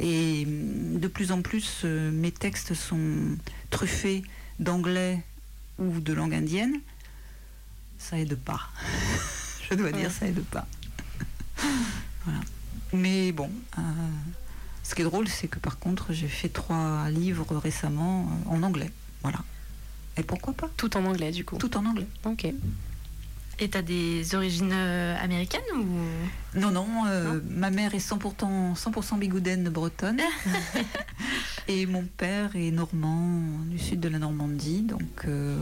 Et 0.00 0.44
hum, 0.44 0.98
de 0.98 1.06
plus 1.06 1.30
en 1.30 1.42
plus, 1.42 1.84
mes 1.84 2.32
textes 2.32 2.74
sont 2.74 3.36
truffés 3.70 4.24
d'anglais 4.58 5.22
ou 5.78 6.00
de 6.00 6.12
langue 6.12 6.34
indienne. 6.34 6.80
Ça 7.98 8.18
aide 8.18 8.36
pas. 8.36 8.60
je 9.70 9.76
dois 9.76 9.92
dire, 9.92 10.10
ça 10.10 10.26
aide 10.26 10.42
pas. 10.44 10.66
Voilà. 12.24 12.40
Mais 12.92 13.32
bon, 13.32 13.50
euh, 13.78 13.82
ce 14.82 14.94
qui 14.94 15.02
est 15.02 15.04
drôle, 15.04 15.28
c'est 15.28 15.48
que 15.48 15.58
par 15.58 15.78
contre, 15.78 16.12
j'ai 16.12 16.28
fait 16.28 16.48
trois 16.48 17.08
livres 17.10 17.56
récemment 17.56 18.28
euh, 18.46 18.50
en 18.50 18.62
anglais. 18.62 18.90
Voilà. 19.22 19.38
Et 20.16 20.22
pourquoi 20.22 20.52
pas? 20.52 20.68
Tout 20.76 20.96
en 20.96 21.04
anglais, 21.04 21.30
du 21.30 21.44
coup. 21.44 21.58
Tout 21.58 21.76
en 21.76 21.84
anglais. 21.86 22.06
Ok. 22.24 22.46
Et 23.60 23.68
t'as 23.68 23.82
des 23.82 24.34
origines 24.34 24.72
euh, 24.72 25.16
américaines 25.20 25.60
ou? 25.74 26.58
Non, 26.58 26.70
non, 26.70 26.86
euh, 27.06 27.40
ma 27.50 27.70
mère 27.70 27.94
est 27.94 27.98
100%, 27.98 28.74
100 28.76 29.16
bigoudaine 29.16 29.68
bretonne. 29.68 30.20
et 31.68 31.84
mon 31.86 32.02
père 32.04 32.56
est 32.56 32.70
normand, 32.70 33.40
du 33.70 33.78
sud 33.78 34.00
de 34.00 34.08
la 34.08 34.18
Normandie. 34.18 34.80
Donc, 34.82 35.24
euh, 35.26 35.56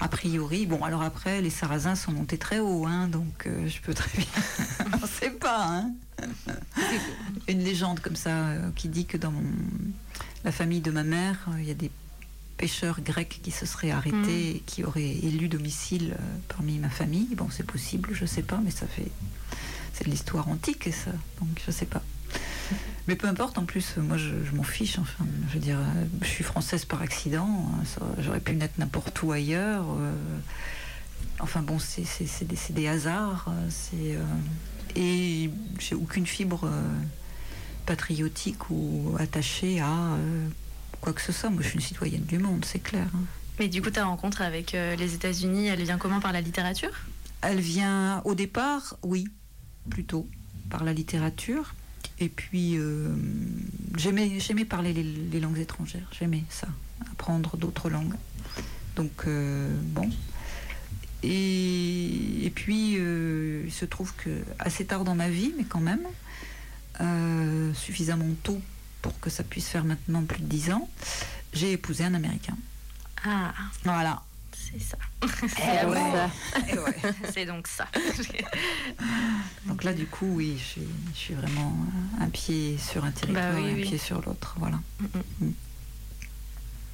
a 0.00 0.08
priori, 0.08 0.64
bon, 0.66 0.82
alors 0.84 1.02
après, 1.02 1.40
les 1.42 1.50
Sarrasins 1.50 1.96
sont 1.96 2.12
montés 2.12 2.38
très 2.38 2.60
haut, 2.60 2.86
hein, 2.86 3.08
donc 3.08 3.46
euh, 3.46 3.68
je 3.68 3.80
peux 3.80 3.92
très 3.92 4.16
bien. 4.16 4.86
On 5.02 5.06
sait 5.06 5.30
pas, 5.32 5.66
hein. 5.66 5.90
Une 7.48 7.64
légende 7.64 8.00
comme 8.00 8.16
ça 8.16 8.30
euh, 8.30 8.70
qui 8.76 8.88
dit 8.88 9.06
que 9.06 9.16
dans 9.16 9.32
mon- 9.32 9.42
la 10.44 10.52
famille 10.52 10.80
de 10.80 10.90
ma 10.92 11.02
mère, 11.02 11.48
il 11.58 11.64
y 11.64 11.70
a 11.70 11.74
des 11.74 11.90
pêcheurs 12.56 13.00
grecs 13.00 13.40
qui 13.42 13.50
se 13.50 13.66
seraient 13.66 13.90
arrêtés 13.90 14.56
et 14.56 14.60
qui 14.66 14.84
auraient 14.84 15.02
élu 15.22 15.48
domicile 15.48 16.14
parmi 16.48 16.78
ma 16.78 16.90
famille. 16.90 17.28
Bon, 17.34 17.48
c'est 17.50 17.66
possible, 17.66 18.10
je 18.12 18.24
sais 18.26 18.42
pas, 18.42 18.60
mais 18.62 18.70
ça 18.70 18.86
fait. 18.86 19.10
C'est 19.94 20.04
de 20.04 20.10
l'histoire 20.10 20.48
antique, 20.48 20.88
ça. 20.92 21.10
Donc, 21.40 21.60
je 21.66 21.70
sais 21.72 21.86
pas. 21.86 22.02
Mais 23.08 23.16
peu 23.16 23.26
importe, 23.28 23.58
en 23.58 23.64
plus, 23.64 23.96
moi, 23.96 24.16
je, 24.16 24.30
je 24.44 24.54
m'en 24.54 24.62
fiche. 24.62 24.98
Enfin, 24.98 25.24
je 25.48 25.54
veux 25.54 25.60
dire, 25.60 25.78
euh, 25.78 26.04
je 26.22 26.26
suis 26.28 26.44
française 26.44 26.84
par 26.84 27.02
accident. 27.02 27.70
hein, 27.74 28.02
J'aurais 28.18 28.40
pu 28.40 28.54
naître 28.54 28.74
n'importe 28.78 29.22
où 29.22 29.32
ailleurs. 29.32 29.84
euh, 29.98 30.12
Enfin, 31.40 31.62
bon, 31.62 31.78
c'est 31.78 32.04
des, 32.74 32.86
hasards. 32.88 33.46
euh, 33.48 33.66
C'est. 33.70 34.16
euh, 34.16 34.22
et 34.96 35.50
j'ai 35.78 35.94
aucune 35.94 36.26
fibre 36.26 36.64
euh, 36.64 36.82
patriotique 37.86 38.70
ou 38.70 39.14
attachée 39.18 39.80
à 39.80 40.16
quoi 41.00 41.12
que 41.12 41.20
ce 41.20 41.32
soit. 41.32 41.50
Moi, 41.50 41.62
je 41.62 41.68
suis 41.68 41.76
une 41.76 41.80
citoyenne 41.84 42.24
du 42.24 42.38
monde, 42.38 42.64
c'est 42.64 42.80
clair. 42.80 43.06
hein. 43.14 43.20
Mais 43.58 43.68
du 43.68 43.82
coup, 43.82 43.90
ta 43.90 44.04
rencontre 44.04 44.40
avec 44.42 44.72
les 44.72 45.14
États-Unis, 45.14 45.66
elle 45.66 45.82
vient 45.82 45.98
comment 45.98 46.20
par 46.20 46.32
la 46.32 46.40
littérature? 46.40 46.90
Elle 47.42 47.60
vient 47.60 48.22
au 48.24 48.34
départ, 48.34 48.96
oui, 49.02 49.28
plutôt 49.90 50.26
par 50.70 50.82
la 50.84 50.92
littérature. 50.92 51.74
Et 52.20 52.28
puis, 52.28 52.76
euh, 52.76 53.08
j'aimais, 53.96 54.38
j'aimais 54.40 54.66
parler 54.66 54.92
les, 54.92 55.02
les 55.02 55.40
langues 55.40 55.58
étrangères, 55.58 56.08
j'aimais 56.18 56.44
ça, 56.50 56.68
apprendre 57.10 57.56
d'autres 57.56 57.88
langues. 57.88 58.14
Donc, 58.96 59.10
euh, 59.26 59.74
bon. 59.84 60.10
Et, 61.22 62.44
et 62.44 62.50
puis, 62.50 62.96
euh, 62.98 63.62
il 63.64 63.72
se 63.72 63.86
trouve 63.86 64.14
que 64.16 64.30
assez 64.58 64.84
tard 64.84 65.04
dans 65.04 65.14
ma 65.14 65.30
vie, 65.30 65.52
mais 65.56 65.64
quand 65.64 65.80
même, 65.80 66.06
suffisamment 67.74 68.26
tôt 68.42 68.60
pour 69.00 69.18
que 69.20 69.30
ça 69.30 69.42
puisse 69.42 69.68
faire 69.68 69.84
maintenant 69.84 70.22
plus 70.24 70.42
de 70.42 70.46
dix 70.46 70.70
ans, 70.70 70.88
j'ai 71.54 71.72
épousé 71.72 72.04
un 72.04 72.12
Américain. 72.12 72.56
Ah, 73.24 73.52
Voilà. 73.84 74.22
C'est 74.72 74.80
ça. 74.82 74.96
Eh 75.22 75.48
C'est 75.48 75.84
ouais. 75.86 75.94
ça. 76.12 76.30
Eh 76.68 76.78
ouais. 76.78 76.96
C'est 77.32 77.46
donc 77.46 77.66
ça. 77.66 77.86
Donc 79.66 79.84
là, 79.84 79.92
du 79.92 80.06
coup, 80.06 80.26
oui, 80.34 80.56
je 80.58 80.62
suis, 80.64 80.88
je 81.12 81.18
suis 81.18 81.34
vraiment 81.34 81.74
un 82.20 82.28
pied 82.28 82.76
sur 82.78 83.04
un 83.04 83.10
territoire 83.10 83.52
Bah 83.52 83.58
oui, 83.60 83.68
et 83.68 83.72
un 83.72 83.74
oui. 83.74 83.82
pied 83.82 83.98
sur 83.98 84.20
l'autre. 84.22 84.54
Voilà. 84.58 84.78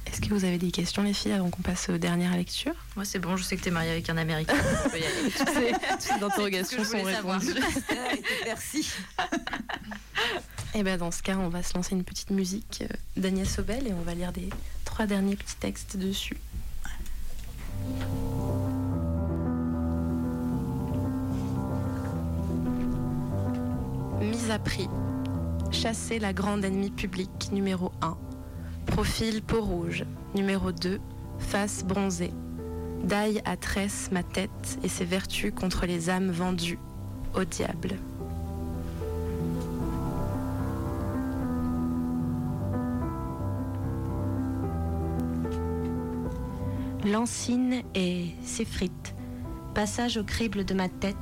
Est-ce 0.07 0.21
que 0.21 0.29
vous 0.33 0.45
avez 0.45 0.57
des 0.57 0.71
questions, 0.71 1.03
les 1.03 1.13
filles, 1.13 1.33
avant 1.33 1.49
qu'on 1.49 1.61
passe 1.61 1.89
aux 1.89 1.97
dernières 1.97 2.35
lectures? 2.35 2.73
Moi, 2.95 3.03
c'est 3.05 3.19
bon, 3.19 3.35
je 3.37 3.43
sais 3.43 3.57
que 3.57 3.61
t'es 3.61 3.71
mariée 3.71 3.91
avec 3.91 4.09
un 4.09 4.17
Américain. 4.17 4.55
Y 4.55 4.95
aller. 4.95 5.31
Toutes 5.37 5.55
les 5.55 6.23
interrogations 6.25 6.77
tout 6.77 6.85
sont 6.85 7.03
répondues. 7.03 7.53
Merci. 8.45 8.89
Et 10.73 10.83
ben 10.83 10.97
dans 10.97 11.11
ce 11.11 11.21
cas, 11.21 11.35
on 11.37 11.49
va 11.49 11.61
se 11.63 11.73
lancer 11.75 11.93
une 11.95 12.03
petite 12.03 12.29
musique 12.31 12.83
euh, 12.83 12.87
d'Agnès 13.17 13.49
Sobel 13.49 13.87
et 13.87 13.93
on 13.93 14.01
va 14.01 14.13
lire 14.13 14.31
des 14.31 14.49
trois 14.85 15.05
derniers 15.07 15.35
petits 15.35 15.55
textes 15.55 15.97
dessus. 15.97 16.37
Mise 24.21 24.51
à 24.51 24.59
prix. 24.59 24.89
Chasser 25.71 26.19
la 26.19 26.33
grande 26.33 26.65
ennemie 26.65 26.91
publique 26.91 27.49
numéro 27.51 27.91
1. 28.01 28.17
Profil 28.85 29.41
peau 29.41 29.61
rouge. 29.61 30.05
Numéro 30.33 30.71
2. 30.71 30.99
Face 31.39 31.83
bronzée. 31.83 32.33
Daille 33.03 33.41
à 33.45 33.57
tresse 33.57 34.09
ma 34.11 34.23
tête 34.23 34.79
et 34.83 34.87
ses 34.87 35.05
vertus 35.05 35.53
contre 35.53 35.85
les 35.85 36.09
âmes 36.09 36.31
vendues 36.31 36.79
au 37.35 37.43
diable. 37.43 37.97
Lancine 47.11 47.83
et 47.95 48.31
s'effrite. 48.43 49.15
Passage 49.73 50.17
au 50.17 50.23
crible 50.25 50.65
de 50.65 50.73
ma 50.73 50.89
tête, 50.89 51.15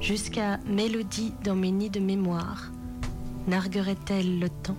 jusqu'à 0.00 0.58
mélodie 0.66 1.32
dans 1.44 1.54
mes 1.54 1.70
nids 1.70 1.88
de 1.88 1.98
mémoire. 1.98 2.70
Narguerait-elle 3.46 4.38
le 4.38 4.50
temps? 4.50 4.76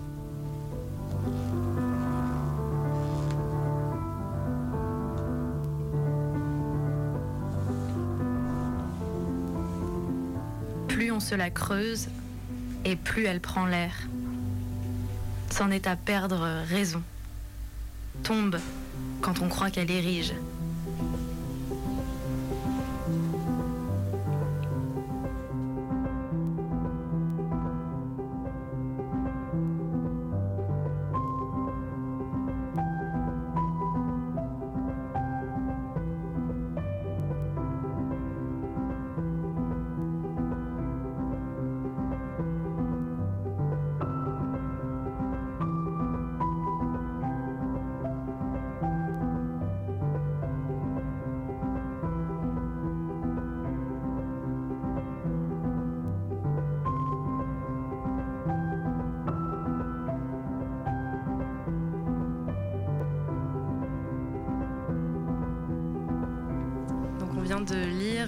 Plus 10.86 11.10
on 11.10 11.18
se 11.18 11.34
la 11.34 11.50
creuse, 11.50 12.08
et 12.84 12.94
plus 12.94 13.24
elle 13.24 13.40
prend 13.40 13.66
l'air. 13.66 13.92
C'en 15.50 15.72
est 15.72 15.88
à 15.88 15.96
perdre 15.96 16.62
raison. 16.68 17.02
Tombe 18.22 18.60
quand 19.20 19.42
on 19.42 19.48
croit 19.48 19.70
qu'elle 19.70 19.90
érige. 19.90 20.34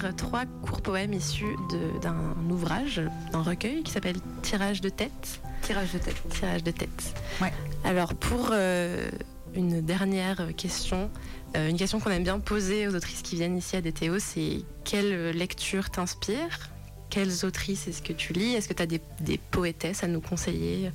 Lire 0.01 0.15
trois 0.17 0.45
courts 0.63 0.81
poèmes 0.83 1.13
issus 1.13 1.57
de- 1.71 1.99
d'un 2.01 2.35
ouvrage, 2.51 3.01
d'un 3.33 3.43
recueil 3.43 3.83
qui 3.83 3.93
s'appelle 3.93 4.17
Tirage 4.43 4.81
de 4.81 4.89
tête. 4.89 5.41
Tirage 5.63 5.93
de 5.93 5.99
tête. 5.99 6.17
Tirage 6.31 6.63
de 6.65 6.71
tête. 6.71 7.15
Ouais. 7.41 7.53
Alors 7.85 8.15
pour 8.15 8.51
euh, 8.53 9.11
une 9.55 9.81
dernière 9.81 10.49
question, 10.57 11.11
euh, 11.57 11.69
une 11.69 11.77
question 11.77 12.01
qu'on 12.01 12.11
aime 12.11 12.25
bien 12.25 12.39
poser 12.41 12.89
aux 12.89 12.95
autrices 12.95 13.23
qui 13.23 13.37
viennent 13.37 13.57
ici 13.57 13.77
à 13.77 13.81
DTO, 13.81 14.19
c'est 14.19 14.63
quelle 14.85 15.31
lecture 15.31 15.91
t'inspire? 15.91 16.71
Quelles 17.11 17.45
autrices 17.45 17.87
est-ce 17.89 18.01
que 18.03 18.15
tu 18.15 18.33
lis? 18.33 18.55
Est-ce 18.55 18.69
que 18.69 18.75
tu 18.75 18.83
as 18.83 18.87
des, 18.87 19.01
des 19.21 19.39
poétesses 19.39 20.03
à 20.03 20.07
nous 20.09 20.21
conseiller? 20.23 20.91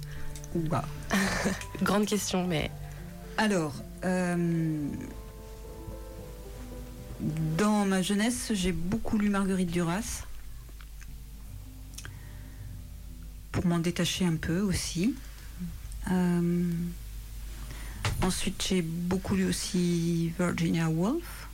Ouah. 0.56 0.84
Grande 1.84 2.06
question, 2.08 2.48
mais 2.48 2.72
Alors, 3.38 3.74
euh, 4.04 4.78
dans 7.20 7.86
ma 7.86 8.02
jeunesse, 8.02 8.52
j'ai 8.54 8.72
beaucoup 8.72 9.18
lu 9.18 9.30
Marguerite 9.30 9.72
Duras. 9.72 10.24
Pour 13.52 13.66
m'en 13.66 13.80
détacher 13.80 14.26
un 14.26 14.36
peu 14.36 14.60
aussi. 14.60 15.16
Euh, 16.12 16.72
ensuite, 18.22 18.64
j'ai 18.68 18.82
beaucoup 18.82 19.36
lu 19.36 19.46
aussi 19.46 20.32
Virginia 20.38 20.90
Woolf. 20.90 21.48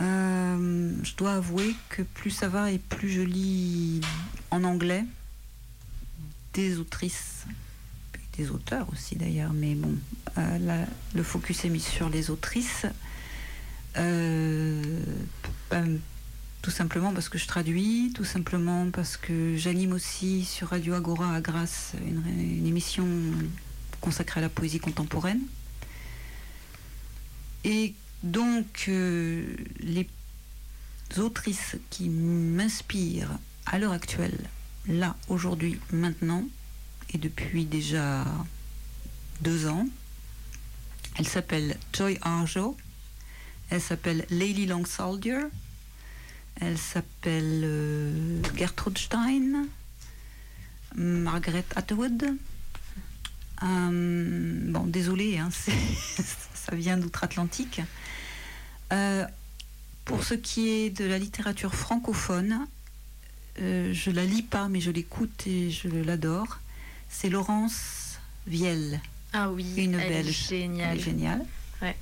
Euh, 0.00 0.94
je 1.02 1.14
dois 1.16 1.34
avouer 1.34 1.74
que 1.88 2.02
plus 2.02 2.30
ça 2.30 2.48
va 2.48 2.70
et 2.70 2.78
plus 2.78 3.10
je 3.10 3.22
lis 3.22 4.00
en 4.50 4.62
anglais 4.62 5.04
des 6.54 6.78
autrices 6.78 7.46
des 8.38 8.50
auteurs 8.50 8.86
aussi 8.92 9.16
d'ailleurs, 9.16 9.52
mais 9.52 9.74
bon, 9.74 9.96
euh, 10.38 10.84
le 11.14 11.22
focus 11.24 11.64
est 11.64 11.68
mis 11.68 11.80
sur 11.80 12.08
les 12.08 12.30
autrices. 12.30 12.86
Euh, 13.98 14.82
ben, 15.70 15.98
tout 16.62 16.70
simplement 16.70 17.12
parce 17.12 17.28
que 17.28 17.38
je 17.38 17.46
traduis, 17.46 18.12
tout 18.14 18.24
simplement 18.24 18.90
parce 18.90 19.16
que 19.16 19.56
j'anime 19.56 19.92
aussi 19.92 20.44
sur 20.44 20.68
Radio 20.68 20.94
Agora 20.94 21.34
à 21.34 21.40
Grasse 21.40 21.92
une, 22.06 22.66
émission 22.66 23.06
consacrée 24.00 24.40
à 24.40 24.42
la 24.42 24.48
poésie 24.48 24.80
contemporaine. 24.80 25.40
Et 27.64 27.94
donc, 28.22 28.84
euh, 28.88 29.44
les 29.80 30.08
autrices 31.16 31.76
qui 31.90 32.08
m'inspirent 32.08 33.38
à 33.66 33.78
l'heure 33.78 33.92
actuelle, 33.92 34.38
là, 34.86 35.16
aujourd'hui, 35.28 35.78
maintenant, 35.92 36.44
et 37.12 37.18
depuis 37.18 37.64
déjà 37.64 38.24
deux 39.40 39.66
ans. 39.66 39.86
Elle 41.16 41.26
s'appelle 41.26 41.76
Joy 41.92 42.18
Arjo. 42.22 42.76
Elle 43.70 43.80
s'appelle 43.80 44.24
Leili 44.30 44.66
Long 44.66 44.84
Soldier. 44.84 45.40
Elle 46.60 46.78
s'appelle 46.78 47.62
euh, 47.64 48.42
Gertrude 48.56 48.98
Stein. 48.98 49.66
Margaret 50.94 51.64
Atwood. 51.76 52.36
Euh, 53.62 54.70
bon, 54.72 54.84
désolé, 54.86 55.38
hein, 55.38 55.50
ça 56.54 56.74
vient 56.74 56.96
d'outre-Atlantique. 56.96 57.82
Euh, 58.92 59.24
pour 60.04 60.24
ce 60.24 60.34
qui 60.34 60.68
est 60.70 60.90
de 60.90 61.04
la 61.04 61.18
littérature 61.18 61.74
francophone, 61.74 62.66
je 63.58 64.10
la 64.10 64.24
lis 64.24 64.42
pas, 64.42 64.68
mais 64.68 64.80
je 64.80 64.90
l'écoute 64.90 65.46
et 65.46 65.70
je 65.70 65.88
l'adore. 65.88 66.60
C'est 67.10 67.28
Laurence 67.28 68.18
Vielle. 68.46 69.00
Ah 69.32 69.50
oui, 69.50 69.66
Une 69.76 69.94
elle 69.94 70.00
est 70.00 70.08
Belge. 70.08 70.26
Elle 70.52 70.58
géniale. 70.58 70.96
est 70.96 71.00
géniale. 71.00 71.44
Ouais. 71.82 71.96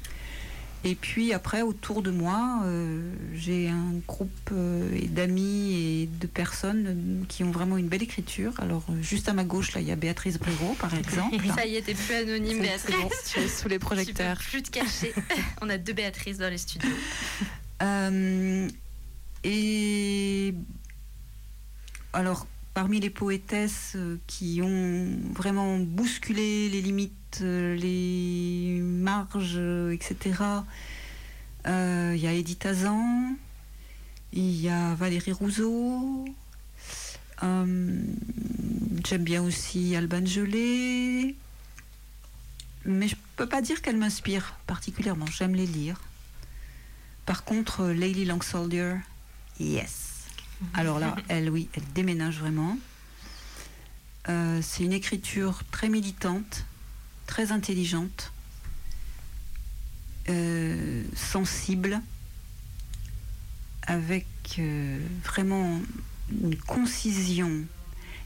Et 0.86 0.94
puis 0.94 1.32
après, 1.32 1.62
autour 1.62 2.00
de 2.00 2.12
moi, 2.12 2.60
euh, 2.64 3.12
j'ai 3.34 3.68
un 3.68 3.94
groupe 4.06 4.30
euh, 4.52 4.88
d'amis 5.08 5.74
et 5.74 6.06
de 6.06 6.28
personnes 6.28 6.86
euh, 6.86 7.24
qui 7.26 7.42
ont 7.42 7.50
vraiment 7.50 7.76
une 7.76 7.88
belle 7.88 8.04
écriture. 8.04 8.52
Alors, 8.58 8.84
juste 9.00 9.28
à 9.28 9.32
ma 9.32 9.42
gauche, 9.42 9.74
là, 9.74 9.80
il 9.80 9.88
y 9.88 9.90
a 9.90 9.96
Béatrice 9.96 10.38
Bréraud, 10.38 10.76
par 10.78 10.94
exemple. 10.98 11.44
Ça 11.56 11.66
y 11.66 11.74
est, 11.74 11.82
t'es 11.82 11.94
plus 11.94 12.14
anonyme, 12.14 12.60
Béatrice. 12.60 12.94
bon, 12.94 13.10
tu 13.28 13.40
es 13.40 13.48
sous 13.48 13.68
les 13.68 13.80
projecteurs. 13.80 14.38
Tu 14.38 14.44
peux 14.44 14.50
plus 14.50 14.62
te 14.62 14.70
cacher. 14.70 15.12
On 15.60 15.68
a 15.68 15.76
deux 15.76 15.92
Béatrices 15.92 16.38
dans 16.38 16.50
les 16.50 16.58
studios. 16.58 16.88
Euh, 17.82 18.68
et 19.42 20.54
alors, 22.12 22.46
parmi 22.74 23.00
les 23.00 23.10
poétesses 23.10 23.96
qui 24.28 24.60
ont 24.62 25.08
vraiment 25.34 25.78
bousculé 25.80 26.68
les 26.68 26.80
limites, 26.80 27.12
les 27.40 28.80
marges, 28.82 29.54
euh, 29.56 29.92
etc., 29.92 30.42
euh, 31.66 32.12
il 32.14 32.20
y 32.20 32.26
a 32.26 32.32
Edith 32.32 32.64
Azan, 32.64 33.36
il 34.32 34.60
y 34.60 34.68
a 34.68 34.94
Valérie 34.94 35.32
Rousseau, 35.32 36.24
euh, 37.42 38.00
j'aime 39.04 39.24
bien 39.24 39.42
aussi 39.42 39.94
Alban 39.96 40.24
Gelé, 40.24 41.34
mais 42.84 43.08
je 43.08 43.16
peux 43.36 43.48
pas 43.48 43.60
dire 43.60 43.82
qu'elle 43.82 43.96
m'inspire 43.96 44.54
particulièrement. 44.66 45.26
J'aime 45.26 45.54
les 45.54 45.66
lire. 45.66 46.00
Par 47.26 47.44
contre, 47.44 47.86
Lady 47.86 48.24
Long 48.24 48.40
Soldier, 48.40 48.94
yes. 49.58 50.24
Alors 50.74 50.98
là, 50.98 51.16
elle, 51.28 51.50
oui, 51.50 51.68
elle 51.74 51.82
déménage 51.94 52.38
vraiment. 52.38 52.78
Euh, 54.28 54.60
c'est 54.62 54.84
une 54.84 54.92
écriture 54.92 55.60
très 55.70 55.88
militante, 55.88 56.64
très 57.26 57.52
intelligente, 57.52 58.32
euh, 60.28 61.04
sensible, 61.14 62.00
avec 63.82 64.26
euh, 64.58 64.98
vraiment 65.24 65.80
une 66.30 66.56
concision 66.56 67.64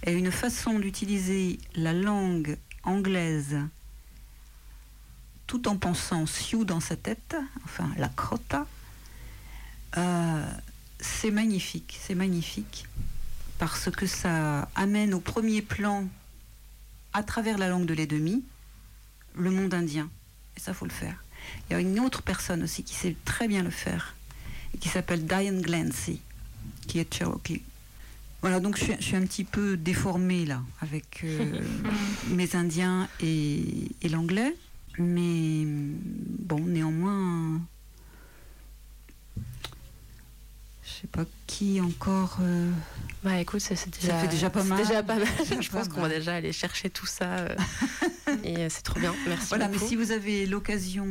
et 0.07 0.13
une 0.13 0.31
façon 0.31 0.79
d'utiliser 0.79 1.59
la 1.75 1.93
langue 1.93 2.57
anglaise 2.85 3.59
tout 5.47 5.69
en 5.69 5.77
pensant 5.77 6.27
Sioux 6.27 6.65
dans 6.65 6.81
sa 6.81 6.97
tête, 6.97 7.37
enfin 7.65 7.91
la 7.99 8.09
crota. 8.09 8.67
c'est 11.01 11.31
magnifique, 11.31 11.99
c'est 12.01 12.15
magnifique 12.15 12.87
parce 13.61 13.91
que 13.91 14.07
ça 14.07 14.71
amène 14.75 15.13
au 15.13 15.21
premier 15.21 15.61
plan, 15.61 16.09
à 17.13 17.23
travers 17.23 17.59
la 17.59 17.69
langue 17.69 17.85
de 17.85 17.93
l'ennemi, 17.93 18.43
le 19.37 19.51
monde 19.51 19.75
indien. 19.75 20.09
Et 20.57 20.61
ça, 20.61 20.75
faut 20.75 20.87
le 20.87 20.93
faire. 20.93 21.23
Il 21.69 21.73
y 21.73 21.77
a 21.77 21.81
une 21.81 22.01
autre 22.01 22.23
personne 22.23 22.63
aussi 22.63 22.85
qui 22.85 22.95
sait 22.95 23.17
très 23.25 23.49
bien 23.49 23.63
le 23.63 23.71
faire, 23.71 24.15
et 24.75 24.79
qui 24.79 24.89
s'appelle 24.89 25.25
Diane 25.27 25.63
Glancy, 25.63 26.21
qui 26.87 26.99
est 26.99 27.13
Cherokee. 27.13 27.63
Voilà, 28.43 28.61
donc 28.61 28.79
je 28.79 29.01
suis, 29.01 29.17
un 29.17 29.23
petit 29.27 29.45
peu 29.45 29.77
déformée 29.77 30.47
là, 30.47 30.63
avec 30.81 31.21
euh, 31.25 31.61
mes 32.29 32.57
Indiens 32.57 33.09
et, 33.21 33.91
et 34.01 34.09
l'anglais. 34.09 34.55
Mais 34.99 35.65
bon, 35.67 36.61
néanmoins, 36.61 37.61
je 40.83 40.90
sais 41.01 41.07
pas 41.07 41.25
qui 41.47 41.81
encore. 41.81 42.39
Euh, 42.43 42.71
bah 43.25 43.39
écoute, 43.41 43.61
c'est 43.61 43.89
déjà, 43.89 44.13
ça 44.13 44.19
fait 44.21 44.29
déjà 44.29 44.51
pas 44.51 44.63
mal. 44.65 44.79
Déjà 44.79 45.03
pas 45.03 45.17
mal. 45.17 45.27
je 45.61 45.71
pense 45.71 45.89
qu'on 45.89 46.01
va 46.01 46.09
déjà 46.09 46.35
aller 46.35 46.53
chercher 46.53 46.91
tout 46.91 47.07
ça. 47.07 47.39
Euh, 47.39 47.57
et 48.45 48.59
euh, 48.59 48.67
c'est 48.69 48.83
trop 48.83 49.01
bien. 49.01 49.15
Merci. 49.27 49.49
Voilà, 49.49 49.69
mais 49.69 49.79
si 49.79 49.97
vous 49.97 50.13
avez 50.13 50.47
l'occasion 50.47 51.07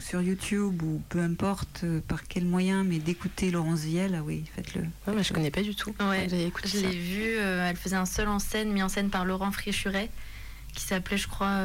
sur 0.00 0.22
YouTube 0.22 0.82
ou 0.82 1.02
peu 1.08 1.20
importe 1.20 1.84
par 2.08 2.26
quel 2.26 2.44
moyen, 2.44 2.84
mais 2.84 2.98
d'écouter 2.98 3.50
Laurence 3.50 3.80
Vielle, 3.80 4.16
ah 4.18 4.22
oui, 4.24 4.44
faites-le. 4.54 4.82
Ouais, 5.06 5.14
mais 5.14 5.22
je 5.22 5.32
connais 5.32 5.50
pas 5.50 5.62
du 5.62 5.74
tout. 5.74 5.94
Ouais, 6.00 6.28
je 6.28 6.78
l'ai 6.78 6.98
vu. 6.98 7.36
elle 7.36 7.76
faisait 7.76 7.96
un 7.96 8.06
seul 8.06 8.28
en 8.28 8.38
scène, 8.38 8.72
mis 8.72 8.82
en 8.82 8.88
scène 8.88 9.10
par 9.10 9.24
Laurent 9.24 9.52
Fréchuret, 9.52 10.10
qui 10.74 10.82
s'appelait, 10.82 11.18
je 11.18 11.28
crois 11.28 11.60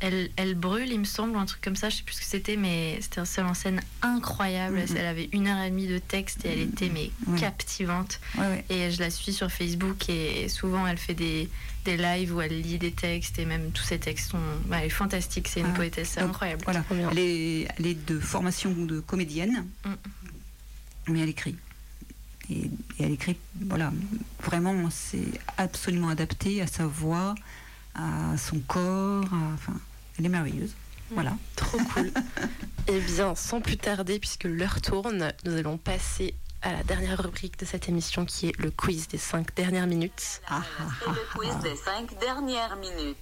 elle, 0.00 0.54
brûle, 0.54 0.90
il 0.90 0.98
me 0.98 1.04
semble, 1.04 1.36
un 1.36 1.44
truc 1.44 1.60
comme 1.60 1.76
ça, 1.76 1.88
je 1.88 1.96
sais 1.96 2.02
plus 2.02 2.14
ce 2.14 2.20
que 2.20 2.26
c'était, 2.26 2.56
mais 2.56 2.98
c'était 3.00 3.20
un 3.20 3.24
seul 3.24 3.46
en 3.46 3.54
scène 3.54 3.80
incroyable. 4.02 4.78
Mm-hmm. 4.78 4.96
Elle 4.96 5.06
avait 5.06 5.28
une 5.32 5.46
heure 5.46 5.62
et 5.62 5.70
demie 5.70 5.86
de 5.86 5.98
texte 5.98 6.44
et 6.44 6.48
elle 6.48 6.60
était 6.60 6.90
mais 6.90 7.10
captivante. 7.38 8.20
Et 8.68 8.90
je 8.90 9.00
la 9.00 9.10
suis 9.10 9.32
sur 9.32 9.50
Facebook 9.50 10.08
et 10.08 10.48
souvent 10.48 10.86
elle 10.86 10.98
fait 10.98 11.14
des, 11.14 11.48
des 11.84 11.96
lives 11.96 12.34
où 12.34 12.40
elle 12.40 12.60
lit 12.60 12.78
des 12.78 12.92
textes 12.92 13.38
et 13.38 13.44
même 13.44 13.70
tous 13.72 13.82
ses 13.82 13.98
textes 13.98 14.30
sont. 14.30 14.38
Bah, 14.66 14.78
elle 14.80 14.86
est 14.86 14.90
fantastique, 14.90 15.48
c'est 15.48 15.60
une 15.60 15.66
ah. 15.66 15.76
poétesse, 15.76 16.12
c'est 16.14 16.20
incroyable. 16.20 16.62
Voilà. 16.64 16.84
Elle 17.10 17.18
est, 17.18 17.68
elle 17.78 17.86
est, 17.86 18.06
de 18.06 18.18
formation 18.18 18.72
de 18.72 19.00
comédienne, 19.00 19.66
mm. 19.84 19.90
mais 21.08 21.20
elle 21.20 21.28
écrit. 21.28 21.56
Et, 22.50 22.70
elle 22.98 23.12
écrit, 23.12 23.36
voilà, 23.60 23.92
vraiment, 24.42 24.90
c'est 24.90 25.28
absolument 25.56 26.08
adapté 26.08 26.60
à 26.60 26.66
sa 26.66 26.86
voix, 26.86 27.34
à 27.94 28.36
son 28.36 28.58
corps, 28.60 29.24
enfin, 29.54 29.74
elle 30.20 30.26
est 30.26 30.28
merveilleuse. 30.28 30.74
Voilà. 31.10 31.36
Trop 31.56 31.78
cool. 31.94 32.12
eh 32.88 33.00
bien, 33.00 33.34
sans 33.34 33.60
plus 33.60 33.78
tarder, 33.78 34.18
puisque 34.18 34.44
l'heure 34.44 34.80
tourne, 34.80 35.32
nous 35.44 35.56
allons 35.56 35.78
passer 35.78 36.34
à 36.62 36.72
la 36.72 36.82
dernière 36.82 37.22
rubrique 37.22 37.58
de 37.58 37.64
cette 37.64 37.88
émission 37.88 38.26
qui 38.26 38.48
est 38.48 38.58
le 38.58 38.70
quiz 38.70 39.08
des 39.08 39.16
5 39.16 39.54
dernières 39.54 39.86
minutes. 39.86 40.42
Ah, 40.46 40.62
ah, 40.78 40.82
ah, 41.06 41.10
le 41.10 41.38
quiz 41.38 41.56
des 41.62 41.74
5 41.74 42.20
dernières 42.20 42.76
minutes. 42.76 43.16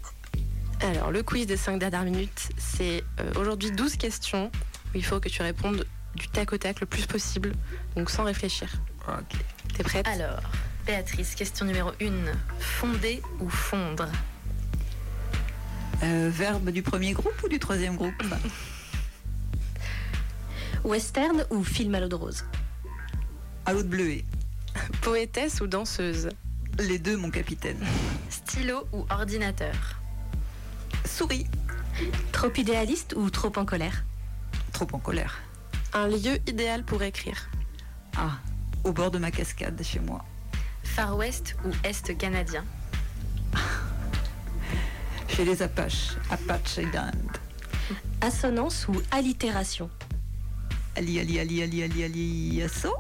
Alors, 0.81 1.13
le 1.13 1.23
quiz 1.23 1.47
des 1.47 1.57
5 1.57 1.79
dernières 1.79 2.05
minutes, 2.05 2.49
c'est 2.59 3.05
euh, 3.21 3.33
aujourd'hui 3.41 3.71
12 3.71 3.97
questions 3.97 4.51
où 4.93 4.97
il 4.97 5.05
faut 5.05 5.21
que 5.21 5.29
tu 5.29 5.43
répondes 5.43 5.87
du 6.17 6.29
tac 6.29 6.53
au 6.53 6.59
tac 6.59 6.81
le 6.81 6.87
plus 6.87 7.07
possible, 7.07 7.53
donc 7.95 8.11
sans 8.11 8.25
réfléchir. 8.25 8.69
Ok. 9.07 9.39
T'es 9.77 9.85
prête? 9.85 10.09
Alors, 10.09 10.41
Béatrice, 10.85 11.37
question 11.37 11.65
numéro 11.65 11.91
1. 12.01 12.33
Fonder 12.59 13.23
ou 13.39 13.49
fondre? 13.49 14.09
Euh, 16.03 16.31
verbe 16.33 16.71
du 16.71 16.83
premier 16.83 17.13
groupe 17.13 17.43
ou 17.43 17.49
du 17.49 17.59
troisième 17.59 17.97
groupe 17.97 18.23
Western 20.85 21.45
ou 21.51 21.65
film 21.65 21.95
à 21.95 22.01
l'eau 22.01 22.09
de 22.09 22.15
rose 22.15 22.45
À 23.67 23.73
l'eau 23.73 23.83
de 23.83 23.89
bleuet. 23.89 24.25
Poétesse 25.03 25.61
ou 25.61 25.67
danseuse 25.67 26.29
Les 26.79 26.99
deux, 26.99 27.17
mon 27.17 27.31
capitaine. 27.31 27.79
Stylo 28.31 28.87
ou 28.93 29.05
ordinateur 29.11 29.75
Souris. 31.05 31.47
Trop 32.31 32.53
idéaliste 32.57 33.15
ou 33.17 33.29
trop 33.31 33.53
en 33.57 33.65
colère 33.65 34.05
Trop 34.73 34.87
en 34.93 34.99
colère. 34.99 35.41
Un 35.95 36.07
lieu 36.07 36.39
idéal 36.47 36.85
pour 36.85 37.03
écrire 37.03 37.49
Ah, 38.17 38.39
au 38.85 38.93
bord 38.93 39.11
de 39.11 39.19
ma 39.19 39.33
cascade 39.33 39.83
chez 39.83 39.99
moi. 39.99 40.25
Far 40.85 41.17
West 41.17 41.57
ou 41.65 41.71
Est 41.83 42.17
canadien 42.17 42.65
chez 45.29 45.45
les 45.45 45.63
Apaches, 45.63 46.17
Apache 46.31 46.81
d'Inde. 46.93 47.37
Assonance 48.21 48.89
ou 48.89 48.95
allitération 49.11 49.89
Ali, 50.97 51.21
ali, 51.21 51.39
ali, 51.39 51.63
ali, 51.63 51.83
ali, 51.83 52.05
ali, 52.05 52.63
asso 52.63 52.93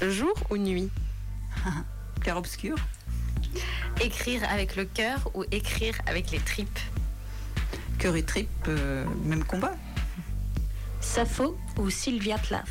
Jour 0.08 0.34
ou 0.50 0.56
nuit 0.56 0.90
Clair 2.20 2.36
obscur. 2.36 2.76
Écrire 4.00 4.42
avec 4.48 4.76
le 4.76 4.84
cœur 4.86 5.30
ou 5.34 5.44
écrire 5.50 5.94
avec 6.06 6.30
les 6.30 6.38
tripes 6.38 6.78
Cœur 7.98 8.16
et 8.16 8.22
tripes, 8.22 8.48
euh, 8.68 9.04
même 9.24 9.44
combat. 9.44 9.74
Sappho 11.00 11.56
ou 11.78 11.90
Sylvia 11.90 12.38
Plath 12.38 12.68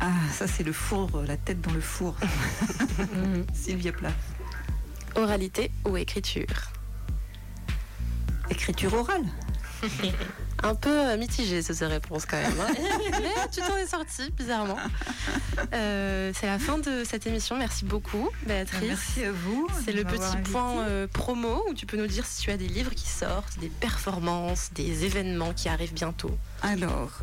Ah, 0.00 0.12
ça 0.32 0.46
c'est 0.46 0.62
le 0.62 0.72
four, 0.72 1.22
la 1.26 1.36
tête 1.36 1.60
dans 1.62 1.72
le 1.72 1.80
four. 1.80 2.14
Sylvia 3.54 3.92
Plath. 3.92 4.14
Oralité 5.16 5.70
ou 5.86 5.96
écriture 5.96 6.75
Écriture 8.50 8.94
orale. 8.94 9.24
Un 10.62 10.74
peu 10.74 10.90
euh, 10.90 11.16
mitigé 11.18 11.60
ces 11.60 11.86
réponses 11.86 12.24
quand 12.24 12.40
même. 12.40 12.58
Hein. 12.60 12.72
Mais 13.20 13.48
tu 13.52 13.60
t'en 13.60 13.76
es 13.76 13.86
sorti 13.86 14.30
bizarrement. 14.30 14.78
Euh, 15.74 16.32
c'est 16.34 16.46
la 16.46 16.58
fin 16.58 16.78
de 16.78 17.04
cette 17.04 17.26
émission. 17.26 17.56
Merci 17.58 17.84
beaucoup, 17.84 18.30
Béatrice. 18.46 18.88
Merci 18.88 19.24
à 19.24 19.32
vous. 19.32 19.68
C'est 19.84 19.92
le 19.92 20.04
petit 20.04 20.36
point 20.50 20.78
euh, 20.78 21.06
promo 21.06 21.62
où 21.68 21.74
tu 21.74 21.84
peux 21.84 21.96
nous 21.96 22.06
dire 22.06 22.24
si 22.24 22.42
tu 22.42 22.50
as 22.50 22.56
des 22.56 22.68
livres 22.68 22.94
qui 22.94 23.08
sortent, 23.08 23.58
des 23.58 23.68
performances, 23.68 24.70
des 24.74 25.04
événements 25.04 25.52
qui 25.52 25.68
arrivent 25.68 25.94
bientôt. 25.94 26.36
Alors, 26.62 27.20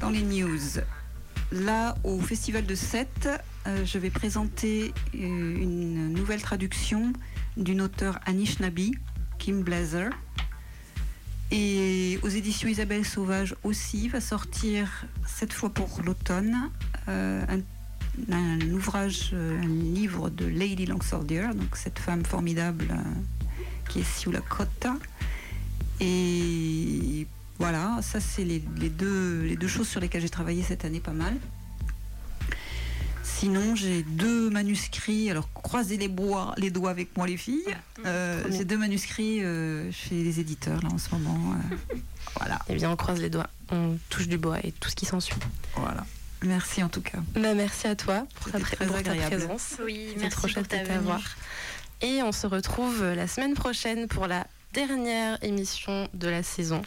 dans 0.00 0.10
les 0.10 0.22
news, 0.22 0.80
là 1.52 1.94
au 2.02 2.18
Festival 2.20 2.64
de 2.64 2.74
Sète, 2.74 3.28
je 3.66 3.98
vais 3.98 4.10
présenter 4.10 4.92
une 5.12 6.12
nouvelle 6.12 6.42
traduction 6.42 7.12
d'une 7.56 7.82
auteure 7.82 8.18
Anishinaabe, 8.26 8.90
Kim 9.38 9.62
Blazer 9.62 10.10
et 11.50 12.18
aux 12.22 12.28
éditions 12.28 12.68
Isabelle 12.68 13.04
Sauvage 13.04 13.54
aussi 13.62 14.08
va 14.08 14.20
sortir, 14.20 15.06
cette 15.26 15.52
fois 15.52 15.70
pour 15.70 16.00
l'automne, 16.04 16.70
euh, 17.08 17.44
un, 18.30 18.60
ouvrage, 18.70 19.30
euh, 19.32 19.60
un 19.60 19.66
livre 19.66 20.30
de 20.30 20.46
Lady 20.46 20.86
Longsordier, 20.86 21.48
donc 21.54 21.76
cette 21.76 21.98
femme 21.98 22.24
formidable 22.24 22.86
euh, 22.90 23.90
qui 23.90 24.00
est 24.00 24.18
sous 24.18 24.30
la 24.30 24.40
côte. 24.40 24.86
Et 26.00 27.26
voilà, 27.58 28.00
ça 28.02 28.20
c'est 28.20 28.44
les, 28.44 28.58
deux, 28.58 29.42
les 29.42 29.56
deux 29.56 29.68
choses 29.68 29.88
sur 29.88 30.00
lesquelles 30.00 30.22
j'ai 30.22 30.28
travaillé 30.28 30.62
cette 30.62 30.84
année 30.84 31.00
pas 31.00 31.12
mal. 31.12 31.34
Sinon, 33.44 33.74
j'ai 33.74 34.02
deux 34.04 34.48
manuscrits. 34.48 35.30
Alors, 35.30 35.52
croisez 35.52 35.98
les, 35.98 36.08
bois, 36.08 36.54
les 36.56 36.70
doigts 36.70 36.88
avec 36.88 37.14
moi, 37.14 37.26
les 37.26 37.36
filles. 37.36 37.76
Euh, 38.06 38.42
j'ai 38.48 38.64
deux 38.64 38.78
manuscrits 38.78 39.44
euh, 39.44 39.92
chez 39.92 40.14
les 40.14 40.40
éditeurs, 40.40 40.80
là, 40.82 40.88
en 40.90 40.96
ce 40.96 41.10
moment. 41.10 41.52
Euh, 41.92 41.96
voilà. 42.38 42.58
Eh 42.70 42.74
bien, 42.74 42.90
on 42.90 42.96
croise 42.96 43.20
les 43.20 43.28
doigts, 43.28 43.48
on 43.70 43.98
touche 44.08 44.28
du 44.28 44.38
bois 44.38 44.60
et 44.64 44.72
tout 44.72 44.88
ce 44.88 44.96
qui 44.96 45.04
s'ensuit. 45.04 45.36
Voilà. 45.76 46.06
Merci 46.40 46.82
en 46.82 46.88
tout 46.88 47.02
cas. 47.02 47.18
Bah, 47.34 47.52
merci 47.52 47.86
à 47.86 47.96
toi 47.96 48.26
pour, 48.36 48.50
ta, 48.50 48.60
présence. 48.60 49.74
Oui, 49.84 50.14
merci 50.18 50.36
trop 50.38 50.48
chouette 50.48 50.70
de 50.70 50.86
t'avoir. 50.86 51.20
Et 52.00 52.22
on 52.22 52.32
se 52.32 52.46
retrouve 52.46 53.04
la 53.04 53.28
semaine 53.28 53.52
prochaine 53.52 54.08
pour 54.08 54.26
la 54.26 54.46
dernière 54.72 55.36
émission 55.42 56.08
de 56.14 56.28
la 56.28 56.42
saison. 56.42 56.80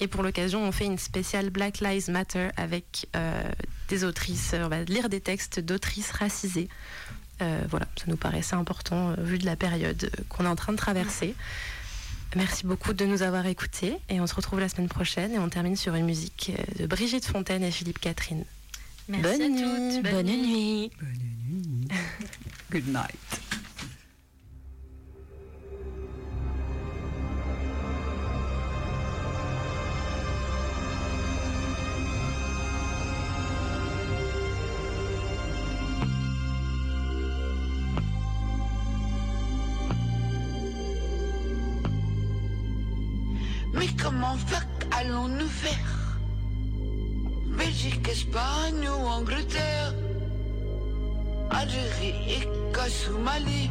Et 0.00 0.06
pour 0.06 0.22
l'occasion, 0.22 0.62
on 0.62 0.72
fait 0.72 0.86
une 0.86 0.98
spéciale 0.98 1.50
Black 1.50 1.80
Lives 1.80 2.10
Matter 2.10 2.48
avec 2.56 3.08
euh, 3.16 3.42
des 3.88 4.04
autrices. 4.04 4.54
On 4.54 4.68
va 4.68 4.82
lire 4.82 5.08
des 5.08 5.20
textes 5.20 5.60
d'autrices 5.60 6.12
racisées. 6.12 6.68
Euh, 7.40 7.62
voilà, 7.68 7.86
ça 7.96 8.04
nous 8.08 8.16
paraissait 8.16 8.56
important 8.56 9.10
euh, 9.10 9.14
vu 9.18 9.38
de 9.38 9.46
la 9.46 9.56
période 9.56 10.10
qu'on 10.28 10.44
est 10.44 10.48
en 10.48 10.56
train 10.56 10.72
de 10.72 10.78
traverser. 10.78 11.34
Merci 12.36 12.66
beaucoup 12.66 12.92
de 12.92 13.06
nous 13.06 13.22
avoir 13.22 13.46
écoutés 13.46 13.96
et 14.10 14.20
on 14.20 14.26
se 14.26 14.34
retrouve 14.34 14.60
la 14.60 14.68
semaine 14.68 14.88
prochaine 14.88 15.32
et 15.32 15.38
on 15.38 15.48
termine 15.48 15.76
sur 15.76 15.94
une 15.94 16.04
musique 16.04 16.52
de 16.78 16.86
Brigitte 16.86 17.24
Fontaine 17.24 17.62
et 17.62 17.70
Philippe 17.70 18.00
Catherine. 18.00 18.44
Merci 19.08 19.22
bonne, 19.22 19.42
à 19.42 19.48
nuit, 19.48 19.94
toutes. 20.02 20.12
bonne, 20.12 20.26
nuit. 20.26 20.90
Bonne 21.00 21.08
nuit. 21.48 21.88
Good 22.70 22.88
night. 22.88 23.47
Comment 44.20 44.36
faire 44.36 44.66
Allons-nous 44.98 45.46
faire 45.46 46.18
Belgique, 47.56 48.08
Espagne 48.08 48.88
ou 48.88 49.06
Angleterre. 49.06 49.94
Algérie, 51.50 52.40
Écosse 52.40 53.10
ou 53.14 53.18
Mali. 53.18 53.70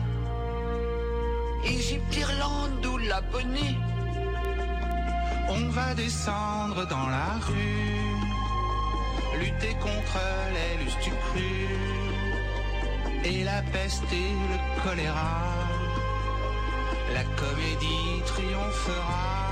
Égypte, 1.65 2.15
Irlande 2.15 2.85
ou 2.85 2.97
Laponie. 2.97 3.75
On 5.49 5.67
va 5.69 5.93
descendre 5.95 6.87
dans 6.87 7.07
la 7.07 7.33
rue 7.45 8.15
Lutter 9.39 9.75
contre 9.81 10.19
les 10.55 10.83
lustucrues 10.85 11.75
Et 13.25 13.43
la 13.43 13.61
peste 13.73 14.11
et 14.13 14.33
le 14.51 14.81
choléra 14.81 15.41
La 17.13 17.23
comédie 17.35 18.21
triomphera. 18.25 19.46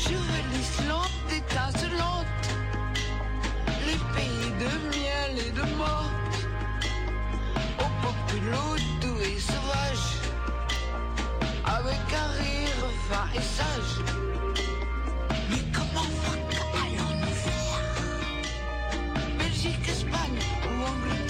Sur 0.00 0.12
une 0.12 0.60
Islande 0.60 1.30
étincelante, 1.30 2.26
les 3.86 4.00
pays 4.16 4.50
de 4.58 4.70
miel 4.96 5.32
et 5.46 5.50
de 5.50 5.76
mort, 5.76 6.10
au 7.78 7.88
populo 8.02 8.64
doux 9.02 9.20
et 9.20 9.38
sauvage, 9.38 10.06
avec 11.66 12.00
un 12.14 12.30
rire 12.42 12.82
fin 13.10 13.26
et 13.34 13.42
sage. 13.42 13.94
Mais 15.50 15.62
comment 15.70 16.10
allons-nous 16.82 17.34
faire 17.44 17.82
Belgique, 19.38 19.86
Espagne 19.86 20.40
ou 20.64 20.82
Angleterre? 20.82 21.29